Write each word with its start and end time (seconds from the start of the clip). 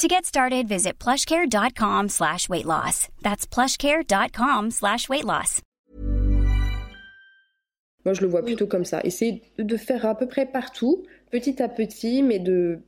To 0.00 0.08
get 0.08 0.24
started, 0.24 0.66
visit 0.66 0.98
plushcare.com 0.98 2.08
slash 2.08 2.48
weight 2.48 2.64
loss. 2.64 3.08
That's 3.20 3.46
plushcare.com 3.46 4.70
slash 4.70 5.10
weight 5.10 5.26
loss. 5.26 5.60
Moi, 8.06 8.14
je 8.14 8.22
le 8.22 8.28
vois 8.28 8.42
plutôt 8.42 8.66
comme 8.66 8.86
ça. 8.86 9.02
Essayer 9.04 9.42
de 9.58 9.76
faire 9.76 10.06
à 10.06 10.14
peu 10.14 10.26
près 10.26 10.46
partout, 10.46 11.02
petit 11.30 11.62
à 11.62 11.68
petit, 11.68 12.22
mais 12.22 12.38
de 12.38 12.80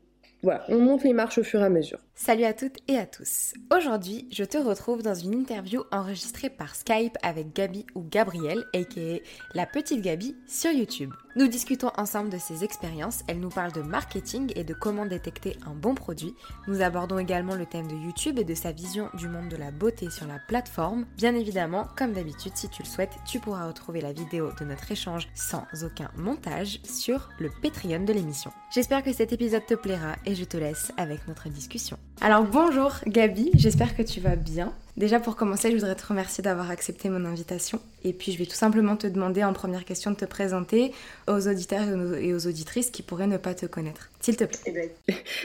voilà, 0.43 0.65
on 0.69 0.81
monte 0.81 1.05
les 1.05 1.13
marches 1.13 1.39
au 1.39 1.45
fur 1.45 1.61
et 1.61 1.65
à 1.65 1.69
mesure. 1.69 1.99
Salut 2.15 2.43
à 2.45 2.53
toutes 2.53 2.79
et 2.89 2.97
à 2.97 3.07
tous. 3.07 3.53
Aujourd'hui, 3.71 4.27
je 4.33 4.43
te 4.43 4.59
retrouve 4.59 5.03
dans 5.03 5.15
une 5.15 5.35
interview 5.35 5.85
enregistrée 5.93 6.51
par 6.51 6.75
Skype 6.75 7.17
avec 7.23 7.55
Gabi 7.55 7.87
ou 7.95 8.03
Gabrielle, 8.03 8.65
aka 8.75 9.21
la 9.55 9.67
petite 9.67 10.01
Gabi, 10.01 10.35
sur 10.49 10.73
YouTube. 10.73 11.13
Nous 11.35 11.49
discutons 11.49 11.91
ensemble 11.97 12.29
de 12.29 12.37
ses 12.37 12.63
expériences, 12.63 13.23
elle 13.27 13.41
nous 13.41 13.49
parle 13.49 13.73
de 13.73 13.81
marketing 13.81 14.53
et 14.55 14.65
de 14.65 14.75
comment 14.75 15.07
détecter 15.07 15.57
un 15.67 15.73
bon 15.73 15.95
produit. 15.95 16.35
Nous 16.69 16.83
abordons 16.83 17.19
également 17.19 17.55
le 17.55 17.65
thème 17.65 17.87
de 17.87 17.95
YouTube 17.95 18.39
et 18.39 18.45
de 18.45 18.55
sa 18.55 18.71
vision 18.71 19.09
du 19.15 19.29
monde 19.29 19.49
de 19.49 19.57
la 19.57 19.71
beauté 19.71 20.11
sur 20.11 20.27
la 20.27 20.39
plateforme. 20.47 21.07
Bien 21.17 21.35
évidemment, 21.35 21.89
comme 21.97 22.13
d'habitude, 22.13 22.53
si 22.55 22.69
tu 22.69 22.83
le 22.83 22.89
souhaites, 22.89 23.17
tu 23.25 23.41
pourras 23.41 23.67
retrouver 23.67 24.03
la 24.03 24.13
vidéo 24.13 24.51
de 24.61 24.67
notre 24.67 24.93
échange 24.93 25.29
sans 25.35 25.65
aucun 25.83 26.11
montage 26.17 26.81
sur 26.85 27.31
le 27.39 27.51
Patreon 27.63 28.05
de 28.05 28.13
l'émission. 28.13 28.51
J'espère 28.75 29.03
que 29.03 29.15
cet 29.15 29.33
épisode 29.33 29.65
te 29.65 29.75
plaira 29.75 30.17
et 30.27 30.35
je 30.35 30.45
te 30.45 30.59
laisse 30.59 30.93
avec 30.99 31.27
notre 31.29 31.49
discussion. 31.49 31.99
Alors 32.21 32.45
bonjour 32.45 32.93
Gabi, 33.07 33.51
j'espère 33.55 33.97
que 33.97 34.03
tu 34.03 34.21
vas 34.21 34.37
bien. 34.37 34.75
Déjà 34.97 35.21
pour 35.21 35.37
commencer, 35.37 35.71
je 35.71 35.77
voudrais 35.77 35.95
te 35.95 36.07
remercier 36.07 36.45
d'avoir 36.45 36.71
accepté 36.71 37.09
mon 37.09 37.25
invitation. 37.25 37.81
Et 38.05 38.13
puis 38.13 38.33
je 38.33 38.39
vais 38.39 38.47
tout 38.47 38.57
simplement 38.57 38.97
te 38.97 39.07
demander 39.07 39.43
en 39.43 39.53
première 39.53 39.85
question 39.85 40.11
de 40.11 40.17
te 40.17 40.25
présenter 40.25 40.93
aux 41.29 41.49
auditeurs 41.49 42.17
et 42.17 42.35
aux 42.35 42.47
auditrices 42.47 42.91
qui 42.91 43.03
pourraient 43.03 43.27
ne 43.27 43.39
pas 43.39 43.55
te 43.55 43.67
connaître. 43.67 44.11
S'il 44.21 44.37
te 44.37 44.45
plaît. 44.45 44.59
Eh 44.67 44.73
ben, 44.73 44.89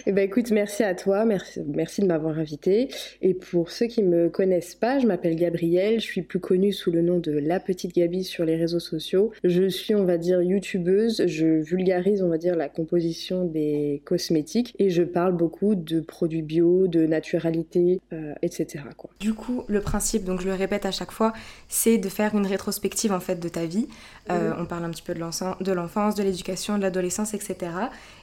eh 0.06 0.12
ben, 0.12 0.24
écoute, 0.24 0.52
merci 0.52 0.84
à 0.84 0.94
toi, 0.94 1.26
merci, 1.26 1.62
merci 1.66 2.02
de 2.02 2.08
m'avoir 2.08 2.38
invité. 2.38 2.90
Et 3.22 3.34
pour 3.34 3.72
ceux 3.72 3.88
qui 3.88 4.04
me 4.04 4.30
connaissent 4.30 4.76
pas, 4.76 5.00
je 5.00 5.08
m'appelle 5.08 5.36
Gabrielle, 5.36 6.00
je 6.00 6.06
suis 6.06 6.22
plus 6.22 6.40
connue 6.40 6.74
sous 6.74 6.92
le 6.92 7.02
nom 7.02 7.18
de 7.18 7.32
La 7.32 7.60
Petite 7.60 7.96
Gabi 7.96 8.24
sur 8.24 8.46
les 8.46 8.56
réseaux 8.56 8.80
sociaux. 8.80 9.32
Je 9.44 9.68
suis, 9.68 9.96
on 9.96 10.06
va 10.06 10.18
dire, 10.18 10.44
youtubeuse, 10.44 11.26
je 11.26 11.48
vulgarise, 11.48 12.22
on 12.22 12.30
va 12.30 12.38
dire, 12.38 12.56
la 12.56 12.70
composition 12.70 13.46
des 13.46 14.02
cosmétiques 14.06 14.76
et 14.78 14.92
je 14.92 15.04
parle 15.04 15.36
beaucoup 15.36 15.74
de 15.74 16.00
produits 16.00 16.44
bio, 16.44 16.88
de 16.88 17.08
naturalité, 17.08 18.00
euh, 18.14 18.34
etc. 18.44 18.84
Quoi. 18.96 19.10
Du 19.20 19.34
coup, 19.38 19.64
le 19.68 19.80
principe, 19.80 20.26
donc 20.26 20.42
je 20.42 20.48
le 20.48 20.54
répète 20.54 20.86
à 20.86 20.92
chaque 20.92 21.12
fois, 21.12 21.32
c'est 21.70 21.98
de 21.98 22.10
faire 22.10 22.36
une 22.36 22.46
rétrospective 22.46 23.14
en 23.14 23.22
fait 23.22 23.36
de 23.36 23.48
ta 23.48 23.66
vie. 23.66 23.88
Euh, 24.32 24.54
on 24.60 24.66
parle 24.66 24.86
un 24.86 24.90
petit 24.90 25.02
peu 25.02 25.14
de 25.14 25.20
l'enfance, 25.20 26.16
de 26.16 26.24
l'éducation, 26.24 26.78
de 26.78 26.84
l'adolescence, 26.84 27.34
etc. 27.34 27.72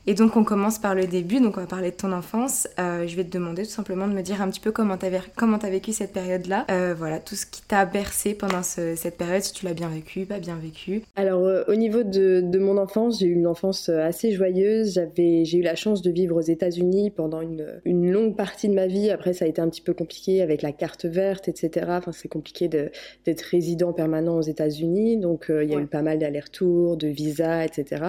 Et 0.06 0.14
donc 0.14 0.36
on 0.36 0.44
commence 0.44 0.78
par 0.78 0.94
le 0.94 1.06
début, 1.06 1.40
donc 1.40 1.56
on 1.56 1.60
va 1.60 1.66
parler 1.66 1.90
de 1.90 1.96
ton 1.96 2.12
enfance. 2.12 2.68
Euh, 2.78 3.06
je 3.06 3.16
vais 3.16 3.24
te 3.24 3.30
demander 3.30 3.62
tout 3.62 3.70
simplement 3.70 4.06
de 4.06 4.12
me 4.12 4.20
dire 4.20 4.42
un 4.42 4.50
petit 4.50 4.60
peu 4.60 4.70
comment 4.70 4.98
tu 4.98 5.06
as, 5.06 5.70
vécu 5.70 5.92
cette 5.92 6.12
période-là. 6.12 6.66
Euh, 6.70 6.94
voilà, 6.96 7.20
tout 7.20 7.34
ce 7.34 7.46
qui 7.46 7.62
t'a 7.62 7.86
bercé 7.86 8.34
pendant 8.34 8.62
cette 8.62 9.16
période, 9.16 9.42
si 9.42 9.52
tu 9.54 9.64
l'as 9.64 9.72
bien 9.72 9.88
vécu, 9.88 10.26
pas 10.26 10.40
bien 10.40 10.56
vécu. 10.56 11.02
Alors 11.16 11.42
au 11.68 11.74
niveau 11.74 12.02
de, 12.02 12.58
mon 12.58 12.76
enfance, 12.76 13.20
j'ai 13.20 13.26
eu 13.26 13.34
une 13.34 13.46
enfance 13.46 13.88
assez 13.88 14.32
joyeuse. 14.32 15.00
J'ai 15.16 15.56
eu 15.56 15.62
la 15.62 15.74
chance 15.74 16.02
de 16.02 16.10
vivre 16.10 16.36
aux 16.36 16.40
États-Unis 16.40 17.10
pendant 17.10 17.40
une, 17.40 17.66
une, 17.84 18.10
longue 18.10 18.36
partie 18.36 18.68
de 18.68 18.74
ma 18.74 18.86
vie. 18.86 19.10
Après 19.10 19.32
ça 19.32 19.46
a 19.46 19.48
été 19.48 19.60
un 19.60 19.68
petit 19.68 19.80
peu 19.80 19.94
compliqué 19.94 20.42
avec 20.42 20.60
la 20.60 20.72
carte 20.72 21.06
verte, 21.06 21.48
etc. 21.48 21.86
Enfin 21.88 22.12
c'est 22.12 22.28
compliqué 22.28 22.68
d'être 22.68 23.42
résident 23.42 23.92
permanent 23.92 24.36
aux 24.36 24.42
États-Unis, 24.42 25.16
donc 25.16 25.46
il 25.48 25.70
y 25.70 25.74
a 25.74 25.80
eu 25.80 25.86
pas 25.94 26.02
mal 26.02 26.18
d'allers-retours, 26.18 26.96
de 26.96 27.06
visas, 27.06 27.64
etc. 27.64 28.06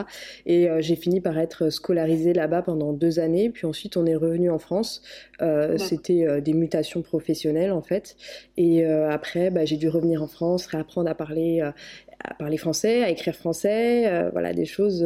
Et 0.47 0.67
euh, 0.67 0.81
j'ai 0.81 0.95
fini 0.95 1.21
par 1.21 1.37
être 1.37 1.69
scolarisée 1.69 2.33
là-bas 2.33 2.63
pendant 2.63 2.93
deux 2.93 3.19
années. 3.19 3.51
Puis 3.51 3.67
ensuite, 3.67 3.95
on 3.95 4.07
est 4.07 4.15
revenu 4.15 4.49
en 4.49 4.57
France. 4.57 5.03
Euh, 5.43 5.77
c'était 5.77 6.25
euh, 6.25 6.41
des 6.41 6.53
mutations 6.53 7.03
professionnelles 7.03 7.71
en 7.71 7.83
fait. 7.83 8.15
Et 8.57 8.83
après, 8.85 9.51
bah, 9.51 9.65
j'ai 9.65 9.77
dû 9.77 9.87
revenir 9.87 10.23
en 10.23 10.27
France, 10.27 10.65
réapprendre 10.65 11.09
à 11.09 11.13
parler 11.13 11.61
à 11.61 12.33
parler 12.33 12.57
français, 12.57 13.03
à 13.03 13.09
écrire 13.09 13.35
français, 13.35 14.29
voilà 14.31 14.53
des 14.53 14.65
choses. 14.65 15.05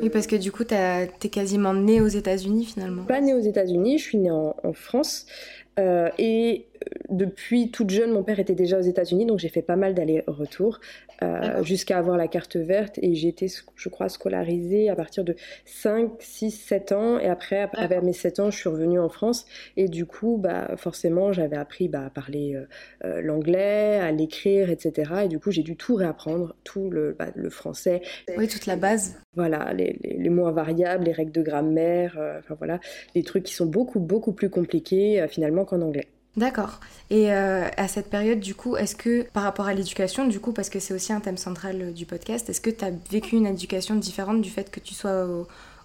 Oui, 0.00 0.10
parce 0.10 0.28
que 0.28 0.36
du 0.36 0.52
coup, 0.52 0.64
tu 0.64 0.74
es 0.74 1.28
quasiment 1.28 1.74
née 1.74 2.00
aux 2.00 2.06
États-Unis 2.06 2.66
finalement. 2.66 3.02
Pas 3.04 3.20
née 3.20 3.34
aux 3.34 3.40
États-Unis, 3.40 3.98
je 3.98 4.04
suis 4.04 4.18
née 4.18 4.30
en, 4.30 4.54
en 4.62 4.72
France. 4.72 5.26
et 5.78 6.66
depuis 7.08 7.70
toute 7.70 7.90
jeune, 7.90 8.12
mon 8.12 8.22
père 8.22 8.40
était 8.40 8.54
déjà 8.54 8.78
aux 8.78 8.82
États-Unis, 8.82 9.26
donc 9.26 9.38
j'ai 9.38 9.48
fait 9.48 9.62
pas 9.62 9.76
mal 9.76 9.94
d'allers-retours 9.94 10.80
euh, 11.22 11.62
jusqu'à 11.62 11.98
avoir 11.98 12.16
la 12.16 12.28
carte 12.28 12.56
verte. 12.56 12.98
Et 13.02 13.14
j'ai 13.14 13.28
été, 13.28 13.46
je 13.76 13.88
crois, 13.88 14.08
scolarisée 14.08 14.88
à 14.88 14.96
partir 14.96 15.24
de 15.24 15.36
5, 15.66 16.10
6, 16.18 16.50
7 16.50 16.92
ans. 16.92 17.18
Et 17.18 17.26
après, 17.26 17.60
après 17.60 18.00
mes 18.00 18.12
7 18.12 18.40
ans, 18.40 18.50
je 18.50 18.58
suis 18.58 18.68
revenue 18.68 18.98
en 18.98 19.08
France. 19.08 19.46
Et 19.76 19.88
du 19.88 20.06
coup, 20.06 20.38
bah, 20.40 20.76
forcément, 20.76 21.32
j'avais 21.32 21.56
appris 21.56 21.88
bah, 21.88 22.06
à 22.06 22.10
parler 22.10 22.54
euh, 22.54 22.66
euh, 23.04 23.20
l'anglais, 23.20 23.98
à 23.98 24.10
l'écrire, 24.10 24.70
etc. 24.70 25.12
Et 25.24 25.28
du 25.28 25.38
coup, 25.38 25.50
j'ai 25.50 25.62
dû 25.62 25.76
tout 25.76 25.94
réapprendre, 25.94 26.54
tout 26.64 26.90
le, 26.90 27.14
bah, 27.18 27.26
le 27.34 27.50
français. 27.50 28.02
Oui, 28.36 28.48
toute 28.48 28.66
la 28.66 28.76
base. 28.76 29.16
Voilà, 29.34 29.72
les, 29.72 29.98
les, 30.02 30.30
mots 30.30 30.46
invariables, 30.46 31.04
les 31.04 31.12
règles 31.12 31.32
de 31.32 31.42
grammaire, 31.42 32.18
enfin 32.38 32.54
voilà, 32.58 32.80
des 33.14 33.22
trucs 33.22 33.44
qui 33.44 33.54
sont 33.54 33.66
beaucoup, 33.66 34.00
beaucoup 34.00 34.32
plus 34.32 34.50
compliqués 34.50 35.24
finalement 35.28 35.64
qu'en 35.64 35.80
anglais. 35.80 36.08
D'accord. 36.36 36.80
Et 37.10 37.32
euh, 37.32 37.68
à 37.76 37.88
cette 37.88 38.08
période, 38.08 38.40
du 38.40 38.54
coup, 38.54 38.76
est-ce 38.76 38.96
que 38.96 39.24
par 39.32 39.42
rapport 39.42 39.66
à 39.66 39.74
l'éducation, 39.74 40.26
du 40.26 40.40
coup, 40.40 40.52
parce 40.52 40.70
que 40.70 40.80
c'est 40.80 40.94
aussi 40.94 41.12
un 41.12 41.20
thème 41.20 41.36
central 41.36 41.82
euh, 41.82 41.90
du 41.90 42.06
podcast, 42.06 42.48
est-ce 42.48 42.60
que 42.60 42.70
tu 42.70 42.84
as 42.84 42.90
vécu 43.10 43.36
une 43.36 43.46
éducation 43.46 43.96
différente 43.96 44.40
du 44.40 44.48
fait 44.48 44.70
que 44.70 44.80
tu 44.80 44.94
sois 44.94 45.26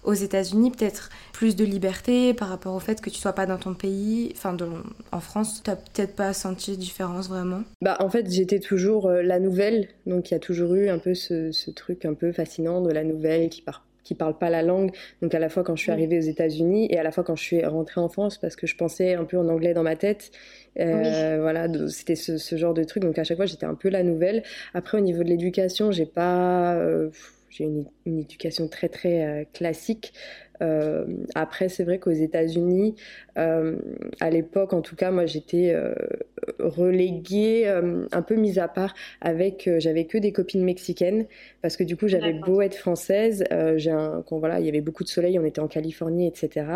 aux 0.04 0.14
États-Unis, 0.14 0.70
peut-être 0.70 1.10
plus 1.32 1.54
de 1.54 1.64
liberté 1.64 2.32
par 2.32 2.48
rapport 2.48 2.74
au 2.74 2.80
fait 2.80 3.00
que 3.00 3.10
tu 3.10 3.18
sois 3.18 3.34
pas 3.34 3.46
dans 3.46 3.58
ton 3.58 3.74
pays, 3.74 4.32
enfin 4.34 4.56
en 5.12 5.20
France, 5.20 5.62
tu 5.62 5.70
n'as 5.70 5.76
peut-être 5.76 6.16
pas 6.16 6.32
senti 6.32 6.72
de 6.72 6.76
différence 6.76 7.28
vraiment? 7.28 7.62
Bah 7.82 7.96
en 8.00 8.08
fait, 8.08 8.30
j'étais 8.30 8.60
toujours 8.60 9.06
euh, 9.06 9.22
la 9.22 9.38
nouvelle, 9.38 9.88
donc 10.06 10.30
il 10.30 10.34
y 10.34 10.36
a 10.36 10.40
toujours 10.40 10.74
eu 10.74 10.88
un 10.88 10.98
peu 10.98 11.14
ce, 11.14 11.52
ce, 11.52 11.70
truc 11.70 12.04
un 12.04 12.14
peu 12.14 12.32
fascinant 12.32 12.80
de 12.80 12.90
la 12.90 13.04
nouvelle 13.04 13.48
qui 13.50 13.60
part 13.62 13.84
qui 14.08 14.14
parlent 14.14 14.38
pas 14.38 14.48
la 14.48 14.62
langue. 14.62 14.90
Donc 15.20 15.34
à 15.34 15.38
la 15.38 15.50
fois 15.50 15.62
quand 15.62 15.76
je 15.76 15.82
suis 15.82 15.92
arrivée 15.92 16.18
aux 16.18 16.22
États-Unis 16.22 16.88
et 16.90 16.98
à 16.98 17.02
la 17.02 17.12
fois 17.12 17.24
quand 17.24 17.36
je 17.36 17.42
suis 17.42 17.64
rentrée 17.64 18.00
en 18.00 18.08
France 18.08 18.38
parce 18.38 18.56
que 18.56 18.66
je 18.66 18.74
pensais 18.74 19.14
un 19.14 19.24
peu 19.24 19.36
en 19.36 19.48
anglais 19.48 19.74
dans 19.74 19.82
ma 19.82 19.96
tête. 19.96 20.30
Euh, 20.80 21.38
voilà, 21.40 21.66
c'était 21.88 22.14
ce, 22.14 22.56
genre 22.56 22.72
de 22.72 22.84
truc. 22.84 23.02
Donc 23.02 23.18
à 23.18 23.24
chaque 23.24 23.36
fois 23.36 23.46
j'étais 23.46 23.66
un 23.66 23.74
peu 23.74 23.90
la 23.90 24.02
nouvelle. 24.02 24.42
Après 24.72 24.96
au 24.96 25.02
niveau 25.02 25.22
de 25.22 25.28
l'éducation, 25.28 25.92
j'ai 25.92 26.06
pas, 26.06 26.74
euh, 26.76 27.10
j'ai 27.50 27.64
une, 27.64 27.84
une, 28.06 28.18
éducation 28.18 28.68
très 28.68 28.88
très 28.88 29.24
euh, 29.24 29.44
classique. 29.52 30.12
Euh, 30.62 31.06
après, 31.34 31.68
c'est 31.68 31.84
vrai 31.84 31.98
qu'aux 31.98 32.10
États-Unis, 32.10 32.94
euh, 33.36 33.76
à 34.20 34.30
l'époque, 34.30 34.72
en 34.72 34.80
tout 34.80 34.96
cas, 34.96 35.10
moi, 35.10 35.26
j'étais 35.26 35.72
euh, 35.72 35.94
reléguée, 36.58 37.68
un 38.12 38.22
peu 38.22 38.36
mise 38.36 38.58
à 38.58 38.68
part 38.68 38.94
avec, 39.20 39.68
j'avais 39.78 40.04
que 40.06 40.18
des 40.18 40.32
copines 40.32 40.64
mexicaines 40.64 41.26
parce 41.62 41.76
que 41.76 41.84
du 41.84 41.96
coup, 41.96 42.08
j'avais 42.08 42.32
beau 42.32 42.60
être 42.60 42.76
française, 42.76 43.44
j'ai 43.76 43.90
un, 43.90 44.22
quand 44.26 44.38
voilà, 44.38 44.60
il 44.60 44.66
y 44.66 44.68
avait 44.68 44.80
beaucoup 44.80 45.04
de 45.04 45.08
soleil, 45.08 45.38
on 45.38 45.44
était 45.44 45.60
en 45.60 45.68
Californie, 45.68 46.26
etc. 46.26 46.66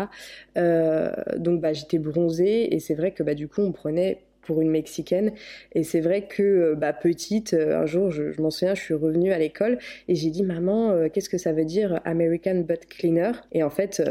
donc, 0.55 1.61
bah, 1.61 1.73
j'étais 1.73 1.99
bronzée 1.99 2.73
et 2.73 2.79
c'est 2.79 2.95
vrai 2.95 3.11
que 3.11 3.23
bah, 3.23 3.35
du 3.35 3.47
coup, 3.47 3.61
on 3.61 3.71
prenait 3.71 4.21
pour 4.45 4.61
une 4.61 4.69
Mexicaine. 4.69 5.33
Et 5.73 5.83
c'est 5.83 6.01
vrai 6.01 6.23
que 6.23 6.43
euh, 6.43 6.75
bah, 6.75 6.93
petite, 6.93 7.53
euh, 7.53 7.81
un 7.81 7.85
jour, 7.85 8.11
je, 8.11 8.39
m'en 8.41 8.49
souviens, 8.49 8.75
je 8.75 8.81
suis 8.81 8.93
revenue 8.93 9.31
à 9.31 9.37
l'école 9.37 9.79
et 10.07 10.15
j'ai 10.15 10.29
dit 10.29 10.43
maman, 10.43 10.91
euh, 10.91 11.07
qu'est-ce 11.11 11.29
que 11.29 11.37
ça 11.37 11.53
veut 11.53 11.65
dire 11.65 11.99
American 12.05 12.63
Butt 12.67 12.85
Cleaner? 12.87 13.31
Et 13.51 13.63
en 13.63 13.69
fait, 13.69 14.01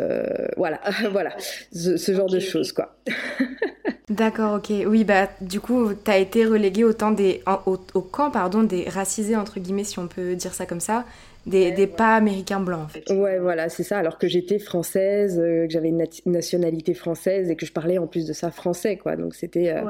voilà, 0.57 0.81
voilà, 1.13 1.35
ce, 1.73 2.13
genre 2.13 2.29
de 2.29 2.41
choses, 2.41 2.73
quoi. 2.73 2.97
D'accord, 4.09 4.57
ok. 4.57 4.73
Oui, 4.87 5.05
bah 5.05 5.31
du 5.41 5.61
coup, 5.61 5.95
tu 5.95 6.11
as 6.11 6.19
été 6.19 6.45
reléguée 6.45 6.85
au, 6.85 6.93
des, 6.93 7.43
au, 7.67 7.79
au, 7.95 8.01
camp 8.03 8.31
pardon, 8.31 8.63
des 8.63 8.89
racisés, 8.89 9.37
entre 9.37 9.59
guillemets, 9.59 9.85
si 9.85 9.99
on 9.99 10.07
peut 10.07 10.35
dire 10.35 10.53
ça 10.53 10.67
comme 10.67 10.81
ça, 10.81 11.07
des, 11.47 11.87
pas 11.89 12.17
américains 12.17 12.61
blancs 12.61 12.85
en 12.85 12.89
fait. 12.89 13.11
Ouais, 13.11 13.39
voilà, 13.39 13.69
c'est 13.69 13.83
ça. 13.83 13.99
Alors 13.99 14.19
que 14.19 14.29
j'étais 14.29 14.59
française, 14.59 15.41
euh, 15.41 15.67
que 15.67 15.73
j'avais 15.73 15.89
une 15.89 16.05
nationalité 16.27 16.95
française 16.95 17.51
et 17.51 17.57
que 17.57 17.67
je 17.67 17.73
parlais 17.73 17.99
en 17.99 18.07
plus 18.07 18.27
de 18.27 18.33
ça 18.33 18.51
français, 18.51 18.97
quoi. 18.97 19.17
Donc 19.17 19.35
c'était, 19.35 19.71
euh, 19.71 19.83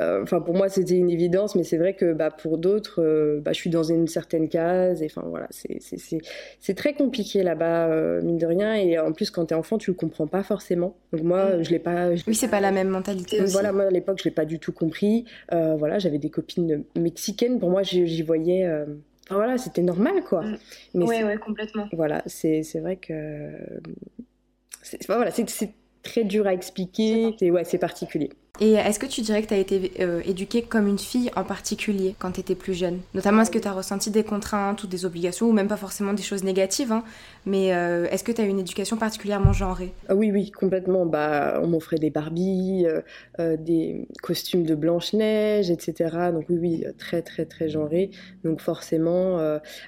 euh, 0.00 0.22
enfin 0.22 0.40
pour 0.40 0.54
moi 0.54 0.68
c'était 0.68 0.96
une 0.96 1.10
évidence, 1.10 1.54
mais 1.54 1.64
c'est 1.64 1.78
vrai 1.78 1.94
que 1.94 2.12
bah, 2.12 2.30
pour 2.30 2.58
d'autres, 2.58 3.40
bah, 3.42 3.52
je 3.52 3.58
suis 3.58 3.70
dans 3.70 3.82
une 3.82 4.08
certaine 4.08 4.48
case. 4.48 5.02
Et 5.02 5.06
enfin 5.06 5.24
voilà, 5.26 5.48
c'est 5.50 6.74
très 6.74 6.92
compliqué 6.92 7.42
là-bas, 7.42 8.20
mine 8.20 8.38
de 8.38 8.46
rien. 8.46 8.74
Et 8.74 8.98
en 8.98 9.12
plus 9.12 9.30
quand 9.30 9.46
t'es 9.46 9.54
enfant, 9.54 9.78
tu 9.78 9.90
le 9.90 9.96
comprends 9.96 10.26
pas 10.26 10.42
forcément. 10.42 10.96
Donc 11.12 11.22
moi, 11.22 11.56
mm. 11.56 11.64
je 11.64 11.70
l'ai 11.70 11.78
pas. 11.78 12.10
oui, 12.26 12.34
c'est 12.34 12.48
pas 12.48 12.60
la 12.60 12.72
même 12.72 12.88
mentalité. 12.88 13.40
Aussi. 13.40 13.52
Voilà, 13.52 13.72
moi 13.72 13.84
à 13.84 13.90
l'époque, 13.90 14.18
je 14.18 14.24
l'ai 14.24 14.34
pas 14.34 14.44
du 14.44 14.58
tout 14.58 14.72
compris. 14.72 15.24
voilà, 15.50 15.98
j'avais 15.98 16.18
des 16.18 16.30
copines 16.30 16.84
mexicaines. 16.94 17.58
Pour 17.58 17.70
moi, 17.70 17.82
j'y 17.82 18.22
voyais 18.22 18.68
voilà, 19.30 19.58
c'était 19.58 19.82
normal, 19.82 20.22
quoi. 20.24 20.42
Mm. 20.42 20.58
Oui, 20.94 21.22
ouais, 21.22 21.38
complètement. 21.38 21.88
Voilà, 21.92 22.22
c'est 22.26 22.62
vrai 22.80 22.96
que. 22.96 23.50
Voilà, 25.08 25.30
c'est 25.30 25.74
très 26.02 26.24
dur 26.24 26.46
à 26.46 26.52
expliquer. 26.52 27.34
C'est 27.38 27.50
ouais, 27.50 27.64
particulier. 27.78 28.30
Et 28.60 28.74
est-ce 28.74 29.00
que 29.00 29.06
tu 29.06 29.20
dirais 29.20 29.42
que 29.42 29.48
tu 29.48 29.54
as 29.54 29.58
été 29.58 29.90
euh, 29.98 30.22
éduquée 30.24 30.62
comme 30.62 30.86
une 30.86 30.98
fille 30.98 31.28
en 31.34 31.42
particulier 31.42 32.14
quand 32.20 32.30
tu 32.30 32.40
étais 32.40 32.54
plus 32.54 32.74
jeune? 32.74 33.00
Notamment, 33.12 33.42
est-ce 33.42 33.50
que 33.50 33.58
tu 33.58 33.66
as 33.66 33.72
ressenti 33.72 34.12
des 34.12 34.22
contraintes 34.22 34.84
ou 34.84 34.86
des 34.86 35.04
obligations, 35.04 35.48
ou 35.48 35.52
même 35.52 35.66
pas 35.66 35.76
forcément 35.76 36.12
des 36.12 36.22
choses 36.22 36.44
négatives, 36.44 36.92
hein, 36.92 37.02
mais 37.46 37.74
euh, 37.74 38.06
est-ce 38.10 38.22
que 38.22 38.30
tu 38.30 38.40
as 38.40 38.44
eu 38.44 38.48
une 38.48 38.60
éducation 38.60 38.96
particulièrement 38.96 39.52
genrée? 39.52 39.92
Ah 40.08 40.14
Oui, 40.14 40.30
oui, 40.30 40.52
complètement. 40.52 41.04
Bah, 41.04 41.58
on 41.64 41.66
m'offrait 41.66 41.98
des 41.98 42.10
Barbies, 42.10 42.86
euh, 43.40 43.56
des 43.56 44.06
costumes 44.22 44.64
de 44.64 44.76
Blanche-Neige, 44.76 45.72
etc. 45.72 46.30
Donc 46.32 46.44
oui, 46.48 46.58
oui, 46.60 46.84
très, 46.96 47.22
très, 47.22 47.46
très 47.46 47.68
genré. 47.68 48.12
Donc 48.44 48.60
forcément, 48.60 49.40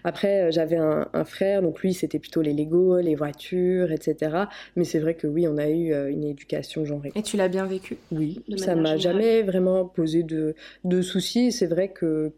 après, 0.03 0.51
j'avais 0.51 0.77
un, 0.77 1.09
un, 1.13 1.25
frère, 1.25 1.63
donc 1.63 1.81
lui, 1.81 1.95
c'était 1.95 2.19
plutôt 2.19 2.43
les 2.43 2.53
Lego, 2.53 2.99
les 2.99 3.15
voitures, 3.15 3.93
etc. 3.93 4.45
Mais 4.75 4.85
c'est 4.85 4.99
vrai 4.99 5.15
que 5.15 5.29
oui, 5.29 5.47
on 5.47 5.57
a 5.57 5.69
eu 5.69 5.93
une 6.11 6.25
éducation 6.25 6.85
genrée. 6.85 7.13
Et 7.15 7.23
tu 7.23 7.37
l'as 7.37 7.49
bien 7.49 7.67
vécu? 7.67 7.97
Oui 8.11 8.43
ça 8.57 8.75
m'a 8.75 8.97
jamais 8.97 9.43
vraiment 9.43 9.85
posé 9.85 10.23
de, 10.23 10.55
de 10.85 11.03
soucis. 11.03 11.53
C'est 11.53 11.67
vrai 11.67 11.89
que 11.89 12.33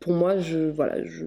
pour 0.00 0.12
moi, 0.12 0.38
je 0.38 0.70
voilà, 0.70 1.04
je. 1.04 1.26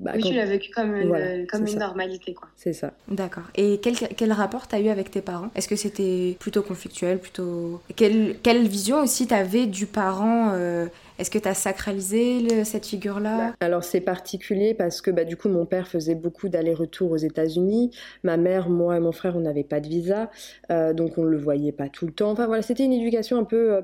Bah, 0.00 0.12
oui, 0.14 0.22
tu 0.22 0.32
l'as 0.32 0.46
vécu 0.46 0.70
comme 0.70 0.94
une, 0.94 1.46
comme 1.48 1.66
une 1.66 1.78
normalité, 1.78 2.32
quoi. 2.32 2.46
C'est 2.54 2.72
ça. 2.72 2.92
D'accord. 3.08 3.42
Et 3.56 3.80
quel, 3.82 3.96
quel 3.96 4.30
rapport 4.30 4.68
t'as 4.68 4.78
eu 4.78 4.90
avec 4.90 5.10
tes 5.10 5.22
parents? 5.22 5.50
Est-ce 5.56 5.66
que 5.66 5.74
c'était 5.74 6.36
plutôt 6.38 6.62
conflictuel, 6.62 7.18
plutôt... 7.18 7.80
Quelle, 7.96 8.36
quelle 8.40 8.68
vision 8.68 9.00
aussi 9.00 9.26
t'avais 9.26 9.66
du 9.66 9.86
parent 9.86 10.52
euh, 10.52 10.86
est-ce 11.18 11.30
que 11.30 11.38
tu 11.38 11.48
as 11.48 11.54
sacralisé 11.54 12.64
cette 12.64 12.86
figure-là 12.86 13.48
bah, 13.48 13.56
Alors 13.60 13.82
c'est 13.82 14.00
particulier 14.00 14.72
parce 14.72 15.00
que 15.00 15.10
bah, 15.10 15.24
du 15.24 15.36
coup 15.36 15.48
mon 15.48 15.66
père 15.66 15.88
faisait 15.88 16.14
beaucoup 16.14 16.48
d'allers-retours 16.48 17.10
aux 17.10 17.16
États-Unis. 17.16 17.90
Ma 18.22 18.36
mère, 18.36 18.68
moi 18.68 18.96
et 18.96 19.00
mon 19.00 19.10
frère, 19.10 19.36
on 19.36 19.40
n'avait 19.40 19.64
pas 19.64 19.80
de 19.80 19.88
visa, 19.88 20.30
euh, 20.70 20.92
donc 20.92 21.18
on 21.18 21.24
ne 21.24 21.30
le 21.30 21.38
voyait 21.38 21.72
pas 21.72 21.88
tout 21.88 22.06
le 22.06 22.12
temps. 22.12 22.30
Enfin 22.30 22.46
voilà, 22.46 22.62
c'était 22.62 22.84
une 22.84 22.92
éducation 22.92 23.36
un 23.36 23.44
peu. 23.44 23.72
Euh, 23.72 23.80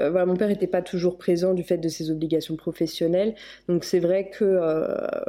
euh, 0.00 0.10
voilà, 0.10 0.26
mon 0.26 0.36
père 0.36 0.48
n'était 0.48 0.66
pas 0.66 0.82
toujours 0.82 1.16
présent 1.16 1.54
du 1.54 1.62
fait 1.62 1.78
de 1.78 1.88
ses 1.88 2.10
obligations 2.10 2.56
professionnelles. 2.56 3.34
Donc 3.68 3.84
c'est 3.84 4.00
vrai 4.00 4.28
que. 4.30 4.60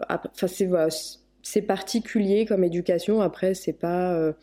Enfin 0.10 0.48
c'est 1.42 1.62
particulier 1.62 2.46
comme 2.46 2.63
éducation. 2.63 3.22
Après 3.22 3.54
c'est 3.54 3.74
pas 3.74 4.34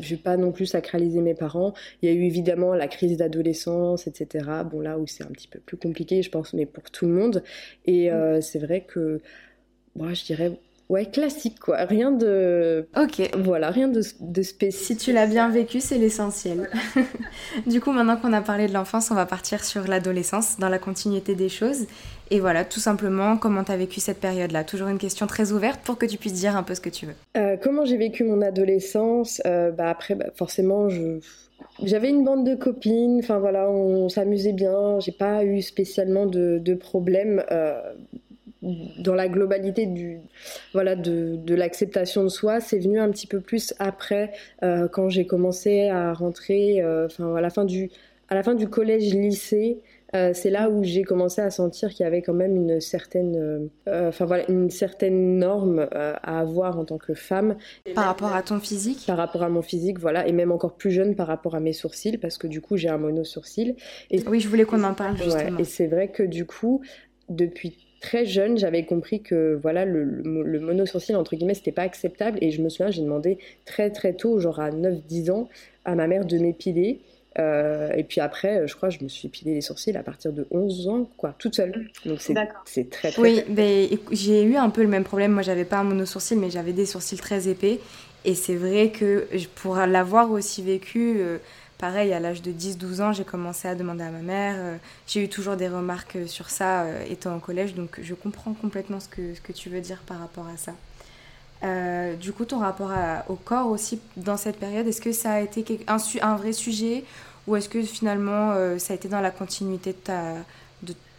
je 0.00 0.10
vais 0.10 0.20
pas 0.20 0.36
non 0.36 0.52
plus 0.52 0.66
sacraliser 0.66 1.20
mes 1.20 1.34
parents. 1.34 1.74
Il 2.00 2.08
y 2.08 2.12
a 2.12 2.14
eu 2.14 2.24
évidemment 2.24 2.74
la 2.74 2.88
crise 2.88 3.16
d'adolescence, 3.16 4.06
etc. 4.06 4.44
Bon, 4.70 4.80
là 4.80 4.98
où 4.98 5.06
c'est 5.06 5.24
un 5.24 5.30
petit 5.30 5.48
peu 5.48 5.58
plus 5.60 5.76
compliqué, 5.76 6.22
je 6.22 6.30
pense, 6.30 6.54
mais 6.54 6.66
pour 6.66 6.90
tout 6.90 7.06
le 7.06 7.12
monde. 7.12 7.42
Et 7.86 8.10
euh, 8.10 8.40
c'est 8.40 8.58
vrai 8.58 8.82
que, 8.82 9.20
moi, 9.96 10.12
je 10.14 10.24
dirais, 10.24 10.52
ouais, 10.92 11.06
classique, 11.06 11.58
quoi. 11.58 11.78
Rien 11.78 12.12
de. 12.12 12.86
Ok. 12.96 13.30
Voilà, 13.38 13.70
rien 13.70 13.88
de, 13.88 14.02
de 14.20 14.42
spécifique. 14.42 14.82
Si 14.82 14.96
tu 14.96 15.12
l'as 15.12 15.26
bien 15.26 15.48
vécu, 15.48 15.80
c'est 15.80 15.98
l'essentiel. 15.98 16.68
du 17.66 17.80
coup, 17.80 17.92
maintenant 17.92 18.16
qu'on 18.16 18.32
a 18.32 18.42
parlé 18.42 18.68
de 18.68 18.72
l'enfance, 18.72 19.10
on 19.10 19.14
va 19.14 19.26
partir 19.26 19.64
sur 19.64 19.86
l'adolescence, 19.88 20.58
dans 20.58 20.68
la 20.68 20.78
continuité 20.78 21.34
des 21.34 21.48
choses. 21.48 21.86
Et 22.30 22.40
voilà, 22.40 22.64
tout 22.64 22.80
simplement, 22.80 23.36
comment 23.36 23.64
tu 23.64 23.72
as 23.72 23.76
vécu 23.76 24.00
cette 24.00 24.20
période-là? 24.20 24.64
Toujours 24.64 24.88
une 24.88 24.98
question 24.98 25.26
très 25.26 25.52
ouverte 25.52 25.80
pour 25.82 25.98
que 25.98 26.06
tu 26.06 26.18
puisses 26.18 26.34
dire 26.34 26.56
un 26.56 26.62
peu 26.62 26.74
ce 26.74 26.80
que 26.80 26.90
tu 26.90 27.06
veux. 27.06 27.14
Euh, 27.36 27.56
comment 27.62 27.84
j'ai 27.84 27.96
vécu 27.96 28.24
mon 28.24 28.40
adolescence? 28.42 29.42
Euh, 29.46 29.70
bah 29.70 29.90
Après, 29.90 30.14
bah, 30.14 30.26
forcément, 30.34 30.88
je... 30.88 31.20
J'avais 31.82 32.10
une 32.10 32.24
bande 32.24 32.44
de 32.44 32.54
copines, 32.54 33.20
enfin 33.20 33.38
voilà, 33.38 33.70
on, 33.70 34.08
s'amusait 34.08 34.52
bien, 34.52 34.98
j'ai 34.98 35.12
pas 35.12 35.44
eu 35.44 35.62
spécialement 35.62 36.26
de, 36.26 36.58
de 36.58 36.74
problèmes. 36.74 37.42
Euh, 37.50 37.80
dans 38.62 39.14
la 39.14 39.28
globalité 39.28 39.86
du 39.86 40.20
voilà 40.72 40.94
de, 40.94 41.36
de 41.36 41.54
l'acceptation 41.54 42.22
de 42.22 42.28
soi 42.28 42.60
c'est 42.60 42.78
venu 42.78 43.00
un 43.00 43.10
petit 43.10 43.26
peu 43.26 43.40
plus 43.40 43.74
après 43.78 44.32
euh, 44.62 44.88
quand 44.88 45.08
j'ai 45.08 45.26
commencé 45.26 45.88
à 45.88 46.12
rentrer 46.12 46.80
euh, 46.80 47.06
enfin 47.06 47.34
à 47.34 47.40
la 47.40 47.50
fin 47.50 47.64
du 47.64 47.90
à 48.28 48.34
la 48.34 48.42
fin 48.42 48.54
du 48.54 48.68
collège 48.68 49.12
lycée 49.14 49.80
euh, 50.14 50.32
c'est 50.34 50.50
là 50.50 50.68
où 50.68 50.84
j'ai 50.84 51.04
commencé 51.04 51.40
à 51.40 51.50
sentir 51.50 51.88
qu'il 51.88 52.04
y 52.04 52.06
avait 52.06 52.20
quand 52.20 52.34
même 52.34 52.54
une 52.54 52.82
certaine, 52.82 53.70
enfin 53.86 54.26
voilà, 54.26 54.44
une 54.50 54.68
certaine 54.68 55.38
norme 55.38 55.88
à 55.90 56.38
avoir 56.38 56.78
en 56.78 56.84
tant 56.84 56.98
que 56.98 57.14
femme. 57.14 57.56
Par 57.94 58.04
rapport 58.04 58.34
à 58.34 58.42
ton 58.42 58.60
physique? 58.60 59.04
Par 59.06 59.16
rapport 59.16 59.42
à 59.42 59.48
mon 59.48 59.62
physique, 59.62 59.98
voilà, 59.98 60.28
et 60.28 60.32
même 60.32 60.52
encore 60.52 60.74
plus 60.74 60.90
jeune 60.90 61.14
par 61.14 61.28
rapport 61.28 61.54
à 61.54 61.60
mes 61.60 61.72
sourcils, 61.72 62.18
parce 62.18 62.36
que 62.36 62.46
du 62.46 62.60
coup 62.60 62.76
j'ai 62.76 62.90
un 62.90 62.98
mono 62.98 63.24
sourcil. 63.24 63.74
Et... 64.10 64.22
Oui, 64.28 64.40
je 64.40 64.48
voulais 64.48 64.66
qu'on 64.66 64.84
en 64.84 64.92
parle 64.92 65.16
justement. 65.16 65.58
et 65.58 65.64
c'est 65.64 65.86
vrai 65.86 66.08
que 66.08 66.22
du 66.22 66.44
coup, 66.44 66.82
depuis 67.30 67.78
très 68.02 68.26
jeune, 68.26 68.58
j'avais 68.58 68.84
compris 68.84 69.22
que 69.22 69.58
voilà 69.62 69.86
le, 69.86 70.04
le, 70.04 70.60
monosourcil 70.60 71.16
entre 71.16 71.36
guillemets 71.36 71.54
c'était 71.54 71.72
pas 71.72 71.82
acceptable 71.82 72.38
et 72.42 72.50
je 72.50 72.60
me 72.60 72.68
souviens 72.68 72.90
j'ai 72.90 73.00
demandé 73.00 73.38
très 73.64 73.90
très 73.90 74.12
tôt, 74.12 74.38
genre 74.40 74.60
à 74.60 74.70
9-10 74.70 75.30
ans, 75.30 75.48
à 75.86 75.94
ma 75.94 76.06
mère 76.06 76.26
de 76.26 76.36
m'épiler. 76.36 77.00
Euh, 77.38 77.90
et 77.92 78.04
puis 78.04 78.20
après, 78.20 78.68
je 78.68 78.76
crois, 78.76 78.90
je 78.90 78.98
me 79.02 79.08
suis 79.08 79.28
épilé 79.28 79.54
les 79.54 79.62
sourcils 79.62 79.96
à 79.96 80.02
partir 80.02 80.32
de 80.34 80.46
11 80.50 80.88
ans, 80.88 81.08
quoi, 81.16 81.34
toute 81.38 81.54
seule. 81.54 81.88
Donc 82.04 82.20
c'est 82.20 82.34
très, 82.90 83.10
très 83.10 83.22
Oui, 83.22 83.42
mais 83.48 83.88
j'ai 84.10 84.42
eu 84.42 84.56
un 84.56 84.68
peu 84.68 84.82
le 84.82 84.88
même 84.88 85.04
problème. 85.04 85.32
Moi, 85.32 85.42
j'avais 85.42 85.64
pas 85.64 85.78
un 85.78 85.84
monosourcil, 85.84 86.38
mais 86.38 86.50
j'avais 86.50 86.74
des 86.74 86.84
sourcils 86.84 87.16
très 87.16 87.48
épais. 87.48 87.80
Et 88.26 88.34
c'est 88.34 88.54
vrai 88.54 88.90
que 88.90 89.26
pour 89.54 89.76
l'avoir 89.76 90.30
aussi 90.30 90.62
vécu, 90.62 91.16
euh, 91.18 91.38
pareil, 91.82 92.12
à 92.12 92.20
l'âge 92.20 92.42
de 92.42 92.52
10-12 92.52 93.02
ans, 93.02 93.12
j'ai 93.12 93.24
commencé 93.24 93.66
à 93.66 93.74
demander 93.74 94.04
à 94.04 94.10
ma 94.10 94.20
mère. 94.20 94.54
Euh, 94.56 94.76
j'ai 95.08 95.24
eu 95.24 95.28
toujours 95.28 95.56
des 95.56 95.66
remarques 95.66 96.16
sur 96.28 96.48
ça 96.48 96.82
euh, 96.82 97.04
étant 97.10 97.34
au 97.34 97.40
collège, 97.40 97.74
donc 97.74 97.98
je 98.00 98.14
comprends 98.14 98.52
complètement 98.52 99.00
ce 99.00 99.08
que, 99.08 99.52
tu 99.52 99.68
veux 99.68 99.80
dire 99.80 99.98
par 100.06 100.20
rapport 100.20 100.46
à 100.46 100.56
ça. 100.56 100.74
Euh, 101.64 102.14
du 102.14 102.32
coup, 102.32 102.44
ton 102.44 102.60
rapport 102.60 102.92
au 103.28 103.34
corps 103.34 103.66
aussi 103.66 104.00
dans 104.16 104.36
cette 104.36 104.60
période, 104.60 104.86
est-ce 104.86 105.00
que 105.00 105.10
ça 105.10 105.32
a 105.32 105.40
été 105.40 105.80
un 105.88 106.36
vrai 106.36 106.52
sujet 106.52 107.02
ou 107.48 107.56
est-ce 107.56 107.68
que 107.68 107.82
finalement 107.82 108.54
ça 108.78 108.92
a 108.92 108.96
été 108.96 109.08
dans 109.08 109.20
la 109.20 109.32
continuité 109.32 109.90
de 109.90 109.98
ta, 109.98 110.36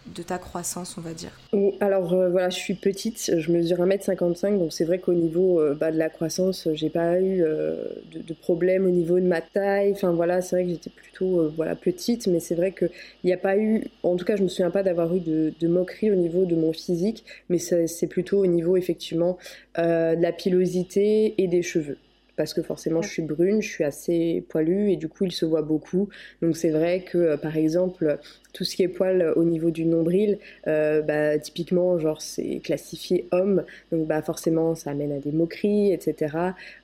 de 0.07 0.21
ta 0.21 0.37
croissance, 0.37 0.97
on 0.97 1.01
va 1.01 1.13
dire 1.13 1.31
Alors 1.79 2.13
euh, 2.13 2.29
voilà, 2.29 2.49
je 2.49 2.57
suis 2.57 2.73
petite, 2.73 3.31
je 3.37 3.51
mesure 3.51 3.77
1m55, 3.77 4.59
donc 4.59 4.73
c'est 4.73 4.83
vrai 4.83 4.99
qu'au 4.99 5.13
niveau 5.13 5.59
euh, 5.59 5.75
bah, 5.75 5.91
de 5.91 5.97
la 5.97 6.09
croissance, 6.09 6.67
j'ai 6.73 6.89
pas 6.89 7.19
eu 7.19 7.41
euh, 7.41 7.85
de, 8.11 8.33
problème 8.33 8.85
au 8.85 8.89
niveau 8.89 9.19
de 9.19 9.25
ma 9.25 9.41
taille. 9.41 9.91
Enfin 9.91 10.11
voilà, 10.11 10.41
c'est 10.41 10.57
vrai 10.57 10.65
que 10.65 10.71
j'étais 10.71 10.89
plutôt 10.89 11.49
voilà 11.55 11.75
petite, 11.75 12.27
mais 12.27 12.39
c'est 12.39 12.55
vrai 12.55 12.73
qu'il 12.73 12.89
n'y 13.23 13.33
a 13.33 13.37
pas 13.37 13.57
eu, 13.57 13.85
en 14.03 14.15
tout 14.15 14.25
cas, 14.25 14.35
je 14.35 14.43
me 14.43 14.49
souviens 14.49 14.71
pas 14.71 14.83
d'avoir 14.83 15.15
eu 15.15 15.19
de, 15.19 15.53
de, 15.59 15.67
moquerie 15.67 16.11
au 16.11 16.15
niveau 16.15 16.45
de 16.45 16.55
mon 16.55 16.73
physique, 16.73 17.23
mais 17.49 17.57
c'est 17.57 18.07
plutôt 18.07 18.39
au 18.39 18.47
niveau 18.47 18.75
effectivement 18.75 19.37
de 19.77 20.21
la 20.21 20.31
pilosité 20.31 21.35
et 21.37 21.47
des 21.47 21.61
cheveux 21.61 21.97
parce 22.35 22.53
que 22.53 22.61
forcément 22.61 23.01
je 23.01 23.09
suis 23.09 23.21
brune, 23.21 23.61
je 23.61 23.69
suis 23.69 23.83
assez 23.83 24.43
poilue 24.49 24.89
et 24.89 24.95
du 24.95 25.07
coup 25.07 25.25
il 25.25 25.31
se 25.31 25.45
voit 25.45 25.61
beaucoup. 25.61 26.09
Donc 26.41 26.57
c'est 26.57 26.71
vrai 26.71 27.01
que 27.01 27.35
par 27.35 27.57
exemple 27.57 28.17
tout 28.53 28.63
ce 28.63 28.75
qui 28.75 28.83
est 28.83 28.87
poil 28.87 29.33
au 29.35 29.43
niveau 29.43 29.71
du 29.71 29.85
nombril, 29.85 30.37
euh, 30.67 31.01
bah, 31.01 31.37
typiquement, 31.39 31.97
genre, 31.97 32.21
c'est 32.21 32.59
classifié 32.63 33.27
homme, 33.31 33.63
donc 33.91 34.07
bah, 34.07 34.21
forcément, 34.21 34.75
ça 34.75 34.91
amène 34.91 35.11
à 35.11 35.17
des 35.17 35.31
moqueries, 35.31 35.91
etc. 35.91 36.37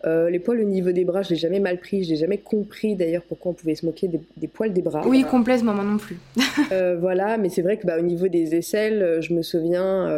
Euh, 0.06 0.30
les 0.30 0.40
poils 0.40 0.60
au 0.60 0.66
niveau 0.66 0.92
des 0.92 1.06
bras, 1.06 1.22
je 1.22 1.30
l'ai 1.30 1.36
jamais 1.36 1.60
mal 1.60 1.78
pris, 1.78 2.04
je 2.04 2.10
n'ai 2.10 2.16
jamais 2.16 2.40
compris 2.40 2.96
d'ailleurs 2.96 3.22
pourquoi 3.22 3.52
on 3.52 3.54
pouvait 3.54 3.76
se 3.76 3.86
moquer 3.86 4.10
des, 4.36 4.48
poils 4.48 4.74
des 4.74 4.82
bras. 4.82 5.04
Oui, 5.08 5.24
complètement, 5.24 5.74
moi 5.74 5.84
non 5.84 5.98
plus. 5.98 6.18
Euh, 6.72 6.98
voilà, 7.00 7.38
mais 7.38 7.50
c'est 7.50 7.62
vrai 7.62 7.78
que 7.78 7.88
bah, 7.88 7.98
au 7.98 8.02
niveau 8.02 8.28
des 8.28 8.54
aisselles, 8.54 9.22
je 9.22 9.34
me 9.34 9.42
souviens, 9.42 10.14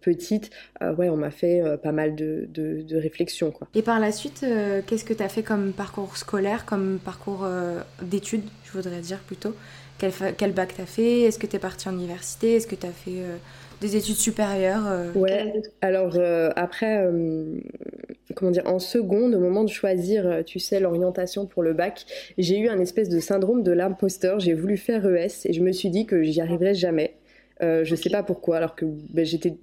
petite, 0.00 0.50
ouais, 0.80 1.08
on 1.10 1.16
m'a 1.16 1.30
fait 1.30 1.62
pas 1.82 1.92
mal 1.92 2.16
de, 2.16 2.48
de, 2.52 2.82
de, 2.82 2.96
réflexions. 2.96 3.50
Quoi. 3.50 3.68
Et 3.74 3.82
par 3.82 4.00
la 4.00 4.10
suite, 4.10 4.44
qu'est-ce 4.86 5.04
que 5.04 5.12
tu 5.12 5.22
as 5.22 5.28
fait 5.28 5.42
comme 5.42 5.72
parcours 5.72 6.16
scolaire, 6.16 6.64
comme 6.64 6.98
parcours 7.04 7.46
d'études, 8.02 8.42
je 8.64 8.72
voudrais 8.72 9.00
dire 9.00 9.18
plutôt? 9.18 9.54
Quel, 9.98 10.12
quel 10.36 10.52
bac 10.52 10.74
tu 10.74 10.82
as 10.82 10.86
fait? 10.86 11.22
Est-ce 11.22 11.38
que 11.38 11.46
tu 11.46 11.56
es 11.56 11.58
parti 11.58 11.88
en 11.88 11.92
université? 11.92 12.56
Est-ce 12.56 12.66
que 12.66 12.74
tu 12.74 12.86
as 12.86 12.90
fait 12.90 13.22
des 13.80 13.96
études 13.96 14.16
supérieures 14.16 14.84
Ouais, 15.14 15.62
alors 15.80 16.18
après, 16.56 17.08
comment 18.34 18.50
dire, 18.50 18.66
en 18.66 18.78
seconde, 18.78 19.34
au 19.34 19.40
moment 19.40 19.64
de 19.64 19.70
choisir, 19.70 20.42
tu 20.44 20.58
sais, 20.58 20.80
l'orientation 20.80 21.46
pour 21.46 21.62
le 21.62 21.72
bac, 21.72 22.04
j'ai 22.38 22.58
eu 22.58 22.68
un 22.68 22.78
espèce 22.78 23.08
de 23.08 23.20
syndrome 23.20 23.62
de 23.62 23.72
l'imposteur. 23.72 24.40
J'ai 24.40 24.54
voulu 24.54 24.76
faire 24.76 25.06
ES 25.06 25.46
et 25.46 25.52
je 25.52 25.60
me 25.62 25.72
suis 25.72 25.90
dit 25.90 26.06
que 26.06 26.22
j'y 26.22 26.40
arriverais 26.40 26.74
jamais. 26.74 27.14
Je 27.60 27.84
je 27.84 27.94
sais 27.94 28.10
pas 28.10 28.22
pourquoi, 28.22 28.56
alors 28.56 28.74
que 28.74 28.84
ben, 28.84 29.24
j'étais 29.24 29.54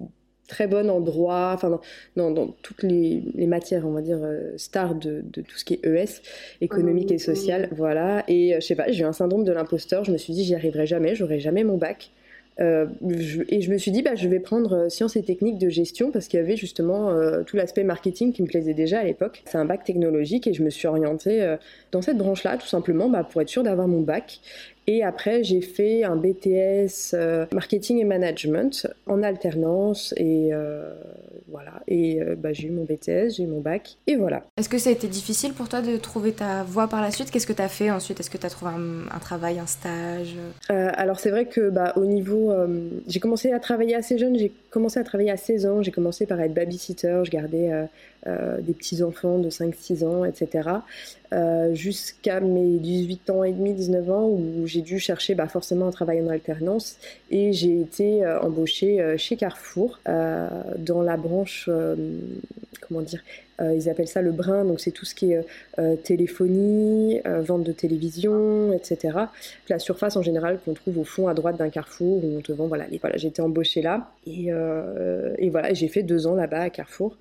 très 0.50 0.68
bonne 0.68 0.89
en 0.89 1.00
droit, 1.00 1.51
enfin 1.53 1.79
dans, 2.18 2.32
dans, 2.32 2.48
toutes 2.62 2.84
les, 2.84 3.22
matières, 3.48 3.88
on 3.88 3.91
va 3.91 4.01
dire, 4.01 4.20
euh, 4.22 4.58
stars 4.58 4.96
de, 4.96 5.22
de, 5.24 5.41
tout 5.41 5.58
ce 5.58 5.63
qui 5.63 5.75
est 5.75 5.86
ES, 5.86 6.22
économique 6.60 7.12
et 7.12 7.18
social, 7.18 7.70
voilà. 7.72 8.25
Et 8.27 8.56
euh, 8.56 8.60
je 8.60 8.65
sais 8.65 8.75
pas, 8.75 8.91
j'ai 8.91 9.03
eu 9.03 9.06
un 9.06 9.13
syndrome 9.13 9.46
de 9.46 9.53
l'imposteur, 9.53 10.03
je 10.03 10.12
me 10.12 10.18
suis 10.18 10.34
dit 10.34 10.44
j'y 10.44 10.56
arriverai 10.56 10.86
jamais, 10.86 11.15
j'aurai 11.15 11.39
jamais 11.39 11.63
mon 11.63 11.77
bac. 11.77 12.12
Euh, 12.60 12.88
et 13.50 13.62
je 13.62 13.72
me 13.72 13.78
suis 13.78 13.92
dit, 13.92 14.01
bah, 14.01 14.16
je 14.16 14.28
vais 14.28 14.39
prendre 14.39 14.89
sciences 14.89 15.16
et 15.16 15.24
techniques 15.24 15.58
de 15.58 15.70
gestion 15.70 16.12
parce 16.12 16.28
qu'il 16.28 16.39
y 16.39 16.44
avait 16.44 16.58
justement 16.58 17.13
tout 17.46 17.56
l'aspect 17.56 17.84
marketing 17.84 18.34
qui 18.34 18.42
me 18.42 18.48
plaisait 18.48 18.74
déjà 18.74 19.00
à 19.00 19.04
l'époque. 19.04 19.44
C'est 19.46 19.58
un 19.58 19.66
bac 19.66 19.84
technologique 19.84 20.48
et 20.48 20.54
je 20.54 20.63
me 20.63 20.70
suis 20.70 20.88
orientée 20.88 21.56
dans 21.92 22.01
cette 22.01 22.18
branche-là 22.18 22.58
tout 22.58 22.68
simplement 22.68 23.10
bah, 23.10 23.24
pour 23.24 23.42
être 23.42 23.50
sûre 23.50 23.63
d'avoir 23.63 23.88
mon 23.88 24.01
bac. 24.01 24.42
Et 24.92 25.04
après, 25.04 25.44
j'ai 25.44 25.62
fait 25.62 26.04
un 26.04 26.16
BTS 26.16 27.13
euh, 27.13 27.46
marketing 27.54 28.00
et 28.00 28.06
management 28.06 28.88
en 29.06 29.22
alternance. 29.22 30.16
Et 30.18 30.50
euh, 30.51 30.96
voilà. 31.51 31.82
Et 31.88 32.22
euh, 32.22 32.36
bah, 32.36 32.53
j'ai 32.53 32.68
eu 32.68 32.72
mon 32.72 32.84
BTS, 32.84 33.36
j'ai 33.36 33.44
eu 33.44 33.48
mon 33.48 33.62
bac. 33.62 33.98
Et 34.08 34.15
voilà. 34.15 34.44
Est-ce 34.58 34.70
que 34.70 34.77
ça 34.77 34.89
a 34.89 34.94
été 34.94 35.08
difficile 35.08 35.53
pour 35.53 35.70
toi 35.70 35.82
de 35.82 35.98
trouver 35.98 36.32
ta 36.32 36.63
voie 36.63 36.88
par 36.88 37.01
la 37.01 37.12
suite? 37.12 37.32
Qu'est-ce 37.32 37.48
que 37.48 37.53
tu 37.53 37.62
as 37.62 37.70
fait 37.70 37.91
ensuite? 37.91 38.20
Est-ce 38.20 38.29
que 38.29 38.38
tu 38.38 38.46
as 38.46 38.50
trouvé 38.50 38.72
un, 38.72 39.20
travail, 39.20 39.60
un 39.60 39.68
stage? 39.68 40.36
Alors, 40.70 41.20
c'est 41.20 41.32
vrai 41.32 41.46
que 41.46 41.70
bah, 41.70 41.94
au 41.96 42.06
niveau. 42.06 42.53
j'ai 43.08 43.20
commencé 43.20 43.51
à 43.51 43.60
travailler 43.60 43.96
assez 43.96 44.18
jeune. 44.18 44.38
J'ai 44.38 44.51
commencé 44.70 45.00
à 45.00 45.03
travailler 45.03 45.32
à 45.32 45.38
16 45.38 45.65
ans. 45.65 45.82
J'ai 45.82 45.91
commencé 45.91 46.25
par 46.25 46.39
être 46.39 46.53
babysitter. 46.53 47.22
Je 47.24 47.32
gardais 47.32 47.72
des 48.26 48.74
petits-enfants 48.74 49.40
de 49.40 49.50
5-6 49.50 50.06
ans, 50.06 50.26
etc. 50.26 50.70
Euh, 51.32 51.76
jusqu'à 51.76 52.40
mes 52.40 52.78
18 52.80 53.30
ans 53.30 53.44
et 53.44 53.52
demi, 53.52 53.74
19 53.74 54.10
ans, 54.10 54.28
où 54.28 54.66
j'ai 54.66 54.82
dû 54.82 55.00
chercher 55.00 55.36
bah, 55.36 55.48
forcément 55.48 55.88
un 55.88 55.92
travail 55.92 56.22
en 56.22 56.28
alternance. 56.28 56.98
Et 57.30 57.54
j'ai 57.54 57.82
été 57.82 58.26
euh, 58.26 58.40
embauchée 58.42 59.00
euh, 59.00 59.16
chez 59.18 59.36
Carrefour 59.36 60.00
dans 60.06 61.02
la 61.02 61.18
branche, 61.18 61.70
comment 62.82 63.02
dire, 63.02 63.22
ils 63.62 63.89
appellent 63.89 64.08
ça 64.08 64.22
le 64.22 64.32
brin, 64.32 64.66
donc 64.66 64.80
c'est 64.80 64.92
tout 64.92 65.06
ce 65.06 65.16
qui 65.16 65.34
est 65.34 65.46
téléphonie, 66.04 67.22
vente 67.25 67.63
de 67.63 67.72
télévision, 67.72 68.74
etc. 68.74 69.18
La 69.70 69.80
surface 69.80 70.16
en 70.18 70.22
général 70.22 70.60
qu'on 70.63 70.74
trouve 70.74 71.00
au 71.00 71.04
fond 71.04 71.28
à 71.28 71.34
droite 71.34 71.58
d'un 71.58 71.70
carrefour 71.70 72.24
où 72.24 72.38
on 72.38 72.42
te 72.42 72.51
vend, 72.51 72.68
voilà, 72.68 72.86
j'ai 73.16 73.28
été 73.28 73.42
embauchée 73.42 73.82
là 73.82 74.12
et, 74.28 74.51
voilà, 75.50 75.74
j'ai 75.74 75.88
fait 75.88 76.04
deux 76.04 76.28
ans 76.28 76.36
là-bas 76.36 76.62
à 76.62 76.70
Carrefour 76.70 77.16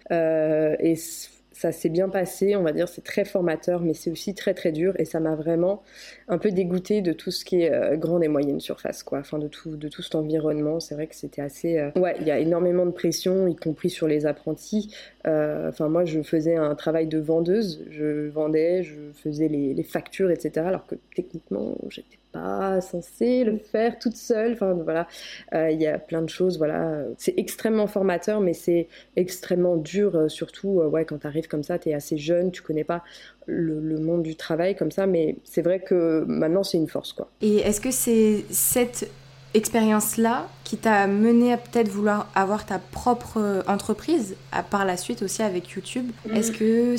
ça 1.59 1.73
s'est 1.73 1.89
bien 1.89 2.09
passé, 2.09 2.55
on 2.55 2.63
va 2.63 2.71
dire, 2.71 2.89
c'est 2.89 3.03
très 3.03 3.25
formateur, 3.25 3.81
mais 3.81 3.93
c'est 3.93 4.13
aussi 4.13 4.33
très 4.33 4.55
très 4.55 4.71
dur 4.71 4.95
et 5.01 5.05
ça 5.05 5.19
m'a 5.19 5.35
vraiment 5.35 5.83
un 6.29 6.39
peu 6.39 6.53
dégoûté 6.53 7.03
de 7.03 7.13
tout 7.13 7.33
ce 7.33 7.45
qui 7.45 7.63
est 7.63 7.73
euh, 7.73 7.97
grande 7.97 8.23
et 8.23 8.29
moyenne 8.29 8.61
surface, 8.61 9.03
quoi. 9.03 9.19
Enfin, 9.19 9.41
de 9.41 9.49
tout, 9.49 9.77
de 9.77 9.89
tout 9.89 10.01
cet 10.01 10.15
environnement. 10.15 10.79
C'est 10.79 10.95
vrai 10.95 11.09
que 11.09 11.17
c'était 11.17 11.43
assez. 11.43 11.79
Euh, 11.79 11.91
ouais, 11.97 12.15
il 12.21 12.29
y 12.29 12.31
a 12.31 12.39
énormément 12.39 12.87
de 12.87 12.93
pression, 12.93 13.49
y 13.49 13.57
compris 13.57 13.91
sur 13.91 14.07
les 14.07 14.25
apprentis. 14.25 14.95
Euh, 15.27 15.71
enfin, 15.71 15.89
moi, 15.89 16.05
je 16.05 16.23
faisais 16.23 16.55
un 16.55 16.77
travail 16.77 17.09
de 17.09 17.19
vendeuse, 17.19 17.85
je 17.91 18.29
vendais, 18.29 18.85
je 18.85 19.11
faisais 19.13 19.49
les, 19.49 19.75
les 19.75 19.83
factures, 19.83 20.31
etc. 20.31 20.65
Alors 20.65 20.87
que 20.87 20.95
techniquement, 21.17 21.77
j'étais 21.89 22.18
pas 22.33 22.81
censée 22.81 23.45
le 23.45 23.59
faire 23.59 23.99
toute 23.99 24.17
seule. 24.17 24.53
Enfin 24.53 24.73
voilà, 24.73 25.07
euh, 25.55 25.71
il 25.71 25.81
y 25.81 25.87
a 25.87 25.99
plein 25.99 26.23
de 26.23 26.29
choses. 26.29 26.59
Voilà, 26.59 27.03
c'est 27.17 27.35
extrêmement 27.37 27.87
formateur, 27.87 28.41
mais 28.41 28.55
c'est 28.55 28.89
extrêmement 29.17 29.77
dur, 29.77 30.17
euh, 30.17 30.29
surtout 30.29 30.81
euh, 30.81 30.89
ouais 30.89 31.05
quand 31.05 31.19
tu 31.19 31.27
arrives 31.27 31.49
comme 31.49 31.63
ça, 31.63 31.79
tu 31.79 31.91
es 31.91 31.95
assez 31.95 32.17
jeune, 32.17 32.51
tu 32.51 32.63
connais 32.63 32.85
pas 32.85 33.03
le, 33.47 33.81
le, 33.81 33.99
monde 33.99 34.23
du 34.23 34.37
travail 34.37 34.77
comme 34.77 34.91
ça, 34.91 35.07
mais 35.07 35.37
c'est 35.45 35.63
vrai 35.63 35.81
que 35.81 36.25
maintenant 36.27 36.63
c'est 36.63 36.77
une 36.77 36.89
force 36.89 37.13
quoi. 37.13 37.31
Et 37.41 37.57
est-ce 37.59 37.81
que 37.81 37.91
c'est 37.91 38.45
cette 38.51 39.11
expérience-là 39.55 40.49
qui 40.69 40.77
t'a 40.77 41.07
mené 41.07 41.55
à 41.55 41.57
peut-être 41.57 41.89
vouloir 41.89 42.31
avoir 42.35 42.67
ta 42.67 42.79
propre 42.79 43.39
euh, 43.39 43.63
entreprise 43.67 44.37
à, 44.53 44.63
par 44.63 44.85
la 44.85 44.99
suite 44.99 45.23
aussi 45.23 45.41
avec 45.41 45.71
YouTube 45.71 46.11
mm. 46.27 46.37
Est-ce 46.37 46.53
que 46.53 46.95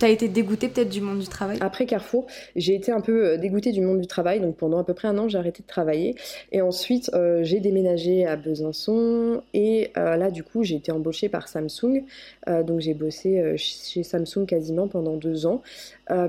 t'as 0.00 0.08
été 0.08 0.26
dégoûtée 0.26 0.68
peut-être 0.68 0.88
du 0.88 1.00
monde 1.00 1.20
du 1.20 1.28
travail? 1.28 1.58
Après 1.60 1.86
Carrefour, 1.86 2.26
j'ai 2.56 2.74
été 2.74 2.90
un 2.90 3.00
peu 3.00 3.24
euh, 3.24 3.36
dégoûtée 3.36 3.70
du 3.70 3.80
monde 3.80 4.00
du 4.00 4.08
travail. 4.08 4.40
Donc 4.40 4.56
pendant 4.56 4.80
à 4.80 4.84
peu 4.84 4.92
près 4.92 5.06
un 5.06 5.16
an, 5.18 5.28
j'ai 5.28 5.38
arrêté 5.38 5.62
de 5.62 5.68
travailler. 5.68 6.16
Et 6.50 6.60
ensuite, 6.62 7.12
euh, 7.14 7.44
j'ai 7.44 7.60
déménagé 7.60 8.26
à 8.26 8.34
Besançon. 8.34 9.40
Et 9.54 9.92
là, 9.94 10.32
du 10.32 10.42
coup, 10.42 10.64
j'ai 10.64 10.74
été 10.74 10.90
embauchée 10.90 11.28
par 11.28 11.46
Samsung. 11.46 12.02
donc 12.64 12.80
j'ai 12.80 12.94
bossé 12.94 13.54
chez 13.56 14.02
Samsung 14.02 14.46
quasiment 14.46 14.88
pendant 14.88 15.16
deux 15.16 15.46
ans. 15.46 15.62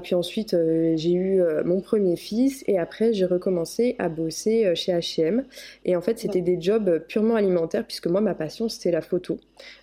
puis 0.03 0.15
ensuite, 0.15 0.55
j'ai 0.96 1.13
eu 1.13 1.41
mon 1.65 1.81
premier 1.81 2.15
fils. 2.15 2.63
Et 2.67 2.77
après, 2.77 3.13
j'ai 3.13 3.25
recommencé 3.25 3.96
à 4.00 4.10
bosser 4.10 4.75
chez 4.75 4.91
H&M. 4.93 5.43
Et 5.86 5.96
en 5.96 6.01
fait, 6.01 6.19
c'était 6.19 6.41
des 6.41 6.57
jobs 6.68 7.00
purement 7.08 7.36
alimentaires 7.36 7.86
puisque 7.86 8.08
moi, 8.08 8.22
ma 8.22 8.36
passion, 8.36 8.70
c'était 8.70 8.92
la 8.92 9.02
photo. 9.02 9.40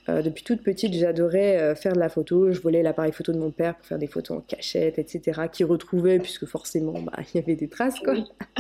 Euh, 0.09 0.23
depuis 0.23 0.45
toute 0.45 0.62
petite, 0.62 0.93
j'adorais 0.95 1.59
euh, 1.59 1.75
faire 1.75 1.95
de 1.95 1.99
la 1.99 2.09
photo. 2.09 2.53
Je 2.53 2.61
volais 2.61 2.83
l'appareil 2.83 3.12
photo 3.12 3.33
de 3.33 3.38
mon 3.38 3.50
père 3.50 3.76
pour 3.76 3.87
faire 3.87 3.99
des 3.99 4.07
photos 4.07 4.38
en 4.38 4.41
cachette, 4.41 4.99
etc. 4.99 5.43
Qui 5.50 5.64
retrouvait, 5.64 6.19
puisque 6.19 6.47
forcément, 6.47 7.00
bah, 7.00 7.12
il 7.35 7.38
y 7.38 7.43
avait 7.43 7.57
des 7.57 7.69
traces, 7.69 7.99
quoi. 8.00 8.14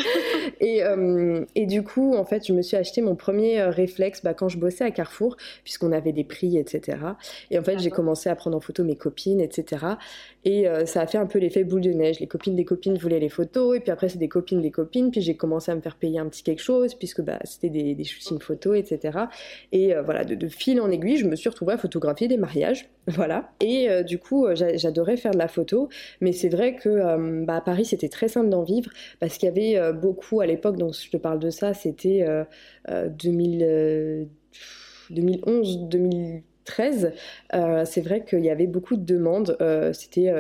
et, 0.60 0.82
euh, 0.82 1.44
et, 1.54 1.66
du 1.66 1.82
coup, 1.82 2.14
en 2.14 2.24
fait, 2.24 2.46
je 2.46 2.52
me 2.52 2.62
suis 2.62 2.76
acheté 2.76 3.02
mon 3.02 3.14
premier 3.14 3.62
réflexe 3.62 4.22
bah, 4.22 4.34
quand 4.34 4.48
je 4.48 4.58
bossais 4.58 4.84
à 4.84 4.90
Carrefour, 4.90 5.36
puisqu'on 5.64 5.92
avait 5.92 6.12
des 6.12 6.24
prix, 6.24 6.56
etc. 6.56 6.98
Et 7.50 7.58
en 7.58 7.62
fait, 7.62 7.78
j'ai 7.78 7.90
commencé 7.90 8.28
à 8.28 8.36
prendre 8.36 8.56
en 8.56 8.60
photo 8.60 8.84
mes 8.84 8.96
copines, 8.96 9.40
etc. 9.40 9.84
Et 10.44 10.66
ça 10.84 11.00
a 11.00 11.06
fait 11.06 11.18
un 11.18 11.26
peu 11.26 11.38
l'effet 11.38 11.64
boule 11.64 11.80
de 11.80 11.90
neige. 11.90 12.20
Les 12.20 12.26
copines 12.26 12.54
des 12.54 12.64
copines 12.64 12.96
voulaient 12.98 13.20
les 13.20 13.28
photos, 13.28 13.76
et 13.76 13.80
puis 13.80 13.90
après, 13.90 14.08
c'est 14.08 14.18
des 14.18 14.28
copines 14.28 14.60
des 14.60 14.70
copines. 14.70 15.10
Puis 15.10 15.20
j'ai 15.20 15.36
commencé 15.36 15.70
à 15.72 15.74
me 15.74 15.80
faire 15.80 15.96
payer 15.96 16.18
un 16.18 16.26
petit 16.26 16.42
quelque 16.42 16.62
chose, 16.62 16.94
puisque 16.94 17.22
bah, 17.22 17.38
c'était 17.44 17.70
des, 17.70 17.94
des 17.94 18.04
shootings 18.14 18.40
photos, 18.40 18.78
etc. 18.78 19.18
Et 19.72 19.94
voilà, 20.04 20.24
de, 20.24 20.48
fil 20.48 20.80
en 20.80 20.90
aiguille, 20.90 21.16
je 21.16 21.26
me 21.26 21.36
suis 21.36 21.48
retrouvée 21.48 21.74
à 21.74 21.78
photographier 21.78 22.28
des 22.28 22.36
mariages. 22.36 22.88
Voilà. 23.24 23.52
Et 23.60 23.90
euh, 23.90 24.02
du 24.02 24.18
coup, 24.18 24.46
euh, 24.46 24.54
j'adorais 24.54 25.18
faire 25.18 25.32
de 25.32 25.38
la 25.38 25.48
photo. 25.48 25.90
Mais 26.20 26.32
c'est 26.32 26.48
vrai 26.48 26.74
que 26.74 26.88
euh, 26.88 27.44
bah, 27.44 27.56
à 27.56 27.60
Paris, 27.60 27.84
c'était 27.84 28.08
très 28.08 28.28
simple 28.28 28.48
d'en 28.48 28.62
vivre 28.62 28.90
parce 29.20 29.36
qu'il 29.36 29.46
y 29.46 29.52
avait 29.52 29.92
beaucoup 29.92 30.40
à 30.40 30.46
l'époque, 30.46 30.76
donc 30.76 30.94
je 30.94 31.10
te 31.10 31.18
parle 31.18 31.38
de 31.38 31.50
ça, 31.50 31.74
c'était 31.74 32.24
2011, 32.88 35.88
2013, 36.66 37.12
c'est 37.84 38.00
vrai 38.00 38.24
qu'il 38.24 38.44
y 38.44 38.50
avait 38.50 38.66
beaucoup 38.66 38.96
de 38.96 39.04
demandes. 39.04 39.56
C'était 39.92 40.32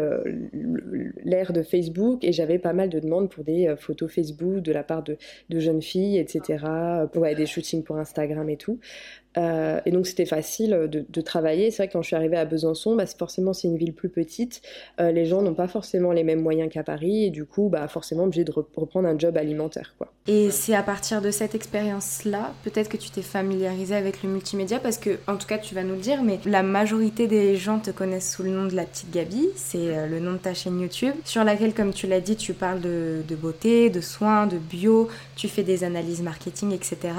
l'ère 1.24 1.52
de 1.52 1.62
Facebook 1.62 2.24
et 2.24 2.32
j'avais 2.32 2.58
pas 2.58 2.72
mal 2.72 2.88
de 2.88 2.98
demandes 2.98 3.30
pour 3.30 3.44
des 3.44 3.74
photos 3.78 4.12
Facebook 4.12 4.60
de 4.60 4.72
la 4.72 4.82
part 4.82 5.02
de, 5.02 5.16
jeunes 5.50 5.82
filles, 5.82 6.18
etc. 6.18 6.64
Pour 7.12 7.24
des 7.24 7.46
shootings 7.46 7.82
pour 7.82 7.96
Instagram 7.96 8.48
et 8.48 8.56
tout. 8.56 8.78
Euh, 9.36 9.80
et 9.84 9.90
donc 9.90 10.06
c'était 10.06 10.26
facile 10.26 10.88
de, 10.88 11.20
travailler. 11.20 11.70
C'est 11.70 11.78
vrai 11.78 11.88
que 11.88 11.94
quand 11.94 12.02
je 12.02 12.08
suis 12.08 12.16
arrivée 12.16 12.36
à 12.36 12.44
Besançon, 12.44 12.94
bah, 12.94 13.06
forcément 13.06 13.52
c'est 13.52 13.68
une 13.68 13.76
ville 13.76 13.94
plus 13.94 14.08
petite. 14.08 14.60
Euh, 15.00 15.10
les 15.10 15.24
gens 15.24 15.42
n'ont 15.42 15.54
pas 15.54 15.68
forcément 15.68 16.12
les 16.12 16.22
mêmes 16.22 16.40
moyens 16.40 16.70
qu'à 16.70 16.82
Paris 16.82 17.24
et 17.24 17.30
du 17.30 17.44
coup, 17.44 17.68
bah, 17.68 17.88
forcément 17.88 18.24
obligé 18.24 18.44
de 18.44 18.52
reprendre 18.52 19.08
un 19.08 19.18
job 19.18 19.36
alimentaire. 19.36 19.94
Et 20.26 20.50
c'est 20.50 20.74
à 20.74 20.82
partir 20.82 21.22
de 21.22 21.30
cette 21.30 21.54
expérience-là, 21.54 22.52
peut-être 22.62 22.88
que 22.88 22.96
tu 22.96 23.10
t'es 23.10 23.22
familiarisée 23.22 23.94
avec 23.94 24.22
le 24.22 24.28
multimédia 24.28 24.78
parce 24.78 24.98
que, 24.98 25.18
en 25.26 25.36
tout 25.36 25.46
cas, 25.46 25.58
tu 25.58 25.74
vas 25.74 25.82
nous 25.82 25.94
le 25.94 26.00
dire, 26.00 26.13
mais 26.22 26.38
la 26.44 26.62
majorité 26.62 27.26
des 27.26 27.56
gens 27.56 27.78
te 27.78 27.90
connaissent 27.90 28.34
sous 28.34 28.42
le 28.42 28.50
nom 28.50 28.66
de 28.66 28.74
la 28.74 28.84
petite 28.84 29.10
Gabi. 29.10 29.48
C'est 29.56 29.96
euh, 29.96 30.06
le 30.06 30.20
nom 30.20 30.32
de 30.32 30.38
ta 30.38 30.54
chaîne 30.54 30.80
YouTube 30.80 31.14
sur 31.24 31.44
laquelle, 31.44 31.74
comme 31.74 31.92
tu 31.92 32.06
l'as 32.06 32.20
dit, 32.20 32.36
tu 32.36 32.52
parles 32.52 32.80
de, 32.80 33.22
beauté, 33.40 33.90
de 33.90 34.00
soins, 34.00 34.46
de 34.46 34.58
bio, 34.58 35.08
tu 35.36 35.48
fais 35.48 35.62
des 35.62 35.84
analyses 35.84 36.22
marketing, 36.22 36.72
etc. 36.72 37.14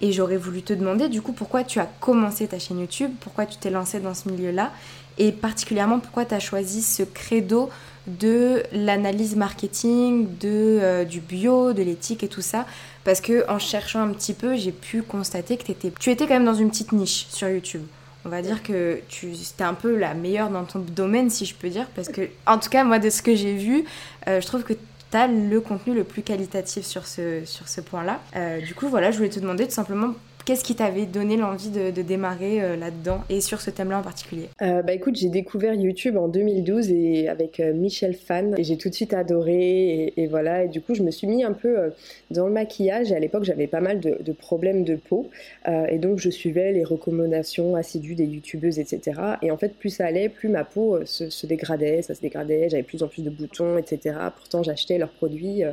Et 0.00 0.12
j'aurais 0.12 0.36
voulu 0.36 0.62
te 0.62 0.72
demander 0.72 1.08
du 1.08 1.22
coup 1.22 1.32
pourquoi 1.32 1.64
tu 1.64 1.78
as 1.78 1.88
commencé 2.00 2.46
ta 2.46 2.58
chaîne 2.58 2.80
YouTube, 2.80 3.10
pourquoi 3.20 3.46
tu 3.46 3.56
t'es 3.56 3.70
lancé 3.70 3.98
dans 3.98 4.12
ce 4.12 4.28
milieu-là 4.28 4.72
et 5.18 5.32
particulièrement 5.32 5.98
pourquoi 5.98 6.26
tu 6.26 6.34
as 6.34 6.40
choisi 6.40 6.82
ce 6.82 7.02
credo 7.02 7.70
de 8.06 8.62
l'analyse 8.72 9.36
marketing, 9.36 10.26
de, 10.38 10.78
euh, 10.82 11.04
du 11.04 11.20
bio, 11.20 11.72
de 11.72 11.82
l'éthique 11.82 12.22
et 12.22 12.28
tout 12.28 12.42
ça? 12.42 12.66
Parce 13.04 13.20
que 13.20 13.48
en 13.50 13.58
cherchant 13.58 14.00
un 14.00 14.12
petit 14.12 14.34
peu, 14.34 14.56
j'ai 14.56 14.72
pu 14.72 15.02
constater 15.02 15.56
que 15.56 15.70
étais, 15.70 15.92
tu 15.98 16.10
étais 16.10 16.26
quand 16.26 16.34
même 16.34 16.44
dans 16.44 16.54
une 16.54 16.70
petite 16.70 16.92
niche 16.92 17.26
sur 17.30 17.48
YouTube. 17.48 17.82
On 18.26 18.28
va 18.28 18.42
dire 18.42 18.64
que 18.64 18.98
tu 19.08 19.28
étais 19.28 19.62
un 19.62 19.74
peu 19.74 19.96
la 19.96 20.12
meilleure 20.12 20.50
dans 20.50 20.64
ton 20.64 20.80
domaine, 20.80 21.30
si 21.30 21.46
je 21.46 21.54
peux 21.54 21.68
dire. 21.68 21.86
Parce 21.94 22.08
que, 22.08 22.22
en 22.44 22.58
tout 22.58 22.68
cas, 22.68 22.82
moi, 22.82 22.98
de 22.98 23.08
ce 23.08 23.22
que 23.22 23.36
j'ai 23.36 23.54
vu, 23.54 23.84
euh, 24.26 24.40
je 24.40 24.46
trouve 24.48 24.64
que 24.64 24.72
tu 24.72 25.16
as 25.16 25.28
le 25.28 25.60
contenu 25.60 25.94
le 25.94 26.02
plus 26.02 26.22
qualitatif 26.22 26.84
sur 26.84 27.06
ce, 27.06 27.44
sur 27.44 27.68
ce 27.68 27.80
point-là. 27.80 28.20
Euh, 28.34 28.60
du 28.60 28.74
coup, 28.74 28.88
voilà, 28.88 29.12
je 29.12 29.18
voulais 29.18 29.28
te 29.28 29.38
demander 29.38 29.66
tout 29.66 29.74
simplement 29.74 30.12
Qu'est-ce 30.46 30.62
qui 30.62 30.76
t'avait 30.76 31.06
donné 31.06 31.36
l'envie 31.36 31.70
de, 31.70 31.90
démarrer 32.02 32.62
euh, 32.62 32.76
là-dedans 32.76 33.24
et 33.28 33.40
sur 33.40 33.60
ce 33.60 33.68
thème-là 33.68 33.98
en 33.98 34.02
particulier? 34.02 34.48
Euh, 34.62 34.80
Bah 34.80 34.92
écoute, 34.92 35.16
j'ai 35.16 35.28
découvert 35.28 35.74
YouTube 35.74 36.16
en 36.16 36.28
2012 36.28 36.92
et 36.92 37.26
avec 37.26 37.58
euh, 37.58 37.72
Michel 37.72 38.14
Fan 38.14 38.54
et 38.56 38.62
j'ai 38.62 38.76
tout 38.76 38.88
de 38.88 38.94
suite 38.94 39.12
adoré 39.12 40.14
et, 40.16 40.26
voilà. 40.28 40.62
Et 40.62 40.68
du 40.68 40.80
coup, 40.80 40.94
je 40.94 41.02
me 41.02 41.10
suis 41.10 41.26
mis 41.26 41.42
un 41.42 41.52
peu 41.52 41.92
dans 42.30 42.46
le 42.46 42.52
maquillage 42.52 43.10
et 43.10 43.16
à 43.16 43.18
l'époque, 43.18 43.42
j'avais 43.42 43.66
pas 43.66 43.80
mal 43.80 43.98
de, 43.98 44.32
problèmes 44.32 44.84
de 44.84 44.94
peau 44.94 45.28
et 45.66 45.98
donc 45.98 46.20
je 46.20 46.30
suivais 46.30 46.72
les 46.72 46.84
recommandations 46.84 47.74
assidues 47.74 48.14
des 48.14 48.26
youtubeuses, 48.26 48.78
etc. 48.78 49.20
Et 49.42 49.50
en 49.50 49.56
fait, 49.56 49.74
plus 49.74 49.90
ça 49.90 50.06
allait, 50.06 50.28
plus 50.28 50.48
ma 50.48 50.62
peau 50.62 51.04
se, 51.04 51.28
se 51.28 51.46
dégradait, 51.46 52.02
ça 52.02 52.14
se 52.14 52.20
dégradait, 52.20 52.68
j'avais 52.68 52.84
plus 52.84 53.02
en 53.02 53.08
plus 53.08 53.22
de 53.22 53.30
boutons, 53.30 53.78
etc. 53.78 54.16
Pourtant, 54.36 54.62
j'achetais 54.62 54.98
leurs 54.98 55.10
produits 55.10 55.64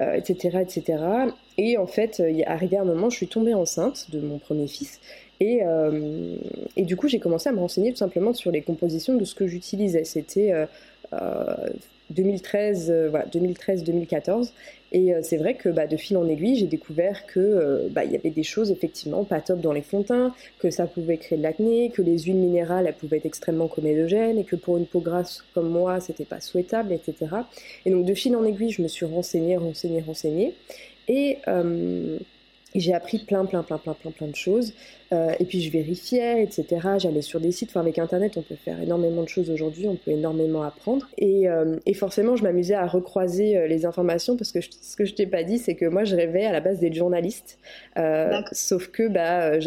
euh, 0.00 0.14
etc. 0.14 0.98
Et 1.58 1.76
en 1.76 1.86
fait, 1.86 2.20
est 2.40 2.46
arrivé 2.46 2.76
un 2.78 2.84
moment, 2.84 3.10
je 3.10 3.16
suis 3.16 3.28
tombée 3.28 3.54
enceinte 3.54 4.10
de 4.10 4.20
mon 4.20 4.38
premier 4.38 4.66
fils. 4.66 5.00
Et, 5.40 5.60
euh, 5.64 6.36
et 6.76 6.84
du 6.84 6.96
coup, 6.96 7.08
j'ai 7.08 7.18
commencé 7.18 7.48
à 7.48 7.52
me 7.52 7.58
renseigner 7.58 7.90
tout 7.90 7.98
simplement 7.98 8.32
sur 8.32 8.50
les 8.50 8.62
compositions 8.62 9.16
de 9.16 9.24
ce 9.24 9.34
que 9.34 9.46
j'utilisais. 9.46 10.04
C'était 10.04 10.52
euh, 10.52 11.56
2013, 12.12 12.90
euh, 12.90 13.10
2013-2014. 13.32 14.52
Et 14.94 15.14
euh, 15.14 15.20
c'est 15.22 15.38
vrai 15.38 15.54
que 15.54 15.68
bah, 15.68 15.86
de 15.86 15.96
fil 15.96 16.16
en 16.16 16.28
aiguille, 16.28 16.56
j'ai 16.56 16.66
découvert 16.66 17.26
que 17.26 17.40
euh, 17.40 17.88
bah, 17.90 18.04
y 18.04 18.14
avait 18.14 18.30
des 18.30 18.42
choses 18.42 18.70
effectivement 18.70 19.24
pas 19.24 19.40
top 19.40 19.60
dans 19.60 19.72
les 19.72 19.82
fonds 19.82 20.00
de 20.00 20.06
teint, 20.06 20.34
que 20.58 20.70
ça 20.70 20.86
pouvait 20.86 21.16
créer 21.16 21.38
de 21.38 21.42
l'acné, 21.42 21.90
que 21.90 22.02
les 22.02 22.18
huiles 22.20 22.36
minérales 22.36 22.86
elles 22.86 22.94
pouvaient 22.94 23.16
être 23.16 23.26
extrêmement 23.26 23.68
comédogènes 23.68 24.38
et 24.38 24.44
que 24.44 24.56
pour 24.56 24.76
une 24.76 24.86
peau 24.86 25.00
grasse 25.00 25.44
comme 25.54 25.68
moi, 25.68 26.00
c'était 26.00 26.24
pas 26.26 26.40
souhaitable, 26.40 26.92
etc. 26.92 27.30
Et 27.86 27.90
donc 27.90 28.04
de 28.04 28.14
fil 28.14 28.36
en 28.36 28.44
aiguille, 28.44 28.70
je 28.70 28.82
me 28.82 28.88
suis 28.88 29.06
renseignée, 29.06 29.56
renseignée, 29.56 30.02
renseignée. 30.02 30.54
Et 31.08 31.38
j'ai 32.80 32.94
appris 32.94 33.18
plein, 33.18 33.44
plein, 33.44 33.62
plein, 33.62 33.78
plein, 33.78 33.94
plein, 33.94 34.10
plein 34.10 34.28
de 34.28 34.36
choses. 34.36 34.72
Euh, 35.12 35.34
et 35.38 35.44
puis 35.44 35.60
je 35.60 35.70
vérifiais, 35.70 36.42
etc. 36.42 36.88
J'allais 36.98 37.22
sur 37.22 37.40
des 37.40 37.52
sites. 37.52 37.70
Enfin, 37.70 37.80
avec 37.80 37.98
Internet, 37.98 38.36
on 38.36 38.42
peut 38.42 38.56
faire 38.56 38.80
énormément 38.80 39.22
de 39.22 39.28
choses 39.28 39.50
aujourd'hui. 39.50 39.86
On 39.86 39.96
peut 39.96 40.10
énormément 40.10 40.62
apprendre. 40.62 41.08
Et, 41.18 41.48
euh, 41.48 41.76
et 41.84 41.94
forcément, 41.94 42.36
je 42.36 42.42
m'amusais 42.42 42.74
à 42.74 42.86
recroiser 42.86 43.58
euh, 43.58 43.66
les 43.66 43.84
informations 43.84 44.36
parce 44.36 44.52
que 44.52 44.60
ce 44.60 44.96
que 44.96 45.04
je 45.04 45.14
t'ai 45.14 45.26
pas 45.26 45.42
dit, 45.42 45.58
c'est 45.58 45.74
que 45.74 45.84
moi, 45.84 46.04
je 46.04 46.16
rêvais 46.16 46.46
à 46.46 46.52
la 46.52 46.60
base 46.60 46.80
d'être 46.80 46.94
journaliste. 46.94 47.58
sauf 48.52 48.88
que 48.88 49.08
bah, 49.08 49.58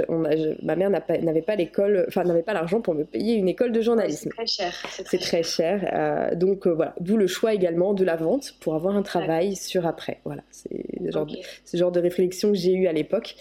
ma 0.64 0.76
mère 0.76 0.90
n'avait 0.90 1.42
pas, 1.42 1.56
l'école, 1.56 2.06
enfin 2.08 2.24
n'avait 2.24 2.42
pas 2.42 2.54
l'argent 2.54 2.82
pour 2.82 2.96
me 2.96 3.04
payer 3.04 3.36
une 3.36 3.48
école 3.48 3.72
de 3.72 3.82
journalisme. 3.82 4.30
c'est 4.32 4.36
très 4.36 4.48
cher. 4.48 4.74
C'est 4.90 5.20
très, 5.20 5.44
cher. 5.44 6.36
donc 6.36 6.66
voilà, 6.66 6.96
d'où 7.00 7.18
le 7.18 7.28
choix 7.28 7.54
également 7.54 7.94
de 7.94 8.04
la 8.04 8.16
vente 8.16 8.56
pour 8.60 8.74
avoir 8.74 8.96
un 8.96 9.04
travail 9.04 9.56
sur 9.56 9.86
après. 9.86 10.20
Voilà, 10.26 10.42
c'est 10.50 10.86
ce 11.06 11.12
genre, 11.12 11.28
genre 11.74 11.92
de 11.92 12.00
réflexion 12.00 12.52
que 12.52 12.58
j'ai 12.58 12.74
eu 12.74 12.88
à 12.88 12.94
l'époque. 12.96 13.36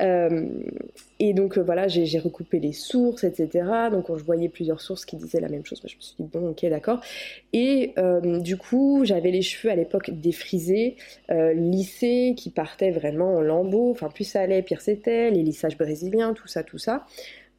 Euh, 0.00 0.48
et 1.18 1.34
donc 1.34 1.58
euh, 1.58 1.62
voilà, 1.62 1.86
j'ai 1.88 2.18
recoupé 2.18 2.58
les 2.58 2.72
sources, 2.72 3.24
etc. 3.24 3.68
Donc 3.90 4.06
je 4.16 4.24
voyais 4.24 4.48
plusieurs 4.48 4.80
sources 4.80 5.04
qui 5.04 5.16
disaient 5.16 5.40
la 5.40 5.48
même 5.48 5.64
chose. 5.66 5.80
je 5.84 5.94
me 5.94 6.00
suis 6.00 6.14
dit, 6.18 6.28
bon, 6.32 6.48
ok, 6.48 6.64
d'accord. 6.70 7.00
Et 7.52 7.92
euh, 7.98 8.40
du 8.40 8.56
coup, 8.56 9.02
j'avais 9.04 9.30
les 9.30 9.42
cheveux 9.42 9.70
à 9.70 9.76
l'époque 9.76 10.10
défrisés, 10.10 10.96
lissés, 11.28 12.34
qui 12.36 12.50
partaient 12.50 12.90
vraiment 12.90 13.36
en 13.36 13.40
lambeaux. 13.40 13.90
Enfin, 13.90 14.08
plus 14.08 14.24
ça 14.24 14.40
allait, 14.40 14.62
pire 14.62 14.80
c'était. 14.80 15.30
Les 15.30 15.42
lissages 15.42 15.76
brésiliens, 15.76 16.32
tout 16.32 16.48
ça, 16.48 16.62
tout 16.62 16.78
ça. 16.78 17.06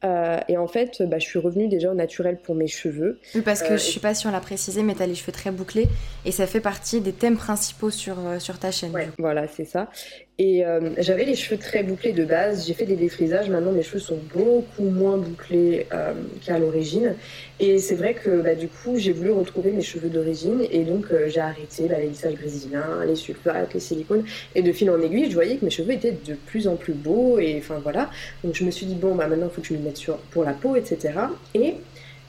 Euh, 0.04 0.38
et 0.48 0.56
en 0.56 0.66
fait, 0.66 1.02
bah, 1.02 1.18
je 1.18 1.26
suis 1.26 1.38
revenue 1.38 1.68
déjà 1.68 1.90
au 1.90 1.94
naturel 1.94 2.38
pour 2.42 2.54
mes 2.54 2.66
cheveux. 2.66 3.18
Oui, 3.34 3.42
parce 3.42 3.62
que 3.62 3.74
euh, 3.74 3.76
je 3.76 3.82
suis 3.82 4.00
pas 4.00 4.14
sûre 4.14 4.30
de 4.30 4.34
la 4.34 4.40
préciser, 4.40 4.82
mais 4.82 4.94
tu 4.94 5.02
as 5.02 5.06
les 5.06 5.14
cheveux 5.14 5.32
très 5.32 5.50
bouclés 5.50 5.88
et 6.24 6.32
ça 6.32 6.46
fait 6.46 6.60
partie 6.60 7.00
des 7.00 7.12
thèmes 7.12 7.36
principaux 7.36 7.90
sur, 7.90 8.16
euh, 8.18 8.38
sur 8.38 8.58
ta 8.58 8.70
chaîne. 8.70 8.92
voilà, 9.18 9.46
c'est 9.46 9.64
ça. 9.64 9.90
Et 10.38 10.64
j'avais 10.98 11.24
les 11.24 11.36
cheveux 11.36 11.58
très 11.58 11.84
bouclés 11.84 12.12
de 12.12 12.24
base, 12.24 12.66
j'ai 12.66 12.74
fait 12.74 12.86
des 12.86 12.96
défrisages, 12.96 13.48
maintenant 13.48 13.70
mes 13.70 13.82
cheveux 13.82 14.00
sont 14.00 14.18
beaucoup 14.34 14.82
moins 14.82 15.16
bouclés 15.16 15.86
qu'à 16.44 16.58
l'origine. 16.58 17.14
Et 17.60 17.78
c'est 17.78 17.94
vrai 17.94 18.14
que 18.14 18.42
bah, 18.42 18.56
du 18.56 18.66
coup, 18.66 18.96
j'ai 18.96 19.12
voulu 19.12 19.30
retrouver 19.30 19.70
mes 19.70 19.82
cheveux 19.82 20.08
d'origine 20.08 20.66
et 20.72 20.82
donc 20.82 21.06
j'ai 21.28 21.38
arrêté 21.38 21.86
bah, 21.86 21.98
les 22.00 22.08
lissages 22.08 22.34
brésiliens, 22.34 23.04
les 23.06 23.14
sulfates, 23.14 23.72
les 23.72 23.78
silicones. 23.78 24.24
Et 24.56 24.62
de 24.62 24.72
fil 24.72 24.90
en 24.90 25.00
aiguille, 25.00 25.30
je 25.30 25.34
voyais 25.34 25.58
que 25.58 25.64
mes 25.64 25.70
cheveux 25.70 25.92
étaient 25.92 26.16
de 26.26 26.34
plus 26.34 26.66
en 26.66 26.74
plus 26.74 26.94
beaux 26.94 27.38
et 27.38 27.58
enfin 27.58 27.78
voilà. 27.80 28.10
Donc 28.42 28.56
je 28.56 28.64
me 28.64 28.72
suis 28.72 28.86
dit, 28.86 28.96
bon, 28.96 29.14
bah, 29.14 29.28
maintenant 29.28 29.46
il 29.48 29.54
faut 29.54 29.60
que 29.60 29.68
je 29.68 29.74
me 29.74 29.91
pour 30.30 30.44
la 30.44 30.52
peau, 30.52 30.76
etc. 30.76 31.14
Et 31.54 31.76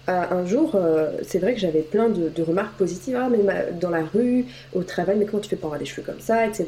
un 0.08 0.46
jour, 0.46 0.76
euh, 0.76 1.12
c'est 1.22 1.40
vrai 1.40 1.54
que 1.54 1.60
j'avais 1.60 1.82
plein 1.82 2.10
de, 2.10 2.44
remarques 2.44 2.76
positives. 2.76 3.18
Ah, 3.20 3.30
mais 3.30 3.40
dans 3.80 3.90
la 3.90 4.04
rue, 4.04 4.46
au 4.74 4.84
travail, 4.84 5.16
mais 5.18 5.26
comment 5.26 5.42
tu 5.42 5.50
fais 5.50 5.56
pour 5.56 5.68
avoir 5.68 5.80
des 5.80 5.86
cheveux 5.86 6.04
comme 6.06 6.20
ça, 6.20 6.46
etc. 6.46 6.68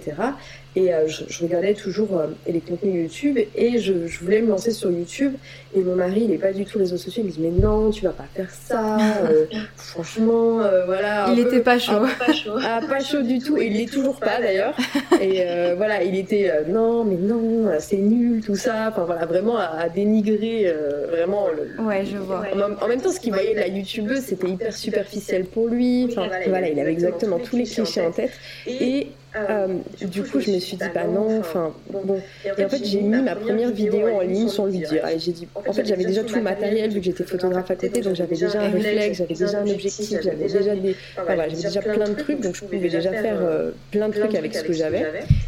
Et 0.77 0.93
euh, 0.93 1.07
je, 1.07 1.23
regardais 1.41 1.73
toujours 1.73 2.21
les 2.47 2.59
contenus 2.59 3.03
YouTube 3.03 3.37
et 3.55 3.79
je, 3.79 3.93
voulais 4.21 4.41
me 4.41 4.49
lancer 4.49 4.71
sur 4.71 4.91
YouTube. 4.91 5.33
Et 5.75 5.81
mon 5.81 5.95
mari, 5.95 6.21
il 6.23 6.29
n'est 6.29 6.37
pas 6.37 6.53
du 6.53 6.65
tout 6.65 6.79
réseaux 6.79 6.97
sociaux. 6.97 7.23
Il 7.23 7.27
me 7.27 7.31
dit 7.31 7.41
Mais 7.41 7.61
non, 7.61 7.91
tu 7.91 8.05
vas 8.05 8.11
pas 8.11 8.25
faire 8.33 8.49
ça. 8.49 8.97
franchement, 9.75 10.59
voilà. 10.85 11.27
Il 11.31 11.39
était 11.39 11.61
pas 11.61 11.77
chaud. 11.77 12.01
pas 12.17 12.33
chaud. 12.33 12.51
Ah, 12.67 12.79
pas 12.87 12.99
chaud 12.99 13.21
du 13.21 13.39
tout. 13.39 13.57
Et 13.57 13.67
il 13.67 13.77
l'est 13.77 13.91
toujours 13.91 14.19
pas 14.19 14.39
d'ailleurs. 14.39 14.75
Et 15.21 15.43
voilà, 15.75 16.03
il 16.03 16.15
était 16.15 16.51
Non, 16.67 17.03
mais 17.03 17.15
non, 17.15 17.69
c'est 17.79 17.97
nul, 17.97 18.43
tout 18.43 18.55
ça. 18.55 18.89
Enfin 18.89 19.03
voilà, 19.03 19.25
vraiment 19.25 19.57
à, 19.57 19.89
dénigrer 19.89 20.73
vraiment. 21.09 21.47
Le, 21.49 21.83
ouais, 21.83 22.05
je 22.05 22.17
vois. 22.17 22.43
En, 22.81 22.87
même 22.87 23.01
temps, 23.01 23.11
ce 23.11 23.19
qui 23.25 23.31
voyait 23.31 23.55
la 23.55 23.67
youtubeuse, 23.67 24.21
c'était 24.21 24.49
hyper 24.49 24.73
superficiel 24.73 25.45
pour 25.45 25.67
lui. 25.67 26.05
Enfin, 26.09 26.29
voilà, 26.47 26.69
il 26.69 26.79
avait 26.79 26.91
exactement 26.91 27.39
tous 27.39 27.57
les 27.57 27.63
clichés 27.63 28.01
en 28.01 28.11
tête. 28.11 28.31
Et 28.67 29.07
euh, 29.35 29.79
du 30.01 30.23
coup, 30.23 30.39
je 30.39 30.51
me 30.51 30.59
suis 30.59 30.77
dit, 30.77 30.85
bah 30.93 31.05
non, 31.05 31.39
enfin, 31.39 31.73
bon. 31.91 32.21
Et 32.57 32.63
en 32.63 32.69
fait, 32.69 32.85
j'ai 32.85 33.01
mis 33.01 33.21
ma 33.21 33.35
première 33.35 33.71
vidéo 33.71 34.07
en 34.09 34.21
ligne 34.21 34.47
sans 34.47 34.67
lui 34.67 34.79
dire. 34.79 35.03
J'ai 35.17 35.31
dit, 35.31 35.47
en 35.55 35.73
fait, 35.73 35.85
j'avais 35.85 36.05
déjà 36.05 36.23
tout 36.23 36.35
le 36.35 36.41
matériel 36.41 36.91
vu 36.91 36.99
que 36.99 37.05
j'étais 37.05 37.23
photographe 37.23 37.69
à 37.71 37.75
côté, 37.75 38.01
donc 38.01 38.15
j'avais 38.15 38.35
déjà 38.35 38.61
un 38.61 38.69
réflexe, 38.69 39.17
j'avais 39.17 39.33
déjà 39.33 39.59
un 39.59 39.67
objectif, 39.67 40.21
j'avais 40.21 40.47
déjà 40.47 40.75
des. 40.75 40.95
voilà, 41.25 41.49
j'avais 41.49 41.63
déjà 41.63 41.81
plein 41.81 42.09
de 42.09 42.15
trucs, 42.15 42.41
donc 42.41 42.55
je 42.55 42.63
pouvais 42.63 42.89
déjà 42.89 43.11
faire 43.11 43.39
euh, 43.41 43.71
plein 43.91 44.09
de 44.09 44.13
trucs 44.13 44.35
avec 44.35 44.55
ce 44.55 44.63
que 44.63 44.73
j'avais. 44.73 45.05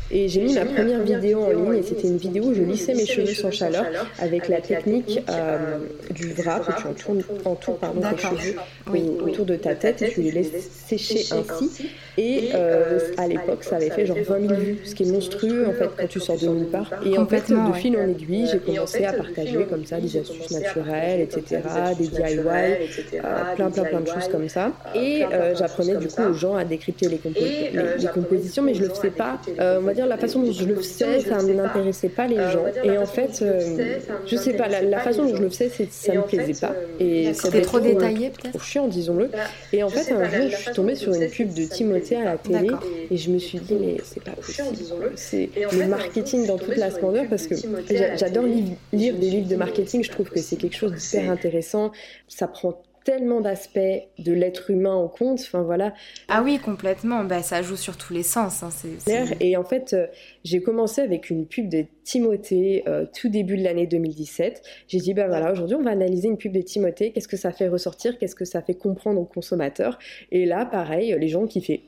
Et 0.10 0.28
j'ai 0.30 0.41
mis 0.41 0.54
ma 0.54 0.65
première 0.65 1.04
vidéo 1.04 1.43
en 1.43 1.50
ligne 1.50 1.80
et 1.80 1.84
c'était 1.84 2.08
une 2.08 2.17
vidéo 2.17 2.46
où 2.46 2.54
je 2.54 2.62
lissais 2.62 2.93
mes 2.93 3.06
cheveux 3.06 3.34
sans 3.34 3.52
chaleur 3.52 3.86
avec 4.20 4.48
la 4.48 4.62
technique 4.62 5.20
euh, 5.30 5.78
du 6.12 6.34
wrap 6.34 6.67
où 6.67 6.72
tu 6.82 6.88
entoures, 6.88 7.24
entoures 7.46 7.78
pardon, 7.78 8.02
tes 8.02 8.17
cheveux 8.17 8.56
autour 9.22 9.46
de 9.46 9.56
ta 9.56 9.76
tête 9.76 10.02
et 10.02 10.10
tu 10.10 10.22
les 10.22 10.32
laisses 10.32 10.70
sécher 10.88 11.26
ainsi. 11.34 11.89
Et 12.17 12.52
à 13.17 13.28
l'époque, 13.28 13.63
ça 13.63 13.76
avait 13.76 13.89
fait 13.89 14.06
genre 14.06 14.17
20 14.17 14.48
000 14.48 14.54
vues, 14.60 14.78
ce 14.84 14.96
qui 14.96 15.04
est 15.04 15.12
monstrueux 15.12 15.67
en 15.67 15.74
fait 15.74 15.89
quand 15.98 16.08
tu 16.08 16.20
sors 16.20 16.39
de 16.39 16.48
nulle 16.48 16.67
part. 16.67 16.89
Et 17.06 17.17
en 17.17 17.26
fait, 17.26 17.50
de 17.50 17.74
fil 17.74 17.98
en 17.98 18.08
aiguille, 18.08 18.48
j'ai 18.52 18.60
commencé 18.60 19.06
à 19.06 19.13
partager 19.13 19.65
comme 19.70 19.86
ça 19.86 20.00
des 20.00 20.17
astuces 20.17 20.52
naturelles, 20.52 21.22
etc., 21.22 21.62
des 21.98 22.08
DIY, 22.08 23.20
plein 23.56 23.72
plein 23.72 23.84
plein 23.84 24.02
de 24.02 24.08
choses 24.08 24.30
comme 24.32 24.48
ça. 24.48 24.72
Et 24.96 25.24
j'apprenais 25.58 25.98
du 25.98 26.08
coup 26.08 26.24
aux 26.24 26.34
gens 26.34 26.56
à 26.56 26.63
décrypter 26.63 27.10
les, 27.10 27.20
les, 27.98 28.08
compositions, 28.08 28.63
mais 28.63 28.74
je 28.74 28.84
le 28.84 28.89
faisais 28.89 29.10
pas. 29.10 29.39
on 29.60 29.82
va 29.82 29.93
dire 29.97 30.07
la 30.07 30.17
façon 30.17 30.41
dont 30.41 30.51
je 30.51 30.65
le 30.65 30.75
faisais, 30.75 31.19
ça 31.21 31.41
n'intéressait 31.41 32.10
pas 32.10 32.27
les 32.27 32.38
gens. 32.38 32.65
Et 32.83 32.97
en 32.97 33.05
fait, 33.05 33.43
je 34.25 34.36
sais 34.36 34.53
pas, 34.53 34.67
la, 34.67 34.99
façon 34.99 35.25
dont 35.25 35.36
je 35.36 35.41
le 35.41 35.49
faisais, 35.49 35.69
ça 35.89 36.13
me 36.13 36.21
plaisait 36.21 36.60
pas. 36.60 36.73
Et 36.99 37.33
c'était 37.33 37.62
trop 37.62 37.79
détaillé 37.79 38.29
peut-être. 38.29 38.51
Trop 38.51 38.60
chiant, 38.60 38.88
disons-le. 38.88 39.29
Et 39.73 39.83
en 39.83 39.89
fait, 39.89 40.12
un 40.12 40.23
jour, 40.29 40.49
je 40.49 40.55
suis 40.55 40.71
tombée 40.71 40.95
sur 40.95 41.13
une 41.13 41.29
pub 41.29 41.53
de 41.53 41.65
Timothée 41.65 42.15
à 42.15 42.25
la 42.25 42.38
télé 42.38 42.69
et 43.12 43.17
je 43.17 43.29
me 43.29 43.39
suis 43.39 43.60
dit 43.60 43.75
mais 43.79 43.97
c'est 44.03 44.23
pas 44.23 44.31
possible. 44.31 44.67
C'est 45.15 45.49
le 45.55 45.88
marketing 45.88 46.47
dans 46.47 46.57
toute 46.57 46.77
la 46.77 46.91
splendeur 46.91 47.25
parce 47.29 47.47
que 47.47 47.55
j'adore 48.15 48.45
lire 48.45 49.15
des 49.15 49.29
livres 49.29 49.49
de 49.49 49.55
marketing. 49.55 50.03
Je 50.03 50.12
trouve 50.12 50.29
que 50.29 50.39
c'est 50.39 50.55
quelque 50.55 50.75
chose 50.75 50.93
d'hyper 50.93 51.31
intéressant. 51.31 51.91
Ça 52.27 52.47
prend 52.47 52.81
tellement 53.08 53.39
d'aspects 53.39 53.80
de 54.20 54.34
l'être 54.34 54.70
humain 54.70 54.93
en 54.93 55.08
compte. 55.08 55.39
Enfin 55.39 55.62
voilà. 55.62 55.93
Ah 56.28 56.43
oui, 56.43 56.60
complètement. 56.60 57.24
Bah, 57.24 57.41
ça 57.41 57.62
joue 57.62 57.78
sur 57.78 57.96
tous 57.96 58.12
les 58.12 58.22
sens. 58.22 58.63
Hein. 58.63 58.70
Et 59.39 59.56
en 59.56 59.63
fait, 59.63 59.93
euh, 59.93 60.08
j'ai 60.43 60.62
commencé 60.62 61.00
avec 61.00 61.30
une 61.30 61.46
pub 61.46 61.70
de 61.70 61.86
Timothée 62.04 62.84
euh, 62.86 63.06
tout 63.17 63.30
début 63.30 63.56
de 63.56 63.63
l'année 63.63 63.88
2017. 63.88 64.62
J'ai 64.89 64.98
dit, 64.98 65.13
bah 65.13 65.28
voilà, 65.28 65.54
aujourd'hui 65.54 65.78
on 65.78 65.84
va 65.84 65.91
analyser 65.91 66.28
une 66.28 66.36
pub 66.36 66.52
de 66.52 66.60
Timothée. 66.60 67.13
Qu'est-ce 67.13 67.30
que 67.30 67.38
ça 67.38 67.54
fait 67.54 67.70
ressortir? 67.70 68.17
Qu'est-ce 68.17 68.36
que 68.36 68.43
ça 68.43 68.62
fait 68.62 68.74
comprendre 68.74 69.22
aux 69.22 69.26
consommateurs? 69.26 69.98
Et 70.34 70.46
là, 70.46 70.65
pareil, 70.65 71.15
les 71.17 71.30
gens 71.30 71.48
kiffaient. 71.48 71.84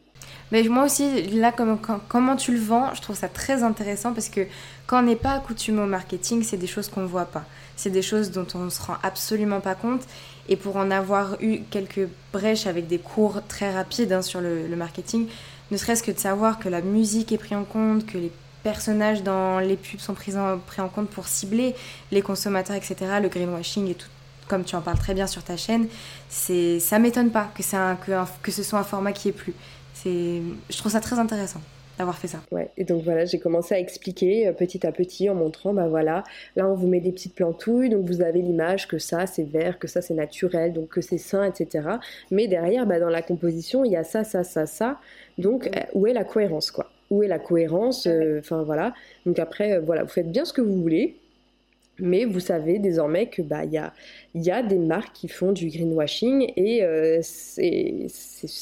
Mais 0.53 0.63
moi 0.63 0.85
aussi, 0.85 1.23
là, 1.31 1.51
comment 1.51 2.35
tu 2.37 2.53
le 2.53 2.59
vends, 2.59 2.93
je 2.93 3.01
trouve 3.01 3.17
ça 3.17 3.27
très 3.27 3.63
intéressant 3.63 4.13
parce 4.13 4.29
que 4.29 4.41
quand 4.87 4.99
on 4.99 5.05
n'est 5.05 5.17
pas 5.17 5.33
accoutumé 5.33 5.81
au 5.81 5.85
marketing, 5.85 6.43
c'est 6.43 6.57
des 6.57 6.67
choses 6.67 6.87
qu'on 6.87 7.01
ne 7.01 7.07
voit 7.07 7.25
pas. 7.25 7.45
C'est 7.79 7.89
des 7.89 8.01
choses 8.01 8.31
dont 8.31 8.45
on 8.55 8.65
ne 8.65 8.69
se 8.69 8.81
rend 8.81 8.97
absolument 9.03 9.61
pas 9.61 9.73
compte. 9.73 10.01
Et 10.49 10.57
pour 10.57 10.75
en 10.75 10.91
avoir 10.91 11.41
eu 11.41 11.59
quelques 11.71 12.09
brèches 12.33 12.67
avec 12.67 12.87
des 12.87 12.97
cours 12.97 13.39
très 13.47 13.73
rapides 13.73 14.11
hein, 14.11 14.21
sur 14.21 14.41
le, 14.41 14.67
marketing, 14.75 15.27
ne 15.71 15.77
serait-ce 15.77 16.03
que 16.03 16.11
de 16.11 16.19
savoir 16.19 16.59
que 16.59 16.67
la 16.67 16.81
musique 16.81 17.31
est 17.31 17.37
prise 17.37 17.57
en 17.57 17.63
compte, 17.63 18.05
que 18.05 18.17
les 18.17 18.33
personnages 18.63 19.23
dans 19.23 19.59
les 19.59 19.77
pubs 19.77 20.01
sont 20.01 20.13
pris 20.13 20.33
en, 20.37 20.89
compte 20.89 21.09
pour 21.09 21.29
cibler 21.29 21.73
les 22.11 22.21
consommateurs, 22.21 22.75
etc., 22.75 22.95
le 23.21 23.29
greenwashing 23.29 23.87
et 23.87 23.95
tout, 23.95 24.09
comme 24.49 24.65
tu 24.65 24.75
en 24.75 24.81
parles 24.81 24.99
très 24.99 25.13
bien 25.13 25.27
sur 25.27 25.43
ta 25.43 25.55
chaîne, 25.55 25.87
ça 26.29 26.99
m'étonne 26.99 27.31
pas 27.31 27.49
que, 27.55 27.63
que 28.41 28.51
ce 28.51 28.61
soit 28.61 28.79
un 28.79 28.83
format 28.83 29.13
qui 29.13 29.29
est 29.29 29.31
plus 29.31 29.53
je 30.05 30.77
trouve 30.77 30.91
ça 30.91 30.99
très 30.99 31.19
intéressant. 31.19 31.61
D'avoir 31.99 32.17
fait 32.17 32.27
ça. 32.27 32.41
Ouais, 32.51 32.71
et 32.77 32.83
donc 32.83 33.03
voilà, 33.03 33.25
j'ai 33.25 33.39
commencé 33.39 33.75
à 33.75 33.79
expliquer 33.79 34.47
euh, 34.47 34.53
petit 34.53 34.85
à 34.85 34.91
petit 34.91 35.29
en 35.29 35.35
montrant, 35.35 35.73
bah 35.73 35.87
voilà, 35.87 36.23
là 36.55 36.67
on 36.67 36.73
vous 36.73 36.87
met 36.87 36.99
des 36.99 37.11
petites 37.11 37.35
plantouilles, 37.35 37.89
donc 37.89 38.05
vous 38.05 38.21
avez 38.21 38.41
l'image 38.41 38.87
que 38.87 38.97
ça 38.97 39.27
c'est 39.27 39.43
vert, 39.43 39.79
que 39.79 39.87
ça 39.87 40.01
c'est 40.01 40.13
naturel, 40.13 40.73
donc 40.73 40.89
que 40.89 41.01
c'est 41.01 41.17
sain, 41.17 41.43
etc. 41.43 41.87
Mais 42.31 42.47
derrière, 42.47 42.85
bah, 42.85 42.99
dans 42.99 43.09
la 43.09 43.21
composition, 43.21 43.85
il 43.85 43.91
y 43.91 43.95
a 43.95 44.03
ça, 44.03 44.23
ça, 44.23 44.43
ça, 44.43 44.65
ça. 44.65 44.99
Donc 45.37 45.67
euh, 45.67 45.81
où 45.93 46.07
est 46.07 46.13
la 46.13 46.23
cohérence, 46.23 46.71
quoi? 46.71 46.91
Où 47.09 47.23
est 47.23 47.27
la 47.27 47.39
cohérence? 47.39 48.07
Enfin 48.39 48.61
voilà. 48.63 48.93
Donc 49.25 49.39
après, 49.39 49.79
voilà, 49.79 50.03
vous 50.03 50.09
faites 50.09 50.31
bien 50.31 50.45
ce 50.45 50.53
que 50.53 50.61
vous 50.61 50.79
voulez. 50.79 51.15
Mais 51.99 52.25
vous 52.25 52.39
savez 52.39 52.79
désormais 52.79 53.27
que 53.27 53.41
bah 53.41 53.65
il 53.65 53.71
y 53.71 53.77
a, 53.77 53.93
y 54.35 54.51
a 54.51 54.63
des 54.63 54.77
marques 54.77 55.13
qui 55.13 55.27
font 55.27 55.51
du 55.51 55.67
greenwashing 55.67 56.53
et 56.55 56.83
euh, 56.83 57.19
c'est 57.21 58.07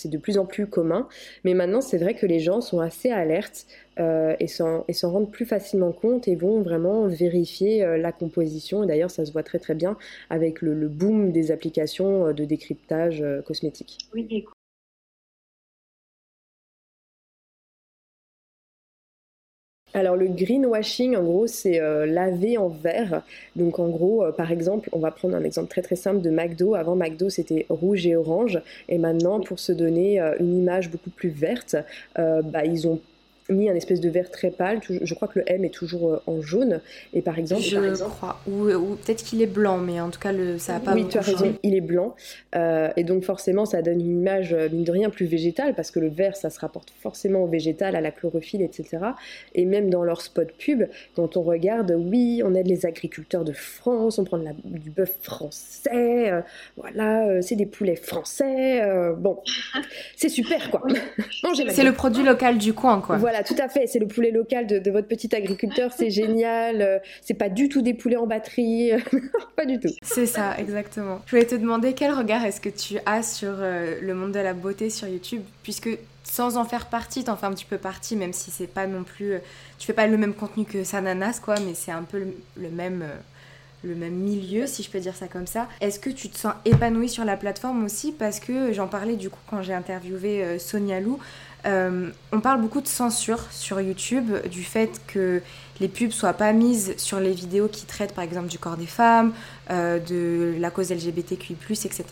de 0.06 0.18
plus 0.18 0.38
en 0.38 0.46
plus 0.46 0.68
commun. 0.68 1.08
Mais 1.44 1.54
maintenant 1.54 1.82
c'est 1.82 1.98
vrai 1.98 2.14
que 2.14 2.26
les 2.26 2.40
gens 2.40 2.62
sont 2.62 2.80
assez 2.80 3.10
alertes 3.10 3.68
euh, 4.00 4.36
et 4.40 4.48
s'en 4.48 4.86
rendent 5.04 5.32
plus 5.32 5.46
facilement 5.46 5.92
compte 5.92 6.28
et 6.28 6.36
vont 6.36 6.62
vraiment 6.62 7.08
vérifier 7.08 7.84
euh, 7.84 7.98
la 7.98 8.12
composition. 8.12 8.84
Et 8.84 8.88
d'ailleurs 8.88 9.12
ça 9.12 9.26
se 9.26 9.32
voit 9.32 9.44
très 9.44 9.60
très 9.60 9.76
bien 9.76 9.98
avec 10.30 10.62
le, 10.62 10.74
le 10.74 10.88
boom 10.88 11.32
des 11.32 11.52
applications 11.52 12.34
de 12.34 12.46
décryptage 12.46 13.24
cosmétique. 13.46 13.98
Oui, 14.14 14.46
Alors 19.94 20.16
le 20.16 20.28
greenwashing, 20.28 21.16
en 21.16 21.24
gros, 21.24 21.48
c'est 21.48 21.80
euh, 21.80 22.06
laver 22.06 22.58
en 22.58 22.68
vert. 22.68 23.24
Donc 23.56 23.80
en 23.80 23.88
gros, 23.88 24.24
euh, 24.24 24.32
par 24.32 24.52
exemple, 24.52 24.90
on 24.92 25.00
va 25.00 25.12
prendre 25.12 25.36
un 25.36 25.44
exemple 25.44 25.70
très 25.70 25.82
très 25.82 25.96
simple 25.96 26.22
de 26.22 26.30
McDo. 26.30 26.76
Avant 26.76 26.96
McDo, 26.96 27.30
c'était 27.30 27.66
rouge 27.70 28.06
et 28.06 28.16
orange. 28.16 28.62
Et 28.90 28.98
maintenant, 28.98 29.40
pour 29.40 29.60
se 29.60 29.72
donner 29.72 30.20
euh, 30.20 30.36
une 30.40 30.58
image 30.58 30.92
beaucoup 30.92 31.10
plus 31.10 31.30
verte, 31.30 31.76
bah, 32.16 32.66
ils 32.66 32.88
ont 32.88 33.00
mis 33.50 33.70
un 33.70 33.76
espèce 33.76 34.02
de 34.02 34.10
vert 34.10 34.30
très 34.30 34.52
pâle. 34.52 34.80
Je 34.90 35.14
crois 35.14 35.28
que 35.28 35.40
le 35.40 35.46
M 35.48 35.64
est 35.64 35.74
toujours 35.74 36.12
euh, 36.12 36.22
en 36.28 36.42
jaune. 36.42 36.82
Et 37.14 37.22
par 37.22 37.40
exemple, 37.40 37.62
je 37.62 38.04
crois, 38.04 38.40
ou, 38.48 38.96
peut-être 38.96 39.24
qu'il 39.24 39.42
est 39.42 39.48
blanc, 39.48 39.78
mais 39.78 40.02
en 40.02 40.10
tout 40.10 40.20
cas, 40.20 40.32
le, 40.32 40.58
ça 40.58 40.74
n'a 40.74 40.80
pas. 40.80 40.94
Oui, 40.94 41.08
tu 41.08 41.18
as 41.18 41.22
raison, 41.22 41.54
il 41.64 41.76
est 41.76 41.82
blanc. 41.82 42.16
Euh, 42.56 42.90
et 42.98 43.04
donc 43.04 43.24
forcément, 43.24 43.66
ça 43.66 43.82
donne 43.82 44.02
une 44.02 44.20
image 44.20 44.54
euh, 44.54 44.70
mine 44.70 44.84
de 44.84 44.92
rien 44.92 45.10
plus 45.10 45.26
végétale 45.26 45.76
parce 45.76 45.92
que 45.92 46.00
le 46.00 46.10
vert, 46.10 46.36
ça 46.36 46.50
se 46.50 46.60
rapporte 46.60 46.92
forcément 47.02 47.44
au 47.44 47.48
végétal, 47.48 47.96
à 47.96 48.02
la 48.02 48.12
chlorophylle, 48.12 48.62
etc. 48.62 48.98
Et 49.56 49.66
même 49.66 49.90
dans 49.90 50.04
leur 50.04 50.22
spot 50.22 50.52
pub, 50.58 50.84
quand 51.16 51.38
on 51.38 51.42
regarde, 51.42 51.96
oui, 51.98 52.42
on 52.44 52.54
aide 52.56 52.68
les 52.68 52.86
agriculteurs 52.86 53.44
de 53.44 53.54
France, 53.54 54.20
on 54.20 54.24
prend 54.24 54.38
du 54.38 54.90
bœuf 54.90 55.18
français, 55.22 56.32
voilà, 56.76 57.42
c'est 57.42 57.56
des 57.56 57.66
poulets 57.66 57.96
français. 57.96 58.82
bon, 59.18 59.40
c'est 60.16 60.30
super 60.30 60.70
quoi. 60.70 60.84
c'est 61.70 61.84
le 61.84 61.94
produit 61.94 62.24
local 62.24 62.58
du 62.58 62.74
coin 62.74 63.02
quoi. 63.02 63.18
Voilà 63.18 63.37
tout 63.44 63.56
à 63.60 63.68
fait. 63.68 63.88
C'est 63.88 64.00
le 64.00 64.08
poulet 64.08 64.32
local 64.32 64.68
de, 64.68 64.92
votre 64.92 65.08
petit 65.08 65.34
agriculteur. 65.36 65.92
C'est 65.96 66.10
génial. 66.10 66.82
Euh, 66.82 67.00
c'est 67.22 67.34
pas 67.34 67.50
du 67.50 67.70
tout 67.70 67.82
des 67.82 67.94
poulets 67.94 68.18
en 68.18 68.28
batterie. 68.28 68.92
pas 69.56 69.66
du 69.66 69.80
tout. 69.80 69.90
C'est 70.02 70.26
ça, 70.26 70.58
exactement. 70.58 71.22
Je 71.26 71.32
voulais 71.32 71.46
te 71.46 71.56
demander 71.56 71.94
quel 71.94 72.12
regard 72.12 72.46
est-ce 72.46 72.62
que 72.62 72.70
tu 72.70 72.98
as 73.06 73.24
sur 73.24 73.56
euh, 73.60 74.00
le 74.02 74.14
monde 74.14 74.32
de 74.32 74.40
la 74.40 74.54
beauté 74.54 74.90
sur 74.90 75.08
YouTube, 75.08 75.42
puisque 75.64 75.90
sans 76.24 76.58
en 76.58 76.66
faire 76.66 76.88
partie, 76.88 77.24
t'en 77.24 77.38
fais 77.38 77.46
un 77.46 77.54
petit 77.54 77.66
peu 77.66 77.78
partie, 77.78 78.16
même 78.16 78.34
si 78.34 78.52
c'est 78.52 78.68
pas 78.68 78.88
non 78.88 79.04
plus. 79.04 79.34
Euh, 79.34 79.40
tu 79.80 79.88
fais 79.88 79.94
pas 79.94 80.08
le 80.08 80.18
même 80.18 80.34
contenu 80.34 80.66
que 80.66 80.84
Sananas, 80.84 81.40
quoi, 81.42 81.56
mais 81.60 81.74
c'est 81.74 81.92
un 81.92 82.04
peu 82.04 82.20
le, 82.56 82.70
même 82.70 83.06
le 83.84 83.96
même 83.96 84.16
milieu, 84.16 84.68
si 84.68 84.84
je 84.84 84.90
peux 84.90 85.00
dire 85.00 85.16
ça 85.16 85.28
comme 85.28 85.48
ça. 85.48 85.68
Est-ce 85.82 86.00
que 86.00 86.10
tu 86.10 86.30
te 86.30 86.38
sens 86.38 86.54
épanouie 86.66 87.10
sur 87.10 87.24
la 87.24 87.38
plateforme 87.38 87.86
aussi? 87.86 88.12
Parce 88.12 88.40
que 88.40 88.74
j'en 88.74 88.88
parlais 88.88 89.16
du 89.16 89.30
coup 89.30 89.40
quand 89.50 89.62
j'ai 89.62 89.74
interviewé 89.74 90.60
Sonia 90.60 91.00
Lou. 91.00 91.20
Euh, 91.66 92.10
on 92.32 92.40
parle 92.40 92.62
beaucoup 92.62 92.82
de 92.82 92.88
censure 92.88 93.52
sur 93.52 93.82
YouTube, 93.82 94.32
du 94.50 94.64
fait 94.64 95.02
que 95.08 95.42
les 95.80 95.88
pubs 95.88 96.12
soient 96.12 96.34
pas 96.34 96.54
mises 96.54 96.96
sur 96.98 97.20
les 97.20 97.34
vidéos 97.34 97.68
qui 97.68 97.86
traitent 97.86 98.14
par 98.14 98.24
exemple 98.24 98.48
du 98.48 98.58
corps 98.58 98.78
des 98.78 98.86
femmes, 98.86 99.34
euh, 99.70 100.00
de 100.00 100.56
la 100.60 100.72
cause 100.72 100.92
LGBTQI+, 100.92 101.56
etc. 101.70 102.06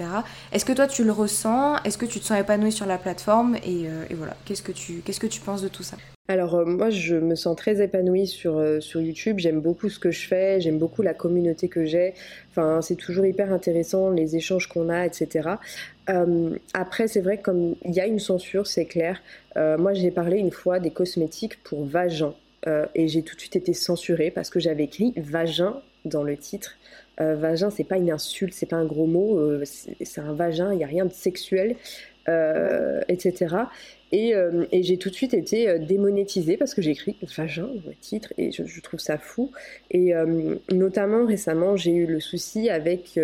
Est-ce 0.51 0.65
que 0.65 0.73
toi 0.73 0.87
tu 0.87 1.03
le 1.03 1.11
ressens? 1.11 1.77
Est-ce 1.83 1.97
que 1.97 2.05
tu 2.05 2.19
te 2.19 2.25
sens 2.25 2.39
épanoui 2.39 2.71
sur 2.71 2.85
la 2.85 2.97
plateforme? 2.97 3.55
Et, 3.57 3.87
euh, 3.87 4.05
voilà, 4.15 4.35
que 4.45 4.71
tu 4.71 5.01
qu'est-ce 5.05 5.19
que 5.19 5.27
tu 5.27 5.41
penses 5.41 5.61
de 5.61 5.67
tout 5.67 5.83
ça? 5.83 5.97
Alors 6.27 6.65
moi 6.65 6.89
je 6.89 7.15
me 7.15 7.35
sens 7.35 7.55
très 7.55 7.83
épanouie 7.83 8.27
sur, 8.27 8.61
sur 8.81 9.01
YouTube, 9.01 9.39
j'aime 9.39 9.61
beaucoup 9.61 9.89
ce 9.89 9.99
que 9.99 10.11
je 10.11 10.27
fais, 10.27 10.59
j'aime 10.59 10.79
beaucoup 10.79 11.01
la 11.01 11.13
communauté 11.13 11.67
que 11.67 11.85
j'ai, 11.85 12.13
enfin 12.49 12.81
c'est 12.81 12.95
toujours 12.95 13.25
hyper 13.25 13.53
intéressant 13.53 14.09
les 14.09 14.35
échanges 14.35 14.67
qu'on 14.67 14.89
a, 14.89 15.05
etc. 15.05 15.49
après 16.73 17.07
c'est 17.07 17.21
vrai 17.21 17.37
comme 17.37 17.75
il 17.85 17.93
y 17.93 17.99
a 17.99 18.07
une 18.07 18.19
censure, 18.19 18.65
c'est 18.65 18.85
clair, 18.85 19.21
moi 19.55 19.93
j'ai 19.93 20.09
parlé 20.11 20.37
une 20.37 20.51
fois 20.51 20.79
des 20.79 20.91
cosmétiques 20.91 21.61
pour 21.63 21.85
vagin. 21.85 22.33
Euh, 22.67 22.85
et 22.95 23.07
j'ai 23.07 23.21
tout 23.21 23.35
de 23.35 23.39
suite 23.39 23.55
été 23.55 23.73
censurée 23.73 24.31
parce 24.31 24.49
que 24.49 24.59
j'avais 24.59 24.83
écrit 24.83 25.13
vagin 25.17 25.81
dans 26.03 26.23
le 26.23 26.37
titre. 26.37 26.75
Euh, 27.21 27.35
vagin, 27.35 27.69
c'est 27.69 27.83
pas 27.83 27.97
une 27.97 28.11
insulte, 28.11 28.53
c'est 28.53 28.65
pas 28.65 28.75
un 28.75 28.85
gros 28.85 29.05
mot, 29.05 29.37
euh, 29.37 29.63
c'est 29.65 30.21
un 30.21 30.33
vagin, 30.33 30.73
il 30.73 30.77
n'y 30.77 30.83
a 30.83 30.87
rien 30.87 31.05
de 31.05 31.13
sexuel, 31.13 31.75
etc. 33.07 33.55
Et, 34.17 34.83
j'ai 34.83 34.97
tout 34.97 35.09
de 35.09 35.15
suite 35.15 35.33
été 35.33 35.77
démonétisée 35.79 36.55
parce 36.55 36.73
que 36.73 36.81
j'ai 36.81 36.91
écrit 36.91 37.17
vagin 37.35 37.63
dans 37.63 37.89
le 37.89 37.95
titre 37.99 38.33
et 38.37 38.51
je, 38.51 38.81
trouve 38.81 38.99
ça 38.99 39.17
fou. 39.17 39.51
Et 39.91 40.13
notamment 40.71 41.25
récemment, 41.25 41.75
j'ai 41.75 41.91
eu 41.91 42.05
le 42.05 42.21
souci 42.21 42.69
avec 42.69 43.19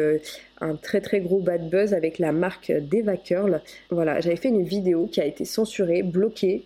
un 0.60 0.76
très 0.76 1.00
très 1.00 1.22
gros 1.22 1.40
bad 1.40 1.70
buzz 1.70 1.94
avec 1.94 2.20
la 2.20 2.32
marque 2.32 2.72
Deva 2.72 3.16
Curl. 3.16 3.62
Voilà, 3.90 4.20
j'avais 4.20 4.36
fait 4.36 4.50
une 4.50 4.64
vidéo 4.64 5.08
qui 5.08 5.22
a 5.22 5.26
été 5.26 5.46
censurée, 5.46 6.04
bloquée. 6.04 6.66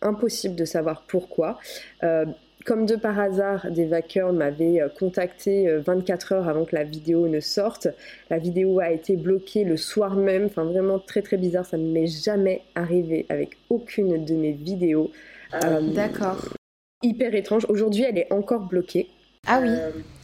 Impossible 0.00 0.54
de 0.54 0.64
savoir 0.64 1.04
pourquoi. 1.08 1.58
Euh, 2.02 2.24
comme 2.68 2.84
de 2.84 2.96
par 2.96 3.18
hasard, 3.18 3.70
des 3.70 3.86
vaqueurs 3.86 4.34
m'avaient 4.34 4.82
euh, 4.82 4.90
contacté 4.90 5.74
24 5.78 6.32
euh, 6.32 6.36
heures 6.36 6.48
avant 6.48 6.66
que 6.66 6.76
la 6.76 6.84
vidéo 6.84 7.26
ne 7.26 7.40
sorte. 7.40 7.88
La 8.28 8.36
vidéo 8.36 8.78
a 8.78 8.90
été 8.90 9.16
bloquée 9.16 9.64
le 9.64 9.78
soir 9.78 10.16
même, 10.16 10.44
enfin 10.44 10.64
vraiment 10.64 10.98
très 10.98 11.22
très 11.22 11.38
bizarre, 11.38 11.64
ça 11.64 11.78
ne 11.78 11.90
m'est 11.90 12.06
jamais 12.06 12.60
arrivé 12.74 13.24
avec 13.30 13.56
aucune 13.70 14.22
de 14.22 14.34
mes 14.34 14.52
vidéos. 14.52 15.10
D'accord. 15.94 16.44
Hyper 17.02 17.34
étrange. 17.34 17.64
Aujourd'hui, 17.70 18.04
elle 18.06 18.18
est 18.18 18.30
encore 18.30 18.66
bloquée. 18.68 19.08
Ah 19.46 19.60
oui. 19.62 19.70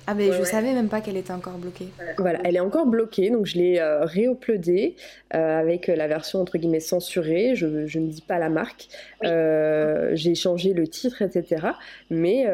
Ah 0.06 0.14
mais 0.14 0.32
je 0.32 0.42
savais 0.42 0.72
même 0.72 0.88
pas 0.88 1.00
qu'elle 1.00 1.16
était 1.16 1.32
encore 1.32 1.58
bloquée. 1.58 1.88
Voilà, 2.18 2.40
elle 2.44 2.56
est 2.56 2.60
encore 2.60 2.86
bloquée, 2.86 3.30
donc 3.30 3.46
je 3.46 3.56
l'ai 3.56 3.78
euh, 3.78 4.04
réuploadée 4.04 4.96
euh, 5.34 5.60
avec 5.60 5.86
la 5.86 6.06
version 6.06 6.40
entre 6.40 6.58
guillemets 6.58 6.80
censurée. 6.80 7.54
Je, 7.54 7.66
ne 7.66 8.06
dis 8.06 8.20
pas 8.20 8.38
la 8.38 8.50
marque. 8.50 8.88
Euh, 9.24 10.10
j'ai 10.12 10.34
changé 10.34 10.74
le 10.74 10.86
titre, 10.86 11.22
etc. 11.22 11.66
Mais 12.10 12.46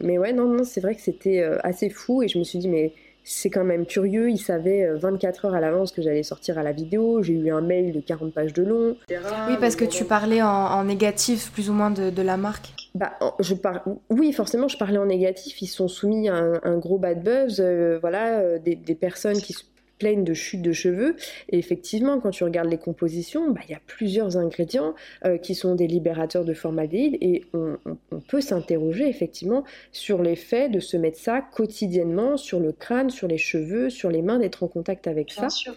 mais 0.00 0.18
ouais, 0.18 0.32
non, 0.32 0.46
non, 0.46 0.64
c'est 0.64 0.80
vrai 0.80 0.94
que 0.94 1.00
c'était 1.00 1.42
assez 1.62 1.90
fou 1.90 2.22
et 2.22 2.28
je 2.28 2.38
me 2.38 2.44
suis 2.44 2.58
dit 2.58 2.68
mais 2.68 2.92
c'est 3.24 3.50
quand 3.50 3.64
même 3.64 3.86
curieux. 3.86 4.30
Ils 4.30 4.38
savaient 4.38 4.88
24 4.94 5.46
heures 5.46 5.54
à 5.54 5.60
l'avance 5.60 5.92
que 5.92 6.02
j'allais 6.02 6.22
sortir 6.22 6.58
à 6.58 6.62
la 6.62 6.72
vidéo. 6.72 7.22
J'ai 7.22 7.34
eu 7.34 7.50
un 7.50 7.60
mail 7.60 7.92
de 7.92 8.00
40 8.00 8.32
pages 8.32 8.52
de 8.52 8.62
long. 8.62 8.96
Oui, 9.08 9.56
parce 9.60 9.76
que 9.76 9.84
tu 9.84 10.04
parlais 10.04 10.42
en, 10.42 10.84
négatif 10.84 11.52
plus 11.52 11.70
ou 11.70 11.72
moins 11.72 11.90
de 11.90 12.22
la 12.22 12.36
marque 12.36 12.72
bah, 12.94 13.12
je 13.38 13.54
par... 13.54 13.84
Oui, 14.08 14.32
forcément, 14.32 14.66
je 14.68 14.76
parlais 14.76 14.98
en 14.98 15.06
négatif. 15.06 15.62
Ils 15.62 15.68
sont 15.68 15.88
soumis 15.88 16.28
à 16.28 16.34
un, 16.62 16.78
gros 16.78 16.98
bad 16.98 17.22
buzz. 17.22 17.60
Euh, 17.60 17.98
voilà, 18.00 18.40
euh, 18.40 18.58
des, 18.58 18.76
personnes 18.94 19.40
qui 19.40 19.52
se 19.52 19.62
plaignent 20.00 20.24
de 20.24 20.34
chute 20.34 20.62
de 20.62 20.72
cheveux. 20.72 21.14
Et 21.50 21.58
effectivement, 21.58 22.18
quand 22.18 22.30
tu 22.30 22.42
regardes 22.42 22.68
les 22.68 22.78
compositions, 22.78 23.52
bah, 23.52 23.60
il 23.68 23.70
y 23.70 23.74
a 23.74 23.80
plusieurs 23.86 24.36
ingrédients 24.36 24.94
euh, 25.24 25.38
qui 25.38 25.54
sont 25.54 25.76
des 25.76 25.86
libérateurs 25.86 26.44
de 26.44 26.54
formaldéhyde. 26.54 27.16
Et 27.20 27.44
on, 27.54 27.78
peut 28.28 28.40
s'interroger 28.40 29.08
effectivement 29.08 29.64
sur 29.92 30.22
l'effet 30.22 30.68
de 30.68 30.80
se 30.80 30.96
mettre 30.96 31.18
ça 31.18 31.40
quotidiennement 31.40 32.36
sur 32.36 32.58
le 32.58 32.72
crâne, 32.72 33.10
sur 33.10 33.28
les 33.28 33.38
cheveux, 33.38 33.90
sur 33.90 34.10
les 34.10 34.22
mains, 34.22 34.38
d'être 34.38 34.62
en 34.62 34.68
contact 34.68 35.06
avec 35.06 35.28
Bien 35.28 35.48
ça. 35.48 35.50
Sûr. 35.50 35.74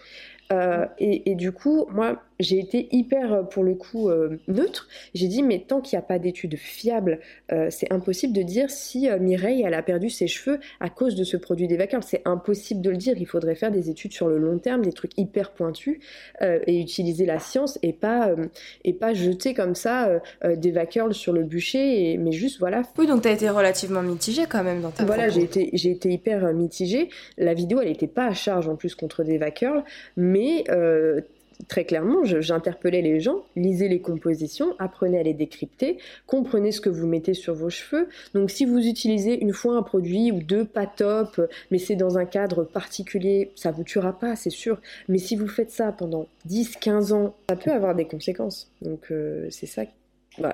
et, 0.98 1.30
et, 1.30 1.34
du 1.34 1.52
coup, 1.52 1.86
moi, 1.90 2.22
j'ai 2.40 2.58
été 2.58 2.88
hyper, 2.92 3.32
euh, 3.32 3.42
pour 3.42 3.64
le 3.64 3.74
coup, 3.74 4.08
euh, 4.08 4.38
neutre. 4.48 4.88
J'ai 5.14 5.28
dit, 5.28 5.42
mais 5.42 5.60
tant 5.60 5.80
qu'il 5.80 5.96
n'y 5.96 6.02
a 6.02 6.06
pas 6.06 6.18
d'études 6.18 6.56
fiables, 6.56 7.20
euh, 7.52 7.68
c'est 7.70 7.92
impossible 7.92 8.32
de 8.32 8.42
dire 8.42 8.70
si 8.70 9.08
Mireille, 9.20 9.62
elle 9.64 9.74
a 9.74 9.82
perdu 9.82 10.10
ses 10.10 10.26
cheveux 10.26 10.58
à 10.80 10.90
cause 10.90 11.14
de 11.14 11.24
ce 11.24 11.36
produit 11.36 11.68
d'évacuation. 11.68 12.08
C'est 12.08 12.22
impossible 12.24 12.80
de 12.80 12.90
le 12.90 12.96
dire. 12.96 13.14
Il 13.16 13.26
faudrait 13.26 13.54
faire 13.54 13.70
des 13.70 13.90
études 13.90 14.12
sur 14.12 14.28
le 14.28 14.38
long 14.38 14.58
terme, 14.58 14.82
des 14.82 14.92
trucs 14.92 15.16
hyper 15.16 15.52
pointus, 15.52 15.98
et 16.40 16.80
utiliser 16.80 17.26
la 17.26 17.38
science 17.38 17.78
et 17.82 17.92
pas, 17.92 18.34
et 18.84 18.92
pas 18.92 19.14
jeter 19.14 19.54
comme 19.54 19.74
ça 19.74 20.20
des 20.44 20.74
sur 21.12 21.32
le 21.32 21.42
bûcher, 21.42 22.16
mais 22.18 22.32
juste, 22.32 22.58
voilà. 22.58 22.82
Oui, 22.98 23.06
donc 23.06 23.22
tu 23.22 23.28
as 23.28 23.32
été 23.32 23.48
relativement 23.48 24.02
mitigée 24.02 24.44
quand 24.48 24.64
même 24.64 24.80
dans 24.80 24.90
ta 24.90 25.04
Voilà, 25.04 25.28
j'ai 25.28 25.42
été, 25.42 25.70
j'ai 25.72 25.90
été 25.90 26.10
hyper 26.10 26.52
mitigée. 26.52 27.08
La 27.38 27.54
vidéo, 27.54 27.80
elle 27.80 27.88
n'était 27.88 28.06
pas 28.06 28.26
à 28.26 28.34
charge 28.34 28.68
en 28.68 28.76
plus 28.76 28.94
contre 28.94 29.22
des 29.22 29.38
mais 30.16 30.64
très 31.68 31.84
clairement, 31.84 32.24
j'interpellais 32.24 33.02
les 33.02 33.20
gens, 33.20 33.44
lisez 33.56 33.88
les 33.88 34.00
compositions, 34.00 34.74
apprenez 34.78 35.18
à 35.18 35.22
les 35.22 35.34
décrypter, 35.34 35.98
comprenez 36.26 36.72
ce 36.72 36.80
que 36.80 36.90
vous 36.90 37.06
mettez 37.06 37.34
sur 37.34 37.54
vos 37.54 37.70
cheveux. 37.70 38.08
Donc 38.34 38.50
si 38.50 38.64
vous 38.64 38.78
utilisez 38.78 39.40
une 39.40 39.52
fois 39.52 39.76
un 39.76 39.82
produit 39.82 40.32
ou 40.32 40.40
deux, 40.40 40.64
pas 40.64 40.86
top, 40.86 41.40
mais 41.70 41.78
c'est 41.78 41.96
dans 41.96 42.18
un 42.18 42.24
cadre 42.24 42.64
particulier, 42.64 43.50
ça 43.54 43.70
vous 43.70 43.84
tuera 43.84 44.18
pas, 44.18 44.36
c'est 44.36 44.50
sûr. 44.50 44.80
Mais 45.08 45.18
si 45.18 45.36
vous 45.36 45.48
faites 45.48 45.70
ça 45.70 45.92
pendant 45.92 46.26
10, 46.46 46.76
15 46.76 47.12
ans, 47.12 47.34
ça 47.48 47.56
peut 47.56 47.72
avoir 47.72 47.94
des 47.94 48.06
conséquences. 48.06 48.70
Donc 48.82 49.10
euh, 49.10 49.46
c'est 49.50 49.66
ça 49.66 49.84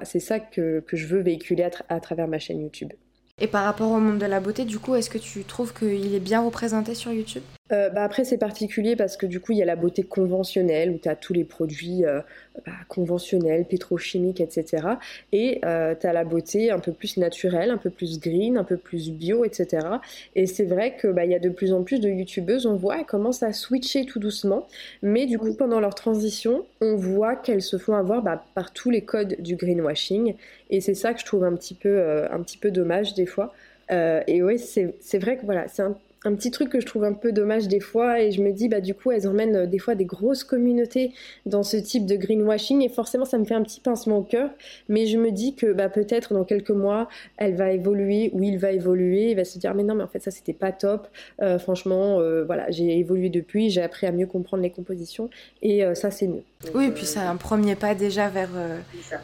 c'est 0.02 0.20
ça 0.20 0.40
que, 0.40 0.84
je 0.92 1.06
veux 1.06 1.20
véhiculer 1.20 1.68
à 1.88 2.00
travers 2.00 2.28
ma 2.28 2.38
chaîne 2.38 2.60
YouTube. 2.60 2.92
Et 3.38 3.46
par 3.46 3.64
rapport 3.64 3.90
au 3.90 3.98
monde 3.98 4.18
de 4.18 4.26
la 4.26 4.40
beauté, 4.40 4.64
du 4.64 4.78
coup, 4.78 4.94
est-ce 4.94 5.08
que 5.08 5.18
tu 5.18 5.44
trouves 5.44 5.72
qu'il 5.72 6.14
est 6.14 6.20
bien 6.20 6.42
représenté 6.42 6.94
sur 6.94 7.12
YouTube? 7.12 7.42
Euh, 7.72 7.88
bah 7.88 8.02
après 8.02 8.24
c'est 8.24 8.38
particulier 8.38 8.96
parce 8.96 9.16
que 9.16 9.26
du 9.26 9.40
coup 9.40 9.52
il 9.52 9.58
y 9.58 9.62
a 9.62 9.66
la 9.66 9.76
beauté 9.76 10.02
conventionnelle 10.02 10.90
où 10.90 10.98
tu 10.98 11.08
as 11.08 11.14
tous 11.14 11.32
les 11.32 11.44
produits 11.44 12.04
euh, 12.04 12.20
bah, 12.66 12.72
conventionnels, 12.88 13.64
pétrochimiques, 13.64 14.40
etc. 14.40 14.86
Et 15.32 15.60
euh, 15.64 15.94
tu 15.98 16.06
as 16.06 16.12
la 16.12 16.24
beauté 16.24 16.70
un 16.70 16.80
peu 16.80 16.92
plus 16.92 17.16
naturelle, 17.16 17.70
un 17.70 17.76
peu 17.76 17.90
plus 17.90 18.18
green, 18.18 18.56
un 18.58 18.64
peu 18.64 18.76
plus 18.76 19.10
bio, 19.10 19.44
etc. 19.44 19.86
Et 20.34 20.46
c'est 20.46 20.64
vrai 20.64 20.96
qu'il 21.00 21.10
bah, 21.10 21.24
y 21.24 21.34
a 21.34 21.38
de 21.38 21.48
plus 21.48 21.72
en 21.72 21.82
plus 21.82 22.00
de 22.00 22.08
youtubeuses, 22.08 22.66
on 22.66 22.76
voit, 22.76 22.98
elles 22.98 23.06
commencent 23.06 23.42
à 23.42 23.52
switcher 23.52 24.04
tout 24.04 24.18
doucement. 24.18 24.66
Mais 25.02 25.26
du 25.26 25.38
coup 25.38 25.54
pendant 25.54 25.80
leur 25.80 25.94
transition, 25.94 26.66
on 26.80 26.96
voit 26.96 27.36
qu'elles 27.36 27.62
se 27.62 27.78
font 27.78 27.94
avoir 27.94 28.22
bah, 28.22 28.44
par 28.54 28.72
tous 28.72 28.90
les 28.90 29.02
codes 29.02 29.36
du 29.38 29.56
greenwashing. 29.56 30.34
Et 30.70 30.80
c'est 30.80 30.94
ça 30.94 31.14
que 31.14 31.20
je 31.20 31.24
trouve 31.24 31.44
un 31.44 31.54
petit 31.54 31.74
peu, 31.74 32.02
un 32.30 32.42
petit 32.42 32.58
peu 32.58 32.70
dommage 32.70 33.14
des 33.14 33.26
fois. 33.26 33.52
et 33.90 34.42
oui, 34.42 34.58
c'est 34.58 35.18
vrai 35.18 35.36
que 35.36 35.44
voilà, 35.44 35.68
c'est 35.68 35.82
un 35.82 35.96
un 36.24 36.34
petit 36.34 36.50
truc 36.50 36.68
que 36.68 36.80
je 36.80 36.86
trouve 36.86 37.04
un 37.04 37.14
peu 37.14 37.32
dommage 37.32 37.66
des 37.66 37.80
fois 37.80 38.20
et 38.20 38.30
je 38.30 38.42
me 38.42 38.52
dis 38.52 38.68
bah 38.68 38.80
du 38.80 38.94
coup 38.94 39.10
elles 39.10 39.26
emmènent 39.26 39.56
euh, 39.56 39.66
des 39.66 39.78
fois 39.78 39.94
des 39.94 40.04
grosses 40.04 40.44
communautés 40.44 41.12
dans 41.46 41.62
ce 41.62 41.78
type 41.78 42.04
de 42.04 42.16
greenwashing 42.16 42.82
et 42.82 42.90
forcément 42.90 43.24
ça 43.24 43.38
me 43.38 43.44
fait 43.44 43.54
un 43.54 43.62
petit 43.62 43.80
pincement 43.80 44.18
au 44.18 44.22
cœur. 44.22 44.50
Mais 44.88 45.06
je 45.06 45.16
me 45.16 45.30
dis 45.30 45.54
que 45.54 45.72
bah 45.72 45.88
peut-être 45.88 46.34
dans 46.34 46.44
quelques 46.44 46.70
mois 46.70 47.08
elle 47.38 47.54
va 47.54 47.72
évoluer 47.72 48.30
ou 48.34 48.42
il 48.42 48.58
va 48.58 48.72
évoluer. 48.72 49.30
Il 49.30 49.36
va 49.36 49.44
se 49.44 49.58
dire 49.58 49.74
mais 49.74 49.82
non 49.82 49.94
mais 49.94 50.04
en 50.04 50.08
fait 50.08 50.22
ça 50.22 50.30
c'était 50.30 50.52
pas 50.52 50.72
top. 50.72 51.08
Euh, 51.40 51.58
franchement 51.58 52.20
euh, 52.20 52.44
voilà 52.44 52.70
j'ai 52.70 52.98
évolué 52.98 53.30
depuis 53.30 53.70
j'ai 53.70 53.82
appris 53.82 54.06
à 54.06 54.12
mieux 54.12 54.26
comprendre 54.26 54.62
les 54.62 54.70
compositions 54.70 55.30
et 55.62 55.82
ça 55.94 56.10
c'est 56.10 56.26
mieux. 56.26 56.42
Oui 56.74 56.86
et 56.86 56.90
puis 56.90 57.06
c'est 57.06 57.20
un 57.20 57.36
premier 57.36 57.76
pas 57.76 57.94
déjà 57.94 58.28
vers 58.28 58.50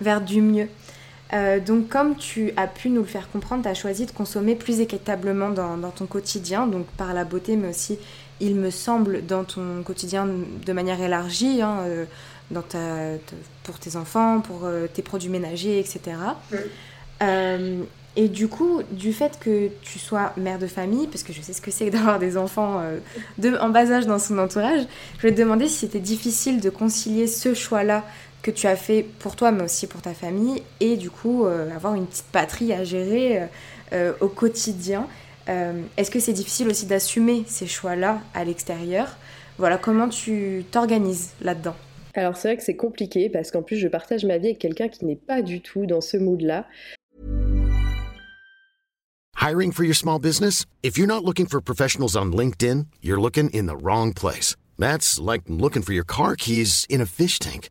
vers 0.01 0.21
du 0.23 0.41
mieux 0.41 0.69
euh, 1.33 1.59
donc 1.59 1.89
comme 1.89 2.17
tu 2.17 2.53
as 2.57 2.67
pu 2.67 2.89
nous 2.89 3.01
le 3.01 3.07
faire 3.07 3.31
comprendre, 3.31 3.63
tu 3.63 3.69
as 3.69 3.75
choisi 3.75 4.07
de 4.07 4.13
consommer 4.13 4.55
plus 4.55 4.81
équitablement 4.81 5.51
dans, 5.51 5.91
ton 5.91 6.07
quotidien, 6.07 6.67
donc 6.67 6.87
par 6.97 7.15
la 7.15 7.25
beauté, 7.25 7.57
mais 7.57 7.71
aussi, 7.71 7.99
il 8.41 8.55
me 8.55 8.71
semble, 8.71 9.27
dans 9.27 9.45
ton 9.45 9.83
quotidien 9.85 10.29
de 10.65 10.73
manière 10.73 11.01
élargie, 11.01 11.63
hein, 11.63 11.79
euh, 11.85 13.17
pour 13.65 13.79
tes 13.81 13.97
enfants, 13.97 14.41
pour 14.41 14.65
euh, 14.65 14.87
tes 14.87 15.03
produits 15.03 15.31
ménagers, 15.31 15.81
etc. 15.81 16.17
et 18.19 18.29
du 18.29 18.49
coup, 18.49 18.81
du 18.93 19.13
fait 19.13 19.39
que 19.41 19.69
tu 19.83 19.99
sois 19.99 20.33
mère 20.37 20.59
de 20.59 20.67
famille, 20.67 21.07
parce 21.09 21.23
que 21.23 21.33
je 21.33 21.43
sais 21.43 21.53
ce 21.53 21.61
que 21.61 21.71
c'est 21.71 21.91
d'avoir 21.91 22.19
des 22.19 22.37
enfants 22.37 22.81
en 23.61 23.69
bas 23.69 23.91
âge 23.91 24.07
dans 24.07 24.19
son 24.19 24.39
entourage, 24.39 24.87
je 25.19 25.23
vais 25.23 25.35
te 25.35 25.41
demander 25.41 25.67
si 25.69 25.81
c'était 25.81 25.99
difficile 25.99 26.61
de 26.61 26.71
concilier 26.71 27.27
ce 27.27 27.53
choix-là 27.53 28.05
que 28.47 28.53
tu 28.53 28.69
as 28.69 28.77
fait 28.77 29.03
pour 29.03 29.35
toi, 29.35 29.51
mais 29.51 29.65
aussi 29.65 29.89
pour 29.89 30.01
ta 30.01 30.15
famille, 30.15 30.63
et 30.79 30.97
du 30.97 31.11
coup 31.11 31.45
euh, 31.45 31.69
avoir 31.75 31.97
une 31.97 32.07
petite 32.07 32.27
patrie 32.27 32.73
à 32.73 32.85
gérer 32.85 33.43
euh, 33.43 33.47
euh, 33.93 34.13
au 34.21 34.29
quotidien. 34.29 35.09
Est-ce 35.97 36.11
que 36.11 36.19
c'est 36.19 36.33
difficile 36.33 36.67
aussi 36.69 36.87
d'assumer 36.87 37.45
ces 37.47 37.69
choix-là 37.69 38.21
à 38.35 38.45
l'extérieur? 38.45 39.17
Voilà, 39.59 39.79
comment 39.79 40.09
tu 40.09 40.65
t'organises 40.73 41.35
là-dedans? 41.41 41.77
Alors 42.15 42.37
c'est 42.37 42.49
vrai 42.49 42.57
que 42.57 42.65
c'est 42.65 42.75
compliqué 42.75 43.29
parce 43.29 43.53
qu'en 43.53 43.63
plus 43.63 43.77
je 43.77 43.87
partage 43.87 44.25
ma 44.25 44.39
vie 44.39 44.47
avec 44.47 44.59
quelqu'un 44.59 44.89
qui 44.89 45.05
n'est 45.05 45.15
pas 45.15 45.43
du 45.43 45.61
tout 45.61 45.87
dans 45.87 46.01
ce 46.01 46.17
mood-là. 46.17 46.67
Hiring 49.41 49.73
for 49.73 49.85
your 49.85 49.95
small 49.95 50.19
business? 50.19 50.67
If 50.83 50.99
you're 50.99 51.07
not 51.07 51.25
looking 51.25 51.47
for 51.47 51.61
professionals 51.61 52.17
on 52.17 52.33
LinkedIn, 52.33 52.87
you're 53.01 53.21
looking 53.21 53.49
in 53.51 53.67
the 53.67 53.77
wrong 53.81 54.13
place. 54.13 54.57
That's 54.79 55.21
like 55.21 55.43
looking 55.49 55.83
for 55.83 55.93
your 55.93 56.05
car 56.05 56.35
keys 56.35 56.87
in 56.89 57.01
a 57.01 57.07
fish 57.07 57.39
tank. 57.39 57.71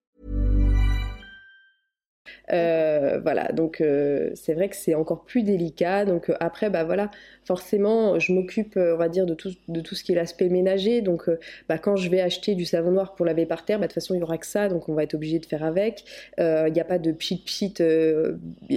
Euh, 2.51 3.19
voilà, 3.21 3.51
donc 3.51 3.81
euh, 3.81 4.31
c'est 4.35 4.53
vrai 4.53 4.69
que 4.69 4.75
c'est 4.75 4.95
encore 4.95 5.23
plus 5.23 5.43
délicat. 5.43 6.05
Donc 6.05 6.29
euh, 6.29 6.35
après, 6.39 6.69
bah 6.69 6.83
voilà, 6.83 7.11
forcément, 7.45 8.19
je 8.19 8.33
m'occupe, 8.33 8.77
on 8.77 8.97
va 8.97 9.09
dire, 9.09 9.25
de 9.25 9.33
tout, 9.33 9.51
de 9.67 9.81
tout 9.81 9.95
ce 9.95 10.03
qui 10.03 10.11
est 10.11 10.15
l'aspect 10.15 10.49
ménager. 10.49 11.01
Donc 11.01 11.29
bah, 11.69 11.77
quand 11.77 11.95
je 11.95 12.09
vais 12.09 12.21
acheter 12.21 12.55
du 12.55 12.65
savon 12.65 12.91
noir 12.91 13.15
pour 13.15 13.25
laver 13.25 13.45
par 13.45 13.65
terre, 13.65 13.79
bah, 13.79 13.87
de 13.87 13.91
toute 13.91 14.01
façon, 14.01 14.13
il 14.13 14.17
n'y 14.17 14.23
aura 14.23 14.37
que 14.37 14.47
ça, 14.47 14.67
donc 14.67 14.89
on 14.89 14.93
va 14.93 15.03
être 15.03 15.13
obligé 15.13 15.39
de 15.39 15.45
faire 15.45 15.63
avec. 15.63 16.03
Il 16.37 16.71
n'y 16.73 16.81
a 16.81 16.85
pas 16.85 16.99
de 16.99 17.11
pchit-pchit 17.11 17.75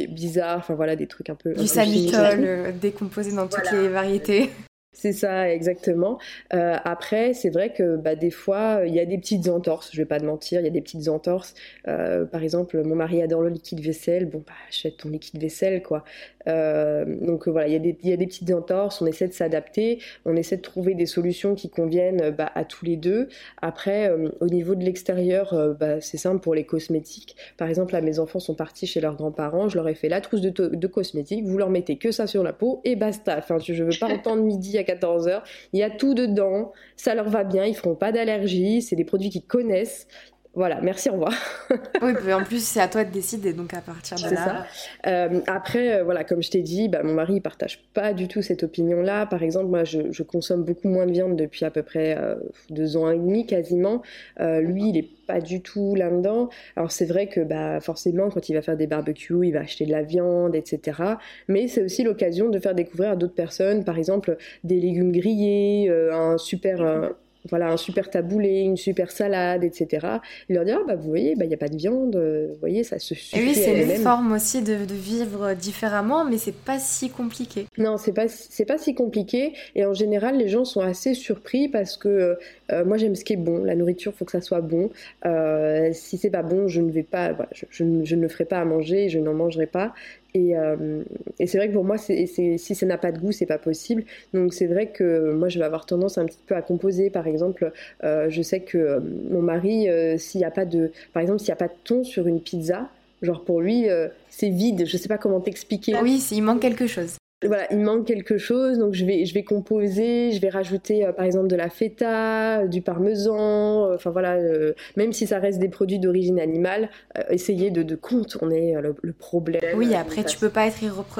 bizarre, 0.08 0.58
enfin 0.58 0.74
voilà, 0.74 0.96
des 0.96 1.06
trucs 1.06 1.30
un 1.30 1.34
peu... 1.34 1.54
Du 1.54 1.66
samitol 1.66 2.74
décomposé 2.80 3.34
dans 3.34 3.48
toutes 3.48 3.70
les 3.72 3.88
variétés. 3.88 4.50
C'est 4.94 5.12
ça, 5.12 5.50
exactement. 5.50 6.18
Euh, 6.54 6.76
après, 6.84 7.34
c'est 7.34 7.50
vrai 7.50 7.72
que 7.72 7.96
bah, 7.96 8.14
des 8.14 8.30
fois, 8.30 8.82
il 8.86 8.94
y 8.94 9.00
a 9.00 9.04
des 9.04 9.18
petites 9.18 9.48
entorses, 9.48 9.90
je 9.92 9.98
vais 9.98 10.04
pas 10.06 10.20
te 10.20 10.24
mentir, 10.24 10.60
il 10.60 10.64
y 10.64 10.68
a 10.68 10.70
des 10.70 10.80
petites 10.80 11.08
entorses. 11.08 11.54
Euh, 11.88 12.24
par 12.24 12.44
exemple, 12.44 12.80
mon 12.84 12.94
mari 12.94 13.20
adore 13.20 13.42
le 13.42 13.48
liquide 13.48 13.80
vaisselle, 13.80 14.26
bon, 14.26 14.44
bah, 14.46 14.52
achète 14.68 14.98
ton 14.98 15.08
liquide 15.08 15.40
vaisselle, 15.40 15.82
quoi. 15.82 16.04
Euh, 16.46 17.04
donc 17.22 17.48
voilà, 17.48 17.66
il 17.66 17.72
y, 17.72 17.76
a 17.76 17.80
des, 17.80 17.96
y, 18.04 18.12
a 18.12 18.16
des 18.16 18.26
petites 18.26 18.52
entorses, 18.52 19.02
on 19.02 19.06
essaie 19.06 19.26
de 19.26 19.32
s'adapter, 19.32 19.98
on 20.26 20.36
essaie 20.36 20.58
de 20.58 20.62
trouver 20.62 20.94
des 20.94 21.06
solutions 21.06 21.54
qui 21.54 21.70
conviennent 21.70 22.30
bah, 22.30 22.52
à 22.54 22.64
tous 22.64 22.84
les 22.84 22.96
deux. 22.96 23.28
Après, 23.62 24.12
au 24.40 24.46
niveau 24.46 24.76
de 24.76 24.84
l'extérieur, 24.84 25.74
bah, 25.80 26.00
c'est 26.00 26.18
simple 26.18 26.40
pour 26.40 26.54
les 26.54 26.64
cosmétiques. 26.64 27.34
Par 27.56 27.68
exemple, 27.68 27.94
là, 27.94 28.00
mes 28.00 28.20
enfants 28.20 28.40
sont 28.40 28.54
partis 28.54 28.86
chez 28.86 29.00
leurs 29.00 29.16
grands-parents, 29.16 29.68
je 29.68 29.76
leur 29.76 29.88
ai 29.88 29.94
fait 29.94 30.08
la 30.08 30.20
trousse 30.20 30.40
de, 30.40 30.50
de 30.50 30.86
cosmétiques, 30.86 31.44
vous 31.44 31.58
leur 31.58 31.70
mettez 31.70 31.96
que 31.96 32.12
ça 32.12 32.28
sur 32.28 32.44
la 32.44 32.52
peau 32.52 32.80
et 32.84 32.94
basta. 32.94 33.36
Enfin, 33.38 33.58
je 33.58 33.82
veux 33.82 33.98
pas 33.98 34.06
entendre 34.14 34.42
midi 34.42 34.78
à 34.78 34.83
14h. 34.84 35.42
Il 35.72 35.80
y 35.80 35.82
a 35.82 35.90
tout 35.90 36.14
dedans, 36.14 36.72
ça 36.96 37.14
leur 37.14 37.28
va 37.28 37.44
bien, 37.44 37.64
ils 37.64 37.74
feront 37.74 37.94
pas 37.96 38.12
d'allergie, 38.12 38.82
c'est 38.82 38.96
des 38.96 39.04
produits 39.04 39.30
qu'ils 39.30 39.46
connaissent. 39.46 40.06
Voilà, 40.54 40.80
merci, 40.80 41.10
au 41.10 41.14
revoir. 41.14 41.34
oui, 42.02 42.32
en 42.32 42.44
plus, 42.44 42.64
c'est 42.64 42.80
à 42.80 42.86
toi 42.86 43.02
de 43.02 43.10
décider, 43.10 43.52
donc 43.52 43.74
à 43.74 43.80
partir 43.80 44.16
de 44.16 44.34
là. 44.34 44.36
Ça. 44.36 44.66
Euh, 45.06 45.40
après, 45.48 45.96
euh, 45.96 46.04
voilà, 46.04 46.22
comme 46.22 46.42
je 46.42 46.50
t'ai 46.50 46.62
dit, 46.62 46.88
bah, 46.88 47.02
mon 47.02 47.14
mari, 47.14 47.34
il 47.36 47.40
partage 47.40 47.82
pas 47.92 48.12
du 48.12 48.28
tout 48.28 48.40
cette 48.40 48.62
opinion-là. 48.62 49.26
Par 49.26 49.42
exemple, 49.42 49.66
moi, 49.66 49.82
je, 49.82 50.22
consomme 50.22 50.62
beaucoup 50.62 50.88
moins 50.88 51.06
de 51.06 51.12
viande 51.12 51.36
depuis 51.36 51.64
à 51.64 51.70
peu 51.70 51.82
près 51.82 52.16
euh, 52.16 52.36
deux 52.70 52.96
ans 52.96 53.10
et 53.10 53.18
demi, 53.18 53.46
quasiment. 53.46 54.02
lui, 54.38 54.90
il 54.90 54.96
est 54.96 55.08
pas 55.26 55.40
du 55.40 55.60
tout 55.60 55.94
là-dedans. 55.96 56.50
Alors, 56.76 56.92
c'est 56.92 57.06
vrai 57.06 57.26
que, 57.26 57.40
bah, 57.40 57.80
forcément, 57.80 58.30
quand 58.30 58.48
il 58.48 58.54
va 58.54 58.62
faire 58.62 58.76
des 58.76 58.86
barbecues, 58.86 59.48
il 59.48 59.52
va 59.52 59.60
acheter 59.60 59.86
de 59.86 59.90
la 59.90 60.02
viande, 60.02 60.54
etc. 60.54 61.02
Mais 61.48 61.66
c'est 61.66 61.82
aussi 61.82 62.04
l'occasion 62.04 62.48
de 62.48 62.60
faire 62.60 62.74
découvrir 62.74 63.10
à 63.10 63.16
d'autres 63.16 63.34
personnes, 63.34 63.84
par 63.84 63.98
exemple, 63.98 64.36
des 64.62 64.78
légumes 64.78 65.10
grillés, 65.10 65.90
un 66.12 66.38
super 66.38 67.14
voilà, 67.48 67.70
un 67.70 67.76
super 67.76 68.10
taboulé, 68.10 68.60
une 68.60 68.76
super 68.76 69.10
salade, 69.10 69.64
etc. 69.64 70.06
Il 70.48 70.56
leur 70.56 70.64
dit, 70.64 70.72
ah, 70.72 70.80
bah, 70.86 70.96
vous 70.96 71.08
voyez, 71.08 71.34
bah, 71.34 71.44
il 71.44 71.48
n'y 71.48 71.54
a 71.54 71.58
pas 71.58 71.68
de 71.68 71.76
viande, 71.76 72.16
euh, 72.16 72.48
vous 72.50 72.58
voyez, 72.60 72.84
ça 72.84 72.98
se 72.98 73.08
suffit. 73.08 73.38
Et 73.38 73.42
oui, 73.42 73.54
c'est 73.54 73.82
une 73.82 74.02
forme 74.02 74.32
aussi 74.32 74.62
de, 74.62 74.74
vivre 74.94 75.54
différemment, 75.54 76.24
mais 76.24 76.38
c'est 76.38 76.54
pas 76.54 76.78
si 76.78 77.10
compliqué. 77.10 77.66
Non, 77.76 77.98
c'est 77.98 78.12
pas, 78.12 78.28
c'est 78.28 78.64
pas 78.64 78.78
si 78.78 78.94
compliqué. 78.94 79.52
Et 79.74 79.84
en 79.84 79.94
général, 79.94 80.38
les 80.38 80.48
gens 80.48 80.64
sont 80.64 80.80
assez 80.80 81.14
surpris 81.14 81.68
parce 81.68 81.96
que 81.96 82.38
euh, 82.72 82.84
moi, 82.84 82.96
j'aime 82.96 83.14
ce 83.14 83.24
qui 83.24 83.34
est 83.34 83.36
bon. 83.36 83.62
La 83.64 83.74
nourriture, 83.74 84.12
il 84.14 84.18
faut 84.18 84.24
que 84.24 84.32
ça 84.32 84.40
soit 84.40 84.60
bon. 84.60 84.90
Euh, 85.26 85.90
si 85.92 86.16
c'est 86.16 86.30
pas 86.30 86.42
bon, 86.42 86.68
je 86.68 86.80
ne 86.80 86.90
vais 86.90 87.02
pas, 87.02 87.36
je, 87.52 87.66
je, 87.70 87.84
ne 87.84 88.22
le 88.22 88.28
ferai 88.28 88.44
pas 88.44 88.60
à 88.60 88.64
manger, 88.64 89.08
je 89.08 89.18
n'en 89.18 89.34
mangerai 89.34 89.66
pas. 89.66 89.94
Euh, 90.36 91.02
et, 91.38 91.46
c'est 91.46 91.58
vrai 91.58 91.68
que 91.68 91.74
pour 91.74 91.84
moi, 91.84 91.96
si 91.96 92.58
ça 92.58 92.86
n'a 92.86 92.98
pas 92.98 93.12
de 93.12 93.18
goût, 93.18 93.32
c'est 93.32 93.46
pas 93.46 93.58
possible. 93.58 94.04
Donc 94.32 94.52
c'est 94.52 94.66
vrai 94.66 94.88
que 94.88 95.32
moi, 95.32 95.48
je 95.48 95.58
vais 95.58 95.64
avoir 95.64 95.86
tendance 95.86 96.18
un 96.18 96.26
petit 96.26 96.38
peu 96.46 96.56
à 96.56 96.62
composer. 96.62 97.10
Par 97.10 97.26
exemple, 97.26 97.72
euh, 98.02 98.28
je 98.30 98.42
sais 98.42 98.60
que 98.60 98.78
euh, 98.78 99.00
mon 99.30 99.42
mari, 99.42 99.86
s'il 100.18 100.40
n'y 100.40 100.44
a 100.44 100.50
pas 100.50 100.64
de, 100.64 100.90
par 101.12 101.22
exemple, 101.22 101.38
s'il 101.38 101.48
n'y 101.48 101.52
a 101.52 101.56
pas 101.56 101.68
de 101.68 101.78
thon 101.84 102.04
sur 102.04 102.26
une 102.26 102.40
pizza, 102.40 102.88
genre 103.22 103.44
pour 103.44 103.60
lui, 103.60 103.86
c'est 104.28 104.48
vide. 104.48 104.84
Je 104.86 104.96
sais 104.96 105.08
pas 105.08 105.18
comment 105.18 105.40
t'expliquer. 105.40 105.94
Ah 105.94 106.00
oui, 106.02 106.22
il 106.32 106.42
manque 106.42 106.60
quelque 106.60 106.86
chose 106.86 107.16
voilà, 107.46 107.66
il 107.70 107.78
manque 107.78 108.06
quelque 108.06 108.38
chose, 108.38 108.78
donc 108.78 108.94
je 108.94 109.04
vais, 109.04 109.24
je 109.24 109.34
vais 109.34 109.44
composer, 109.44 110.32
je 110.32 110.40
vais 110.40 110.48
rajouter 110.48 111.04
euh, 111.04 111.12
par 111.12 111.24
exemple 111.24 111.48
de 111.48 111.56
la 111.56 111.68
feta, 111.68 112.66
du 112.66 112.82
parmesan, 112.82 113.90
euh, 113.90 113.94
enfin 113.94 114.10
voilà, 114.10 114.34
euh, 114.34 114.72
même 114.96 115.12
si 115.12 115.26
ça 115.26 115.38
reste 115.38 115.58
des 115.58 115.68
produits 115.68 115.98
d'origine 115.98 116.40
animale, 116.40 116.88
essayer 117.30 117.70
de, 117.70 117.82
de 117.82 117.94
contourner 117.94 118.76
le, 118.80 119.12
problème. 119.12 119.60
Oui, 119.76 119.94
après 119.94 120.24
tu 120.24 120.38
peux 120.38 120.48
pas 120.48 120.66
être 120.66 120.78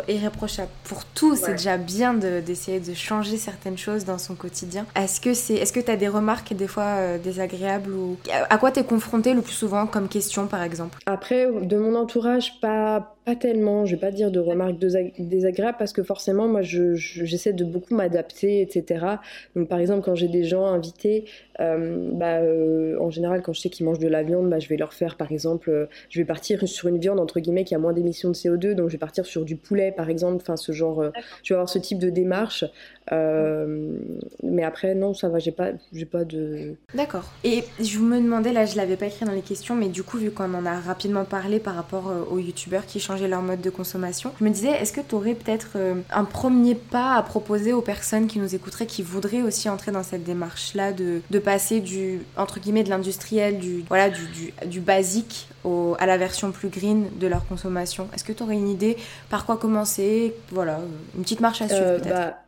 irréprochable 0.09 0.71
pour 0.85 1.05
tout, 1.05 1.37
c'est 1.37 1.53
déjà 1.53 1.77
bien 1.77 2.15
d'essayer 2.15 2.81
de, 2.81 2.95
changer 2.95 3.37
certaines 3.37 3.77
choses 3.77 4.05
dans 4.05 4.19
son 4.19 4.35
quotidien. 4.35 4.87
Est-ce 4.97 5.21
que 5.21 5.35
c'est, 5.35 5.55
est-ce 5.55 5.73
que 5.73 5.81
tu 5.81 5.91
as 5.91 5.97
des 5.97 6.09
remarques 6.09 6.55
des 6.55 6.69
fois 6.69 7.19
désagréables 7.23 7.93
ou 7.93 8.17
à 8.51 8.59
quoi 8.59 8.71
tu 8.71 8.81
es 8.81 8.85
confronté 8.85 9.35
le 9.35 9.43
plus 9.43 9.53
souvent 9.53 9.87
comme 9.87 10.09
question 10.09 10.47
par 10.47 10.63
exemple? 10.63 10.99
Après, 11.07 11.47
de 11.47 11.77
mon 11.77 11.95
entourage, 11.97 12.61
pas 12.61 13.15
pas 13.25 13.37
tellement, 13.37 13.87
je 13.87 13.95
vais 13.95 14.01
pas 14.01 14.11
dire 14.11 14.31
de 14.31 14.39
remarques 14.39 14.77
désagréables 15.19 15.77
parce 15.79 15.93
que 15.93 16.03
forcément, 16.03 16.14
moi, 16.49 16.63
j'essaie 16.63 17.53
de 17.53 17.65
beaucoup 17.65 17.95
m'adapter, 17.95 18.61
etc. 18.61 19.07
Donc, 19.57 19.69
par 19.69 19.79
exemple, 19.79 20.03
quand 20.05 20.15
j'ai 20.15 20.29
des 20.29 20.45
gens 20.45 20.67
invités, 20.67 21.25
euh, 21.61 22.11
bah, 22.13 22.39
euh, 22.39 22.99
en 23.01 23.11
général, 23.11 23.43
quand 23.43 23.53
je 23.53 23.61
sais 23.61 23.71
qu'ils 23.71 23.87
mangent 23.87 23.99
de 23.99 24.09
la 24.09 24.23
viande, 24.23 24.49
bah, 24.51 24.59
je 24.59 24.69
vais 24.69 24.77
leur 24.77 24.93
faire, 24.93 25.17
par 25.17 25.31
exemple, 25.31 25.71
euh, 25.71 25.87
je 26.09 26.21
vais 26.21 26.25
partir 26.25 26.67
sur 26.67 26.89
une 26.89 26.99
viande 26.99 27.21
entre 27.21 27.41
guillemets 27.41 27.65
qui 27.65 27.75
a 27.75 27.79
moins 27.79 27.93
d'émissions 27.93 28.31
de 28.31 28.35
CO2, 28.35 28.75
donc 28.75 28.89
je 28.89 28.93
vais 28.93 28.99
partir 28.99 29.27
sur 29.27 29.45
du 29.45 29.57
poulet, 29.57 29.93
par 29.93 30.11
exemple. 30.11 30.37
Enfin, 30.41 30.57
ce 30.57 30.73
genre, 30.73 31.05
je 31.43 31.53
vais 31.53 31.57
avoir 31.57 31.69
ce 31.69 31.79
type 31.79 31.99
de 31.99 32.11
démarche. 32.11 32.65
mais 33.11 34.65
après, 34.65 34.95
non, 34.95 35.15
ça 35.15 35.29
va, 35.29 35.39
j'ai 35.39 35.53
pas, 35.53 35.71
j'ai 35.93 36.07
pas 36.07 36.25
de. 36.25 36.75
D'accord. 36.95 37.33
Et 37.45 37.65
je 37.81 37.99
me 37.99 38.21
demandais, 38.21 38.53
là, 38.53 38.67
je 38.67 38.77
l'avais 38.77 38.97
pas 38.97 39.07
écrit 39.07 39.27
dans 39.27 39.33
les 39.33 39.43
questions, 39.43 39.75
mais 39.75 39.89
du 39.89 40.03
coup, 40.03 40.19
vu 40.19 40.31
qu'on 40.31 40.55
en 40.55 40.67
a 40.67 40.81
rapidement 40.81 41.25
parlé 41.25 41.59
par 41.59 41.75
rapport 41.75 42.13
aux 42.31 42.39
youtubeurs 42.39 42.87
qui 42.87 43.01
changeaient 43.01 43.29
leur 43.29 43.43
mode 43.43 43.61
de 43.61 43.71
consommation, 43.71 44.33
je 44.39 44.45
me 44.45 44.51
disais, 44.51 44.71
est-ce 44.71 44.93
que 44.93 45.01
tu 45.01 45.15
aurais 45.15 45.35
peut-être 45.35 45.77
un 46.11 46.25
premier 46.25 46.75
pas 46.75 47.15
à 47.15 47.23
proposer 47.23 47.73
aux 47.73 47.83
personnes 47.83 48.27
qui 48.27 48.39
nous 48.39 48.55
écouteraient, 48.55 48.87
qui 48.87 49.03
voudraient 49.03 49.43
aussi 49.43 49.69
entrer 49.69 49.93
dans 49.93 50.03
cette 50.03 50.25
démarche-là 50.25 50.93
de, 50.93 51.21
de 51.31 51.39
passer 51.45 51.81
du 51.81 52.23
entre 52.37 52.59
guillemets 52.59 52.83
de 52.83 52.91
l'industriel, 52.91 53.59
du 53.59 53.85
voilà 53.89 54.11
du, 54.11 54.53
du, 54.67 54.81
basique 54.81 55.49
au, 55.63 55.97
à 56.01 56.07
la 56.07 56.17
version 56.17 56.51
plus 56.51 56.69
green 56.69 57.07
de 57.21 57.27
leur 57.27 57.47
consommation. 57.47 58.09
Est-ce 58.15 58.25
que 58.25 58.33
tu 58.33 58.43
aurais 58.43 58.55
une 58.55 58.69
idée 58.69 58.97
par 59.31 59.47
quoi 59.47 59.57
commencer? 59.57 60.35
Voilà, 60.51 60.81
une 61.17 61.23
petite 61.23 61.41
marche 61.41 61.63
à 61.63 61.69
suivre 61.69 61.83
euh, 61.83 61.99
peut-être. 61.99 62.15
Bah, 62.15 62.44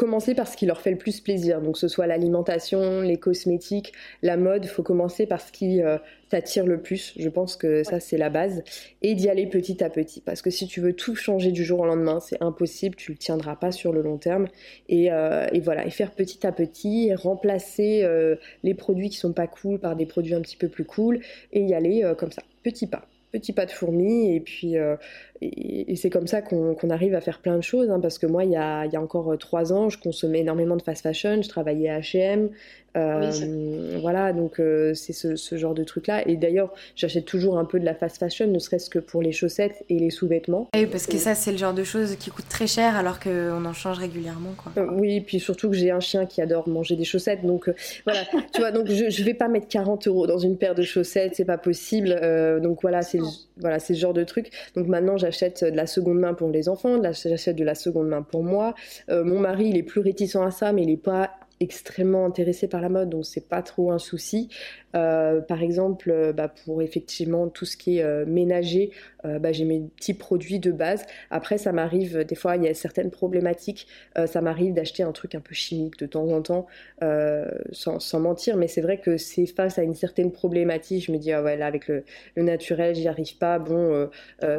commencer 0.00 0.34
par 0.34 0.48
ce 0.48 0.56
qui 0.56 0.64
leur 0.64 0.80
fait 0.80 0.92
le 0.92 0.96
plus 0.96 1.20
plaisir. 1.20 1.60
Donc, 1.60 1.74
que 1.74 1.78
ce 1.78 1.86
soit 1.86 2.06
l'alimentation, 2.06 3.02
les 3.02 3.18
cosmétiques, 3.18 3.92
la 4.22 4.38
mode, 4.38 4.64
il 4.64 4.68
faut 4.68 4.82
commencer 4.82 5.26
par 5.26 5.42
ce 5.42 5.52
qui 5.52 5.82
euh, 5.82 5.98
t'attire 6.30 6.64
le 6.64 6.80
plus. 6.80 7.12
Je 7.18 7.28
pense 7.28 7.54
que 7.54 7.82
ça, 7.84 8.00
c'est 8.00 8.16
la 8.16 8.30
base. 8.30 8.62
Et 9.02 9.14
d'y 9.14 9.28
aller 9.28 9.46
petit 9.46 9.84
à 9.84 9.90
petit. 9.90 10.22
Parce 10.22 10.40
que 10.40 10.48
si 10.48 10.66
tu 10.66 10.80
veux 10.80 10.94
tout 10.94 11.14
changer 11.14 11.52
du 11.52 11.66
jour 11.66 11.80
au 11.80 11.84
lendemain, 11.84 12.18
c'est 12.18 12.42
impossible. 12.42 12.96
Tu 12.96 13.12
le 13.12 13.18
tiendras 13.18 13.56
pas 13.56 13.72
sur 13.72 13.92
le 13.92 14.00
long 14.00 14.16
terme. 14.16 14.48
Et, 14.88 15.12
euh, 15.12 15.46
voilà. 15.62 15.86
Et 15.86 15.90
faire 15.90 16.12
petit 16.12 16.46
à 16.46 16.52
petit, 16.52 17.14
remplacer 17.14 18.00
euh, 18.02 18.36
les 18.62 18.72
produits 18.72 19.10
qui 19.10 19.18
sont 19.18 19.34
pas 19.34 19.48
cool 19.48 19.78
par 19.80 19.96
des 19.96 20.06
produits 20.06 20.34
un 20.34 20.40
petit 20.40 20.56
peu 20.56 20.68
plus 20.68 20.86
cool. 20.86 21.20
Et 21.52 21.60
y 21.60 21.74
aller 21.74 22.10
comme 22.16 22.32
ça, 22.32 22.42
petit 22.62 22.86
pas 22.86 23.06
petit 23.32 23.52
pas 23.52 23.66
de 23.66 23.70
fourmi 23.70 24.34
et 24.34 24.40
puis 24.40 24.76
euh, 24.76 24.96
c'est 25.94 26.10
comme 26.10 26.26
ça 26.26 26.42
qu'on 26.42 26.90
arrive 26.90 27.14
à 27.14 27.20
faire 27.20 27.40
plein 27.40 27.56
de 27.56 27.62
choses 27.62 27.90
hein, 27.90 28.00
parce 28.00 28.18
que 28.18 28.26
moi 28.26 28.44
il 28.44 28.50
y 28.50 28.56
a, 28.56 28.84
il 28.86 28.92
y 28.92 28.96
a 28.96 29.00
encore 29.00 29.32
euh, 29.32 29.36
trois 29.36 29.72
ans 29.72 29.88
je 29.88 29.98
consommais 29.98 30.40
énormément 30.40 30.76
de 30.76 30.82
fast 30.82 31.02
fashion 31.02 31.40
je 31.42 31.48
travaillais 31.48 31.88
à 31.88 32.00
H&M 32.00 32.50
euh, 32.96 33.98
voilà, 34.00 34.32
donc 34.32 34.58
euh, 34.58 34.94
c'est 34.94 35.12
ce, 35.12 35.56
genre 35.56 35.74
de 35.74 35.84
truc-là. 35.84 36.26
Et 36.28 36.36
d'ailleurs, 36.36 36.72
j'achète 36.96 37.24
toujours 37.24 37.58
un 37.58 37.64
peu 37.64 37.78
de 37.78 37.84
la 37.84 37.94
fast 37.94 38.18
fashion, 38.18 38.46
ne 38.46 38.58
serait-ce 38.58 38.90
que 38.90 38.98
pour 38.98 39.22
les 39.22 39.32
chaussettes 39.32 39.84
et 39.88 39.98
les 39.98 40.10
sous-vêtements. 40.10 40.68
Oui, 40.74 40.86
parce 40.86 41.06
que 41.06 41.16
ça, 41.16 41.34
c'est 41.34 41.52
le 41.52 41.58
genre 41.58 41.74
de 41.74 41.84
choses 41.84 42.16
qui 42.16 42.30
coûtent 42.30 42.48
très 42.48 42.66
cher 42.66 42.96
alors 42.96 43.20
qu'on 43.20 43.64
en 43.64 43.72
change 43.72 43.98
régulièrement. 43.98 44.54
Quoi. 44.56 44.72
Euh, 44.82 44.88
oui, 44.92 45.20
puis 45.20 45.38
surtout 45.40 45.70
que 45.70 45.76
j'ai 45.76 45.90
un 45.90 46.00
chien 46.00 46.26
qui 46.26 46.42
adore 46.42 46.68
manger 46.68 46.96
des 46.96 47.04
chaussettes. 47.04 47.44
Donc 47.44 47.70
voilà, 48.04 48.20
tu 48.52 48.60
vois, 48.60 48.72
donc 48.72 48.88
je, 48.88 49.08
je 49.08 49.24
vais 49.24 49.34
pas 49.34 49.48
mettre 49.48 49.68
40 49.68 50.06
euros 50.08 50.26
dans 50.26 50.38
une 50.38 50.56
paire 50.56 50.74
de 50.74 50.82
chaussettes, 50.82 51.36
c'est 51.36 51.44
pas 51.44 51.58
possible. 51.58 52.18
donc 52.62 52.82
voilà, 52.82 53.02
c'est 53.02 53.20
voilà, 53.58 53.78
ce 53.78 53.92
genre 53.92 54.14
de 54.14 54.24
truc. 54.24 54.50
Donc 54.74 54.86
maintenant, 54.86 55.16
j'achète 55.16 55.64
de 55.64 55.76
la 55.76 55.86
seconde 55.86 56.18
main 56.18 56.34
pour 56.34 56.48
les 56.48 56.68
enfants, 56.68 57.00
j'achète 57.02 57.56
de 57.56 57.64
la 57.64 57.74
seconde 57.74 58.08
main 58.08 58.22
pour 58.22 58.42
moi. 58.42 58.74
mon 59.08 59.38
mari, 59.38 59.68
il 59.68 59.76
est 59.76 59.82
plus 59.82 60.00
réticent 60.00 60.36
à 60.36 60.50
ça, 60.50 60.72
mais 60.72 60.82
il 60.82 60.90
est 60.90 60.96
pas 60.96 61.30
extrêmement 61.60 62.24
intéressé 62.24 62.68
par 62.68 62.80
la 62.80 62.88
mode, 62.88 63.10
donc 63.10 63.26
c'est 63.26 63.46
pas 63.46 63.62
trop 63.62 63.92
un 63.92 63.98
souci. 63.98 64.48
Euh, 64.94 65.40
par 65.40 65.62
exemple, 65.62 66.10
euh, 66.10 66.32
bah, 66.32 66.52
pour 66.64 66.82
effectivement 66.82 67.48
tout 67.48 67.64
ce 67.64 67.76
qui 67.76 67.98
est 67.98 68.02
euh, 68.02 68.24
ménager, 68.26 68.90
bah, 69.22 69.52
j'ai 69.52 69.66
mes 69.66 69.80
petits 69.80 70.14
produits 70.14 70.60
de 70.60 70.72
base. 70.72 71.04
Après, 71.30 71.58
ça 71.58 71.72
m'arrive, 71.72 72.24
des 72.24 72.34
fois, 72.34 72.56
il 72.56 72.64
y 72.64 72.68
a 72.68 72.72
certaines 72.72 73.10
problématiques, 73.10 73.86
ça 74.26 74.40
m'arrive 74.40 74.72
d'acheter 74.72 75.02
un 75.02 75.12
truc 75.12 75.34
un 75.34 75.40
peu 75.40 75.54
chimique 75.54 75.98
de 75.98 76.06
temps 76.06 76.26
en 76.28 76.40
temps, 76.40 76.66
sans, 77.72 78.18
mentir, 78.18 78.56
mais 78.56 78.66
c'est 78.66 78.80
vrai 78.80 78.96
que 78.96 79.18
c'est 79.18 79.44
face 79.44 79.78
à 79.78 79.82
une 79.82 79.94
certaine 79.94 80.32
problématique, 80.32 81.04
je 81.04 81.12
me 81.12 81.18
dis, 81.18 81.32
ah 81.32 81.42
ouais, 81.42 81.58
là, 81.58 81.66
avec 81.66 81.88
le, 81.88 82.02
naturel, 82.38 82.94
j'y 82.94 83.08
arrive 83.08 83.36
pas. 83.36 83.58
Bon, 83.58 84.08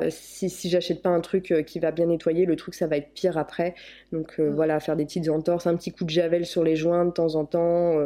si, 0.10 0.52
si 0.52 0.70
j'achète 0.70 1.02
pas 1.02 1.10
un 1.10 1.22
truc 1.22 1.52
qui 1.66 1.80
va 1.80 1.90
bien 1.90 2.06
nettoyer, 2.06 2.46
le 2.46 2.56
truc, 2.56 2.76
ça 2.76 2.86
va 2.86 2.98
être 2.98 3.14
pire 3.16 3.40
après. 3.40 3.74
Donc 4.12 4.40
voilà, 4.40 4.80
faire 4.80 4.96
des 4.96 5.06
petites 5.06 5.30
entorses, 5.30 5.66
un 5.66 5.76
petit 5.76 5.92
coup 5.92 6.04
de 6.04 6.12
javel 6.12 6.46
sur 6.46 6.64
les 6.64 6.76
joints 6.76 7.06
de 7.06 7.12
temps 7.12 7.34
en 7.34 7.46
temps. 7.46 7.98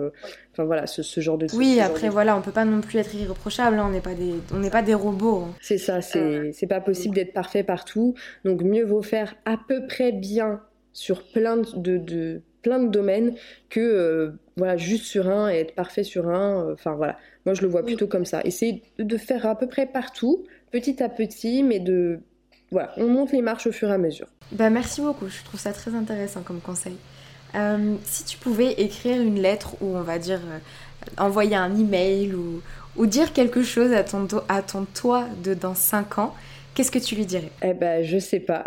Enfin 0.56 0.63
voilà, 0.63 0.88
ce, 0.88 1.20
genre 1.20 1.38
de 1.38 1.48
Oui, 1.54 1.82
après 1.82 2.08
voilà, 2.08 2.38
on 2.38 2.41
peut 2.41 2.52
pas 2.52 2.63
non 2.63 2.80
plus 2.80 2.98
être 2.98 3.13
irréprochable, 3.13 3.78
hein, 3.78 3.88
on 3.89 3.91
n'est 3.91 4.00
pas 4.00 4.13
des, 4.13 4.36
on 4.54 4.60
n'est 4.60 4.70
pas 4.70 4.84
des 4.84 4.94
robots. 4.94 5.48
Hein. 5.50 5.56
C'est 5.60 5.78
ça, 5.78 6.00
c'est, 6.00 6.54
c'est 6.54 6.65
pas 6.65 6.80
possible 6.80 7.13
d'être 7.13 7.34
parfait 7.34 7.63
partout. 7.63 8.15
Donc 8.46 8.62
mieux 8.62 8.86
vaut 8.86 9.02
faire 9.02 9.36
à 9.44 9.58
peu 9.58 9.86
près 9.86 10.13
bien 10.13 10.62
sur 10.94 11.24
plein 11.24 11.58
de, 11.58 11.98
de 11.98 12.41
plein 12.62 12.80
de 12.80 12.88
domaines 12.88 13.36
que 13.70 13.82
euh, 13.82 14.32
voilà 14.56 14.78
juste 14.78 15.04
sur 15.04 15.28
un 15.28 15.52
et 15.52 15.58
être 15.58 15.76
parfait 15.76 16.04
sur 16.04 16.30
un. 16.30 16.70
Euh, 16.70 16.74
enfin 16.74 16.96
voilà, 16.96 17.18
moi 17.46 17.54
je 17.54 17.62
le 17.62 17.68
vois 17.68 17.84
plutôt 17.84 18.08
comme 18.08 18.26
ça. 18.26 18.39
Essayer 18.46 18.82
de 18.98 19.18
faire 19.18 19.46
à 19.46 19.58
peu 19.58 19.68
près 19.68 19.86
partout, 19.88 20.46
petit 20.72 21.04
à 21.04 21.10
petit, 21.10 21.63
mais 21.63 21.80
de 21.80 22.20
voilà, 22.72 22.94
on 22.96 23.08
monte 23.08 23.34
les 23.34 23.41
marches 23.41 23.68
au 23.68 23.74
fur 23.74 23.89
et 23.89 23.94
à 23.94 23.98
mesure. 23.98 24.28
Bah 24.54 24.70
merci 24.70 25.02
beaucoup, 25.02 25.28
je 25.28 25.44
trouve 25.44 25.60
ça 25.60 25.74
très 25.74 25.94
intéressant 25.94 26.44
comme 26.44 26.62
conseil. 26.62 26.96
Euh, 27.56 27.96
si 28.04 28.26
tu 28.26 28.38
pouvais 28.38 28.74
écrire 28.74 29.22
une 29.22 29.41
lettre 29.41 29.76
ou 29.82 29.96
on 29.96 30.02
va 30.02 30.20
dire 30.20 30.41
euh, 30.46 30.60
envoyer 31.18 31.56
un 31.56 31.76
email 31.78 32.34
ou, 32.34 32.62
ou, 32.98 33.06
dire 33.06 33.34
quelque 33.34 33.63
chose 33.63 33.94
à 33.94 34.04
ton, 34.04 34.28
à 34.50 34.62
ton 34.62 34.86
toi 34.86 35.26
de 35.44 35.54
dans 35.54 35.76
5 35.76 36.20
ans, 36.20 36.36
qu'est-ce 36.74 36.91
que 36.91 37.00
tu 37.00 37.15
lui 37.15 37.26
dirais? 37.26 37.52
Eh 37.63 37.74
ben, 37.74 38.04
je 38.04 38.18
sais 38.18 38.39
pas. 38.39 38.63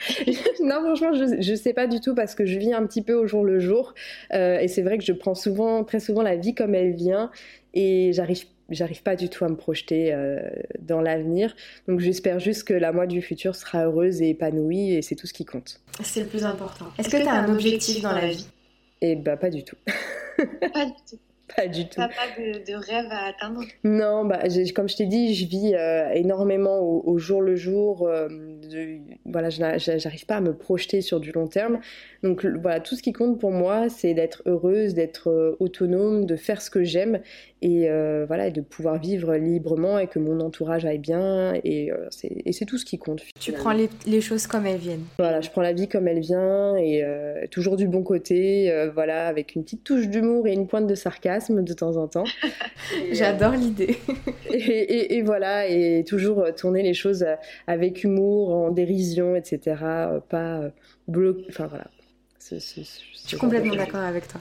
non, 0.62 0.80
franchement, 0.82 1.12
je, 1.14 1.40
je 1.40 1.54
sais 1.54 1.72
pas 1.72 1.86
du 1.86 2.00
tout 2.00 2.14
parce 2.14 2.34
que 2.34 2.46
je 2.46 2.58
vis 2.58 2.72
un 2.72 2.86
petit 2.86 3.02
peu 3.02 3.14
au 3.14 3.26
jour 3.26 3.44
le 3.44 3.58
jour. 3.58 3.94
Euh, 4.32 4.58
et 4.60 4.68
c'est 4.68 4.82
vrai 4.82 4.98
que 4.98 5.04
je 5.04 5.12
prends 5.12 5.34
souvent, 5.34 5.84
très 5.84 6.00
souvent 6.00 6.22
la 6.22 6.36
vie 6.36 6.54
comme 6.54 6.74
elle 6.74 6.92
vient 6.92 7.30
et 7.74 8.12
j'arrive 8.12 8.44
j'arrive 8.70 9.02
pas 9.02 9.16
du 9.16 9.28
tout 9.28 9.44
à 9.44 9.48
me 9.48 9.56
projeter 9.56 10.12
euh, 10.12 10.40
dans 10.78 11.00
l'avenir. 11.00 11.54
Donc 11.88 12.00
j'espère 12.00 12.38
juste 12.38 12.64
que 12.64 12.74
la 12.74 12.92
moi 12.92 13.06
du 13.06 13.22
futur 13.22 13.54
sera 13.54 13.84
heureuse 13.84 14.22
et 14.22 14.30
épanouie 14.30 14.94
et 14.94 15.02
c'est 15.02 15.16
tout 15.16 15.26
ce 15.26 15.32
qui 15.32 15.44
compte. 15.44 15.80
C'est 16.02 16.20
le 16.20 16.26
plus 16.26 16.44
important. 16.44 16.86
Est-ce 16.98 17.08
que 17.08 17.16
tu 17.16 17.28
as 17.28 17.34
un 17.34 17.52
objectif 17.52 18.02
dans 18.02 18.12
la 18.12 18.28
vie 18.28 18.46
Eh 19.00 19.16
bah 19.16 19.36
pas 19.36 19.50
du 19.50 19.64
tout. 19.64 19.76
pas 20.72 20.86
du 20.86 20.92
tout. 21.08 21.18
pas 21.56 21.66
du 21.66 21.84
tout. 21.84 21.96
T'as 21.96 22.08
pas 22.08 22.28
de, 22.38 22.64
de, 22.64 22.74
rêve 22.74 23.06
à 23.10 23.26
atteindre? 23.26 23.62
Non, 23.84 24.24
bah, 24.24 24.40
comme 24.74 24.88
je 24.88 24.96
t'ai 24.96 25.06
dit, 25.06 25.34
je 25.34 25.46
vis 25.46 25.74
euh, 25.74 26.10
énormément 26.12 26.80
au, 26.80 27.18
jour 27.18 27.42
le 27.42 27.56
jour. 27.56 28.06
Euh, 28.06 28.28
de, 28.28 28.98
voilà, 29.24 29.50
j'arrive 29.50 30.26
pas 30.26 30.36
à 30.36 30.40
me 30.40 30.54
projeter 30.54 31.00
sur 31.00 31.20
du 31.20 31.32
long 31.32 31.46
terme. 31.46 31.80
Donc 32.22 32.44
voilà, 32.44 32.80
tout 32.80 32.96
ce 32.96 33.02
qui 33.02 33.12
compte 33.12 33.38
pour 33.38 33.50
moi, 33.50 33.88
c'est 33.88 34.14
d'être 34.14 34.42
heureuse, 34.46 34.94
d'être 34.94 35.30
euh, 35.30 35.56
autonome, 35.60 36.26
de 36.26 36.36
faire 36.36 36.62
ce 36.62 36.70
que 36.70 36.84
j'aime 36.84 37.20
et 37.62 37.88
voilà, 38.26 38.48
et 38.48 38.50
de 38.50 38.60
pouvoir 38.60 38.98
vivre 38.98 39.34
librement 39.36 39.98
et 39.98 40.06
que 40.06 40.18
mon 40.18 40.40
entourage 40.40 40.84
aille 40.84 40.98
bien. 40.98 41.54
Et 41.64 41.90
c'est 42.10 42.64
tout 42.64 42.78
ce 42.78 42.84
qui 42.84 42.98
compte. 42.98 43.22
Tu 43.38 43.52
prends 43.52 43.72
les, 43.72 43.88
les, 44.06 44.20
choses 44.20 44.46
comme 44.46 44.66
elles 44.66 44.78
viennent. 44.78 45.04
Voilà, 45.18 45.40
je 45.40 45.50
prends 45.50 45.62
la 45.62 45.72
vie 45.72 45.88
comme 45.88 46.08
elle 46.08 46.20
vient 46.20 46.76
et 46.76 47.04
toujours 47.50 47.76
du 47.76 47.88
bon 47.88 48.02
côté. 48.02 48.72
voilà, 48.94 49.26
avec 49.26 49.54
une 49.54 49.64
petite 49.64 49.84
touche 49.84 50.08
d'humour 50.08 50.46
et 50.46 50.52
une 50.52 50.66
pointe 50.66 50.86
de 50.86 50.94
sarcasme 50.94 51.62
de 51.62 51.72
temps 51.72 51.96
en 51.96 52.08
temps. 52.08 52.24
J'adore 53.12 53.52
l'idée. 53.52 53.98
et, 54.50 55.22
voilà, 55.22 55.68
et 55.68 56.04
toujours 56.06 56.46
tourner 56.56 56.82
les 56.82 56.94
choses 56.94 57.26
avec 57.66 58.04
humour, 58.04 58.54
en 58.54 58.70
dérision, 58.70 59.36
etc. 59.36 59.76
Pas 60.28 60.62
bloquer. 61.08 61.46
Enfin 61.48 61.66
voilà. 61.66 61.86
je 62.50 62.58
suis 62.58 63.36
complètement 63.36 63.74
d'accord 63.74 64.00
avec 64.00 64.28
toi. 64.28 64.40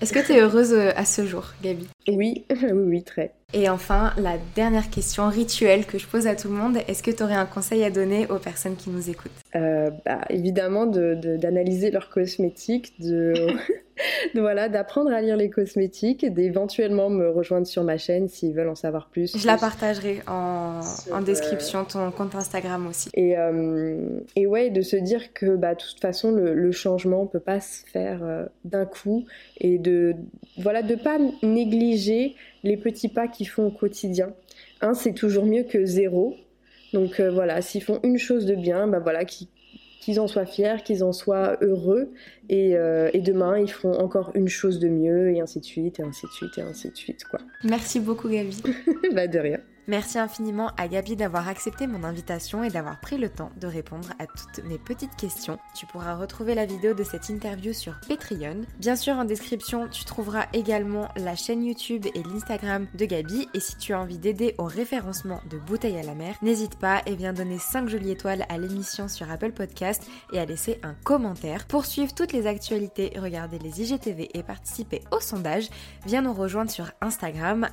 Est-ce 0.00 0.12
que 0.12 0.24
tu 0.24 0.32
es 0.32 0.40
heureuse 0.40 0.72
euh, 0.72 0.92
à 0.94 1.04
ce 1.04 1.26
jour, 1.26 1.54
Gabi? 1.60 1.88
Oui, 2.08 2.44
oui, 2.50 2.70
oui, 2.72 3.02
très. 3.02 3.32
Et 3.54 3.70
enfin, 3.70 4.12
la 4.18 4.36
dernière 4.54 4.90
question 4.90 5.28
rituelle 5.28 5.86
que 5.86 5.96
je 5.96 6.06
pose 6.06 6.26
à 6.26 6.36
tout 6.36 6.48
le 6.48 6.54
monde, 6.54 6.76
est-ce 6.86 7.02
que 7.02 7.10
tu 7.10 7.22
aurais 7.22 7.32
un 7.32 7.46
conseil 7.46 7.82
à 7.82 7.90
donner 7.90 8.26
aux 8.26 8.38
personnes 8.38 8.76
qui 8.76 8.90
nous 8.90 9.08
écoutent? 9.08 9.32
Euh, 9.56 9.88
bah, 10.04 10.20
Évidemment, 10.28 10.84
d'analyser 10.84 11.88
de, 11.88 11.94
leurs 11.94 12.10
cosmétiques, 12.10 12.92
de, 13.00 13.46
voilà, 14.34 14.68
d'apprendre 14.68 15.10
à 15.10 15.22
lire 15.22 15.38
les 15.38 15.48
cosmétiques, 15.48 16.30
d'éventuellement 16.30 17.08
me 17.08 17.30
rejoindre 17.30 17.66
sur 17.66 17.84
ma 17.84 17.96
chaîne 17.96 18.28
s'ils 18.28 18.52
veulent 18.52 18.68
en 18.68 18.74
savoir 18.74 19.08
plus. 19.08 19.34
Je 19.38 19.46
la 19.46 19.56
partagerai 19.56 20.20
en, 20.26 20.80
en 21.10 21.20
description, 21.22 21.86
ton 21.86 22.10
compte 22.10 22.34
Instagram 22.34 22.86
aussi. 22.86 23.08
Et, 23.14 23.38
euh, 23.38 24.20
et 24.36 24.46
ouais, 24.46 24.68
de 24.68 24.82
se 24.82 24.96
dire 24.96 25.32
que 25.32 25.56
bah, 25.56 25.74
de 25.74 25.80
toute 25.80 26.00
façon, 26.00 26.32
le, 26.32 26.70
changement 26.70 27.22
ne 27.22 27.28
peut 27.28 27.40
pas 27.40 27.60
se 27.60 27.86
faire 27.86 28.20
euh, 28.22 28.44
d'un 28.64 28.84
coup 28.84 29.24
et 29.56 29.78
de 29.78 30.14
voilà 30.58 30.82
de 30.82 30.96
pas 30.96 31.18
négliger 31.42 31.97
les 32.64 32.76
petits 32.76 33.08
pas 33.08 33.28
qu'ils 33.28 33.48
font 33.48 33.66
au 33.66 33.70
quotidien. 33.70 34.32
Un, 34.80 34.94
c'est 34.94 35.14
toujours 35.14 35.44
mieux 35.44 35.64
que 35.64 35.84
zéro. 35.84 36.36
Donc 36.92 37.20
euh, 37.20 37.30
voilà, 37.30 37.60
s'ils 37.60 37.82
font 37.82 38.00
une 38.02 38.18
chose 38.18 38.46
de 38.46 38.54
bien, 38.54 38.86
bah 38.86 39.00
voilà, 39.00 39.24
qu'ils 39.24 39.48
qu'ils 40.08 40.20
en 40.20 40.26
soient 40.26 40.46
fiers, 40.46 40.76
qu'ils 40.84 41.04
en 41.04 41.12
soient 41.12 41.58
heureux. 41.60 42.14
Euh, 42.50 43.10
et, 43.12 43.20
demain, 43.20 43.58
ils 43.58 43.70
feront 43.70 43.92
encore 43.98 44.30
une 44.34 44.48
chose 44.48 44.78
de 44.78 44.88
mieux, 44.88 45.30
et 45.34 45.40
ainsi 45.40 45.60
de 45.60 45.64
suite, 45.66 46.00
et 46.00 46.02
ainsi 46.02 46.26
de 46.26 46.32
suite, 46.32 46.56
et 46.56 46.62
ainsi 46.62 46.88
de 46.88 46.96
suite. 46.96 47.24
Quoi. 47.24 47.40
Merci 47.62 48.00
beaucoup, 48.00 48.30
Gabi. 48.30 48.56
bah, 49.14 49.26
de 49.26 49.38
rien. 49.38 49.60
Merci 49.88 50.18
infiniment 50.18 50.70
à 50.76 50.86
Gabi 50.86 51.16
d'avoir 51.16 51.48
accepté 51.48 51.86
mon 51.86 52.04
invitation 52.04 52.62
et 52.62 52.68
d'avoir 52.68 53.00
pris 53.00 53.16
le 53.16 53.30
temps 53.30 53.50
de 53.56 53.66
répondre 53.66 54.10
à 54.18 54.26
toutes 54.26 54.62
mes 54.66 54.76
petites 54.76 55.16
questions. 55.16 55.58
Tu 55.74 55.86
pourras 55.86 56.14
retrouver 56.14 56.54
la 56.54 56.66
vidéo 56.66 56.92
de 56.92 57.02
cette 57.02 57.30
interview 57.30 57.72
sur 57.72 57.98
Patreon. 58.06 58.66
Bien 58.78 58.96
sûr, 58.96 59.14
en 59.14 59.24
description, 59.24 59.88
tu 59.88 60.04
trouveras 60.04 60.44
également 60.52 61.08
la 61.16 61.36
chaîne 61.36 61.64
YouTube 61.64 62.04
et 62.14 62.22
l'Instagram 62.22 62.86
de 62.92 63.06
Gabi. 63.06 63.48
Et 63.54 63.60
si 63.60 63.78
tu 63.78 63.94
as 63.94 64.00
envie 64.00 64.18
d'aider 64.18 64.54
au 64.58 64.64
référencement 64.64 65.40
de 65.48 65.56
Bouteilles 65.56 65.98
à 65.98 66.02
la 66.02 66.14
mer, 66.14 66.36
n'hésite 66.42 66.78
pas 66.78 67.00
et 67.06 67.16
viens 67.16 67.32
donner 67.32 67.58
5 67.58 67.88
jolies 67.88 68.10
étoiles 68.10 68.44
à 68.50 68.58
l'émission 68.58 69.08
sur 69.08 69.30
Apple 69.30 69.52
Podcast 69.52 70.06
et 70.34 70.38
à 70.38 70.44
laisser 70.44 70.80
un 70.82 70.92
commentaire. 71.02 71.66
Pour 71.66 71.86
suivre 71.86 72.12
toutes 72.14 72.34
les 72.34 72.46
actualités, 72.46 73.14
regarder 73.16 73.58
les 73.58 73.80
IGTV 73.80 74.28
et 74.34 74.42
participer 74.42 75.00
au 75.12 75.20
sondage, 75.20 75.70
viens 76.04 76.20
nous 76.20 76.34
rejoindre 76.34 76.70
sur 76.70 76.90
Instagram, 77.00 77.66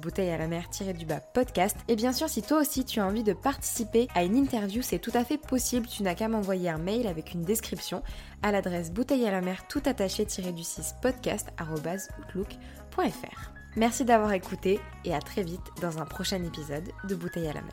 bouteille 0.00 0.30
à 0.30 0.38
la 0.38 0.48
mer-du-bas 0.48 1.20
podcast 1.20 1.51
et 1.88 1.96
bien 1.96 2.12
sûr, 2.12 2.28
si 2.28 2.42
toi 2.42 2.60
aussi 2.60 2.84
tu 2.84 3.00
as 3.00 3.06
envie 3.06 3.22
de 3.22 3.32
participer 3.32 4.08
à 4.14 4.24
une 4.24 4.36
interview, 4.36 4.82
c'est 4.82 4.98
tout 4.98 5.12
à 5.14 5.24
fait 5.24 5.38
possible. 5.38 5.86
Tu 5.86 6.02
n'as 6.02 6.14
qu'à 6.14 6.28
m'envoyer 6.28 6.68
un 6.70 6.78
mail 6.78 7.06
avec 7.06 7.32
une 7.32 7.42
description 7.42 8.02
à 8.42 8.52
l'adresse 8.52 8.90
bouteille 8.90 9.26
à 9.26 9.30
la 9.30 9.40
mer 9.40 9.66
tout 9.68 9.82
attaché 9.84 10.24
du 10.24 10.62
6 10.62 10.96
podcast.outlook.fr. 11.02 13.52
Merci 13.76 14.04
d'avoir 14.04 14.32
écouté 14.32 14.80
et 15.04 15.14
à 15.14 15.20
très 15.20 15.42
vite 15.42 15.60
dans 15.80 15.98
un 15.98 16.04
prochain 16.04 16.42
épisode 16.44 16.88
de 17.08 17.14
Bouteille 17.14 17.48
à 17.48 17.54
la 17.54 17.62
mer. 17.62 17.72